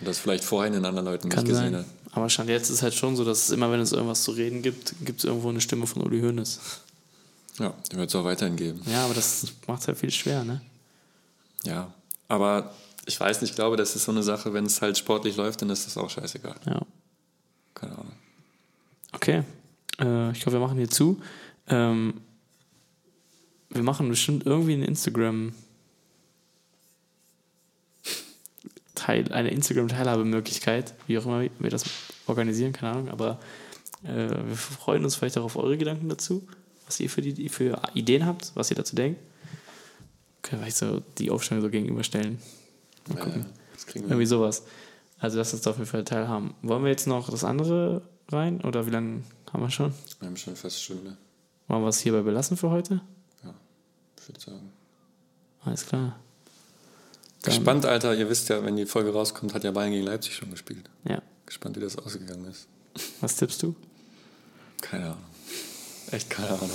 Und 0.00 0.06
das 0.08 0.18
vielleicht 0.18 0.44
vorher 0.44 0.68
in 0.68 0.74
den 0.74 0.84
anderen 0.84 1.06
Leuten 1.06 1.28
Kann 1.28 1.44
nicht 1.44 1.50
gesehen 1.52 1.72
sein. 1.72 1.80
hat. 1.80 1.86
Aber 2.12 2.30
Stand 2.30 2.48
jetzt 2.48 2.70
ist 2.70 2.82
halt 2.82 2.94
schon 2.94 3.16
so, 3.16 3.24
dass 3.24 3.44
es 3.44 3.50
immer, 3.50 3.70
wenn 3.70 3.80
es 3.80 3.92
irgendwas 3.92 4.22
zu 4.22 4.30
reden 4.30 4.62
gibt, 4.62 4.94
gibt 5.04 5.18
es 5.20 5.24
irgendwo 5.24 5.50
eine 5.50 5.60
Stimme 5.60 5.86
von 5.86 6.02
Uli 6.02 6.20
Hoeneß. 6.20 6.58
Ja, 7.58 7.74
den 7.90 7.98
wird 7.98 8.08
es 8.08 8.14
auch 8.14 8.24
weiterhin 8.24 8.56
geben. 8.56 8.80
Ja, 8.86 9.04
aber 9.04 9.14
das 9.14 9.46
macht 9.66 9.82
es 9.82 9.88
halt 9.88 9.98
viel 9.98 10.10
schwer, 10.10 10.44
ne? 10.44 10.60
Ja, 11.64 11.92
aber 12.28 12.72
ich 13.06 13.18
weiß 13.18 13.40
nicht, 13.40 13.50
ich 13.50 13.56
glaube, 13.56 13.76
das 13.76 13.96
ist 13.96 14.04
so 14.04 14.12
eine 14.12 14.22
Sache, 14.22 14.52
wenn 14.52 14.66
es 14.66 14.80
halt 14.80 14.96
sportlich 14.96 15.36
läuft, 15.36 15.62
dann 15.62 15.70
ist 15.70 15.86
das 15.86 15.96
auch 15.96 16.10
scheißegal. 16.10 16.56
Ja. 16.66 16.82
Keine 17.74 17.92
Ahnung. 17.92 18.12
Okay. 19.12 19.42
Äh, 19.98 20.32
ich 20.32 20.40
glaube, 20.40 20.58
wir 20.58 20.60
machen 20.60 20.78
hier 20.78 20.90
zu. 20.90 21.20
Ähm, 21.68 22.20
wir 23.70 23.82
machen 23.82 24.08
bestimmt 24.08 24.46
irgendwie 24.46 24.74
ein 24.74 24.82
Instagram. 24.82 25.52
Teil, 28.94 29.32
eine 29.32 29.50
Instagram-Teilhabemöglichkeit, 29.50 30.92
wie 31.06 31.18
auch 31.18 31.24
immer 31.24 31.46
wir 31.58 31.70
das 31.70 31.84
organisieren, 32.26 32.72
keine 32.72 32.92
Ahnung, 32.92 33.08
aber 33.10 33.38
äh, 34.02 34.28
wir 34.28 34.56
freuen 34.56 35.04
uns 35.04 35.14
vielleicht 35.14 35.38
auch 35.38 35.44
auf 35.44 35.56
eure 35.56 35.78
Gedanken 35.78 36.08
dazu, 36.08 36.46
was 36.88 36.98
ihr 36.98 37.08
für, 37.08 37.22
die, 37.22 37.48
für 37.48 37.80
Ideen 37.94 38.26
habt, 38.26 38.50
was 38.56 38.70
ihr 38.70 38.76
dazu 38.76 38.96
denkt. 38.96 39.20
Können 40.42 40.64
wir 40.64 40.72
so 40.72 41.02
die 41.18 41.30
Aufstellung 41.30 41.62
so 41.62 41.70
gegenüberstellen. 41.70 42.38
Mal 43.08 43.18
Ja, 43.18 43.24
gucken. 43.24 43.46
das 43.74 43.86
kriegen 43.86 44.04
wir. 44.06 44.10
Irgendwie 44.12 44.26
sowas. 44.26 44.64
Also 45.18 45.38
lass 45.38 45.52
uns 45.52 45.62
da 45.62 45.70
auf 45.70 45.76
jeden 45.78 45.88
Fall 45.88 46.04
teilhaben. 46.04 46.54
Wollen 46.62 46.82
wir 46.82 46.90
jetzt 46.90 47.06
noch 47.06 47.28
das 47.30 47.44
andere 47.44 48.02
rein? 48.30 48.60
Oder 48.62 48.86
wie 48.86 48.90
lange 48.90 49.22
haben 49.52 49.62
wir 49.62 49.70
schon? 49.70 49.92
Wir 50.20 50.26
haben 50.28 50.36
schon 50.36 50.54
fast 50.56 50.76
eine 50.76 50.98
Stunde. 50.98 51.16
Wollen 51.66 51.82
wir 51.82 51.88
es 51.88 51.98
hierbei 52.00 52.22
belassen 52.22 52.56
für 52.56 52.70
heute? 52.70 53.00
Ja, 53.44 53.54
ich 54.20 54.28
würde 54.28 54.40
sagen. 54.40 54.72
Alles 55.64 55.84
klar. 55.86 56.18
Dann- 57.42 57.54
Gespannt, 57.54 57.84
Alter. 57.84 58.14
Ihr 58.16 58.30
wisst 58.30 58.48
ja, 58.48 58.64
wenn 58.64 58.76
die 58.76 58.86
Folge 58.86 59.12
rauskommt, 59.12 59.52
hat 59.54 59.64
ja 59.64 59.70
Bayern 59.72 59.92
gegen 59.92 60.04
Leipzig 60.06 60.34
schon 60.34 60.50
gespielt. 60.50 60.88
Ja. 61.08 61.20
Gespannt, 61.46 61.76
wie 61.76 61.80
das 61.80 61.96
ausgegangen 61.98 62.44
ist. 62.46 62.68
Was 63.20 63.36
tippst 63.36 63.62
du? 63.62 63.74
Keine 64.80 65.06
Ahnung. 65.06 65.18
Echt 66.10 66.30
keine 66.30 66.48
Ahnung. 66.50 66.70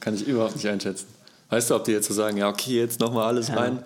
Kann 0.00 0.14
ich 0.14 0.26
überhaupt 0.26 0.56
nicht 0.56 0.66
einschätzen. 0.66 1.06
Weißt 1.48 1.68
du, 1.70 1.74
ob 1.74 1.84
die 1.84 1.92
jetzt 1.92 2.08
so 2.08 2.14
sagen, 2.14 2.36
ja, 2.36 2.48
okay, 2.48 2.78
jetzt 2.78 3.00
nochmal 3.00 3.26
alles 3.26 3.48
Ja. 3.48 3.54
rein? 3.56 3.82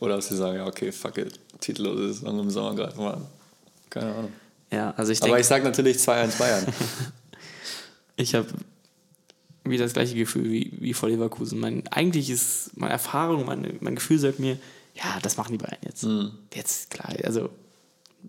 Oder 0.00 0.14
ob 0.14 0.22
sie 0.22 0.36
sagen, 0.36 0.56
ja, 0.56 0.66
okay, 0.66 0.92
fuck 0.92 1.18
it, 1.18 1.38
titellose 1.60 2.14
Saison 2.14 2.38
im 2.38 2.50
Sommer 2.50 2.74
greifen 2.74 2.98
wir 3.00 3.14
an. 3.14 3.26
Keine 3.90 4.14
Ahnung. 4.14 4.32
Ja, 4.70 4.94
also 4.96 5.10
ich 5.12 5.18
Aber 5.18 5.28
denke, 5.28 5.40
ich 5.40 5.46
sage 5.46 5.64
natürlich 5.64 5.96
2-1 5.96 6.38
Bayern. 6.38 6.66
ich 8.16 8.34
habe 8.34 8.46
wieder 9.64 9.84
das 9.84 9.92
gleiche 9.94 10.14
Gefühl 10.14 10.44
wie, 10.50 10.72
wie 10.78 10.94
vor 10.94 11.08
Leverkusen. 11.08 11.58
Mein, 11.58 11.86
eigentlich 11.88 12.30
ist 12.30 12.76
meine 12.76 12.92
Erfahrung, 12.92 13.44
meine, 13.46 13.74
mein 13.80 13.96
Gefühl 13.96 14.18
sagt 14.18 14.38
mir, 14.38 14.58
ja, 14.94 15.18
das 15.22 15.36
machen 15.36 15.52
die 15.52 15.58
Bayern 15.58 15.78
jetzt. 15.84 16.04
Mhm. 16.04 16.32
Jetzt, 16.54 16.90
klar, 16.90 17.12
also 17.24 17.50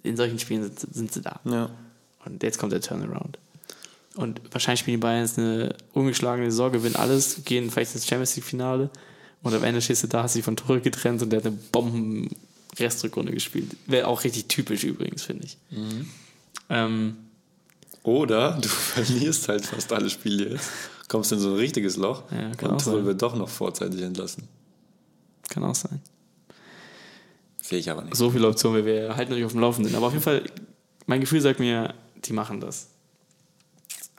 in 0.04 0.18
solchen 0.18 0.40
Spielen 0.40 0.64
sind, 0.64 0.80
sind 0.94 1.12
sie 1.14 1.22
da. 1.22 1.40
ja. 1.46 1.70
Und 2.26 2.44
jetzt 2.44 2.58
kommt 2.58 2.74
der 2.74 2.82
Turnaround. 2.82 3.38
Und 4.20 4.42
wahrscheinlich 4.52 4.82
spielen 4.82 4.98
die 4.98 5.02
Bayern 5.02 5.22
jetzt 5.22 5.38
eine 5.40 5.76
ungeschlagene 5.94 6.52
Saison, 6.52 6.72
gewinnen 6.74 6.98
alles, 6.98 7.42
gehen 7.46 7.72
vielleicht 7.72 7.96
ins 7.96 8.06
Champions 8.06 8.36
League-Finale 8.36 8.90
und 9.44 9.54
am 9.54 9.64
Ende 9.64 9.82
stehst 9.82 10.04
du 10.04 10.08
da, 10.08 10.24
hast 10.24 10.36
dich 10.36 10.44
von 10.44 10.58
Tore 10.58 10.82
getrennt 10.82 11.22
und 11.22 11.30
der 11.30 11.40
hat 11.40 11.46
eine 11.48 11.56
Bomben-Restrückrunde 11.72 13.32
gespielt. 13.32 13.78
Wäre 13.88 14.08
auch 14.08 14.26
richtig 14.26 14.48
typisch 14.48 14.84
übrigens, 14.84 15.24
finde 15.24 15.46
ich. 15.46 15.58
Ähm, 16.70 17.16
Oder 18.04 18.58
du 18.62 18.68
verlierst 18.68 19.48
halt 19.48 19.66
fast 19.66 19.94
alle 19.94 20.10
Spiele 20.10 20.50
jetzt, 20.50 20.70
kommst 21.08 21.32
in 21.32 21.40
so 21.40 21.52
ein 21.52 21.56
richtiges 21.56 21.96
Loch 21.96 22.24
Ja, 22.32 22.52
und. 22.68 22.84
Tuchel 22.84 23.06
wird 23.06 23.22
doch 23.22 23.36
noch 23.36 23.50
vorzeitig 23.50 24.02
entlassen. 24.02 24.50
kann 25.50 25.64
auch 25.64 25.76
sein. 25.76 26.02
Sehe 27.62 27.80
ich 27.80 27.90
aber 27.90 28.04
nicht. 28.04 28.16
So 28.18 28.32
viele 28.32 28.48
Optionen, 28.50 28.86
wir 28.86 29.16
halten 29.16 29.32
euch 29.32 29.46
auf 29.46 29.52
dem 29.54 29.62
Laufenden. 29.62 29.96
Aber 29.96 30.08
auf 30.08 30.14
jeden 30.14 30.24
Fall, 30.24 30.44
mein 31.06 31.22
Gefühl 31.22 31.40
sagt 31.40 31.60
mir, 31.60 31.94
die 32.26 32.34
machen 32.34 32.60
das. 32.60 32.90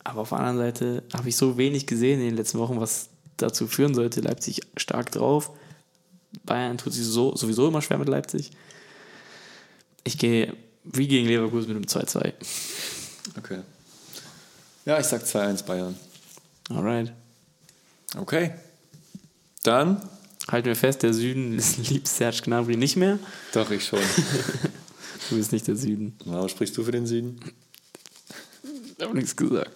Aber 0.05 0.23
auf 0.23 0.31
der 0.31 0.39
anderen 0.39 0.59
Seite 0.59 1.03
habe 1.13 1.29
ich 1.29 1.37
so 1.37 1.59
wenig 1.59 1.87
gesehen 1.87 2.21
in 2.21 2.27
den 2.27 2.37
letzten 2.37 2.59
Wochen, 2.59 2.81
was 2.81 3.11
dazu 3.37 3.67
führen 3.67 3.95
sollte. 3.95 4.21
Leipzig 4.21 4.61
stark 4.77 5.13
drauf. 5.13 5.51
Bayern 6.45 6.79
tut 6.79 6.93
sich 6.93 7.05
so, 7.05 7.37
sowieso 7.37 7.69
immer 7.69 7.83
schwer 7.83 7.99
mit 7.99 8.09
Leipzig. 8.09 8.51
Ich 10.05 10.17
gehe 10.19 10.57
wie 10.85 11.07
gegen 11.07 11.27
Leverkusen 11.27 11.75
mit 11.75 11.95
einem 11.95 12.05
2-2. 12.05 12.33
Okay. 13.39 13.61
Ja, 14.85 14.99
ich 14.99 15.07
sag 15.07 15.23
2-1 15.23 15.65
Bayern. 15.65 15.95
Alright. 16.71 17.13
Okay. 18.17 18.53
Dann? 19.63 20.01
Halten 20.49 20.67
wir 20.67 20.77
fest, 20.77 21.03
der 21.03 21.13
Süden 21.13 21.61
liebt 21.89 22.09
Serge 22.09 22.41
Gnabry 22.45 22.77
nicht 22.77 22.97
mehr. 22.97 23.19
Doch, 23.53 23.71
ich 23.71 23.85
schon. 23.85 24.01
Du 25.29 25.37
bist 25.37 25.53
nicht 25.53 25.69
der 25.69 25.77
Süden. 25.77 26.17
Warum 26.25 26.49
sprichst 26.49 26.77
du 26.77 26.83
für 26.83 26.91
den 26.91 27.07
Süden? 27.07 27.39
Ich 29.01 29.07
habe 29.07 29.17
nichts 29.17 29.35
gesagt. 29.35 29.71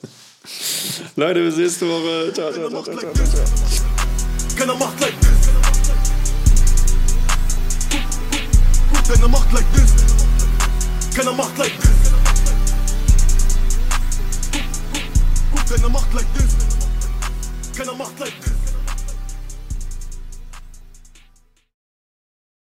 Leute, 1.16 1.42
bis 1.42 1.56
nächste 1.56 1.88
Woche. 1.88 2.30
Ciao, 2.34 2.52
ciao, 2.52 2.68
ciao, 2.68 2.82
ciao, 2.82 2.94
ciao, 2.94 3.14
ciao. 3.14 3.44
Keiner 4.54 4.74
macht 4.74 5.00
like 5.00 5.18
this. 5.18 5.48
Keiner 9.08 9.28
macht 9.28 9.50
like 9.54 9.72
this. 9.72 9.94
Keiner 11.16 11.32
macht 11.32 11.56
like 11.56 11.72
this. 11.80 12.12
Keiner 15.70 15.88
macht 15.88 16.12
like 16.12 16.34
this. 16.34 16.54
Keiner 17.74 17.94
macht 17.94 18.20
like 18.20 18.40
this. 18.42 18.53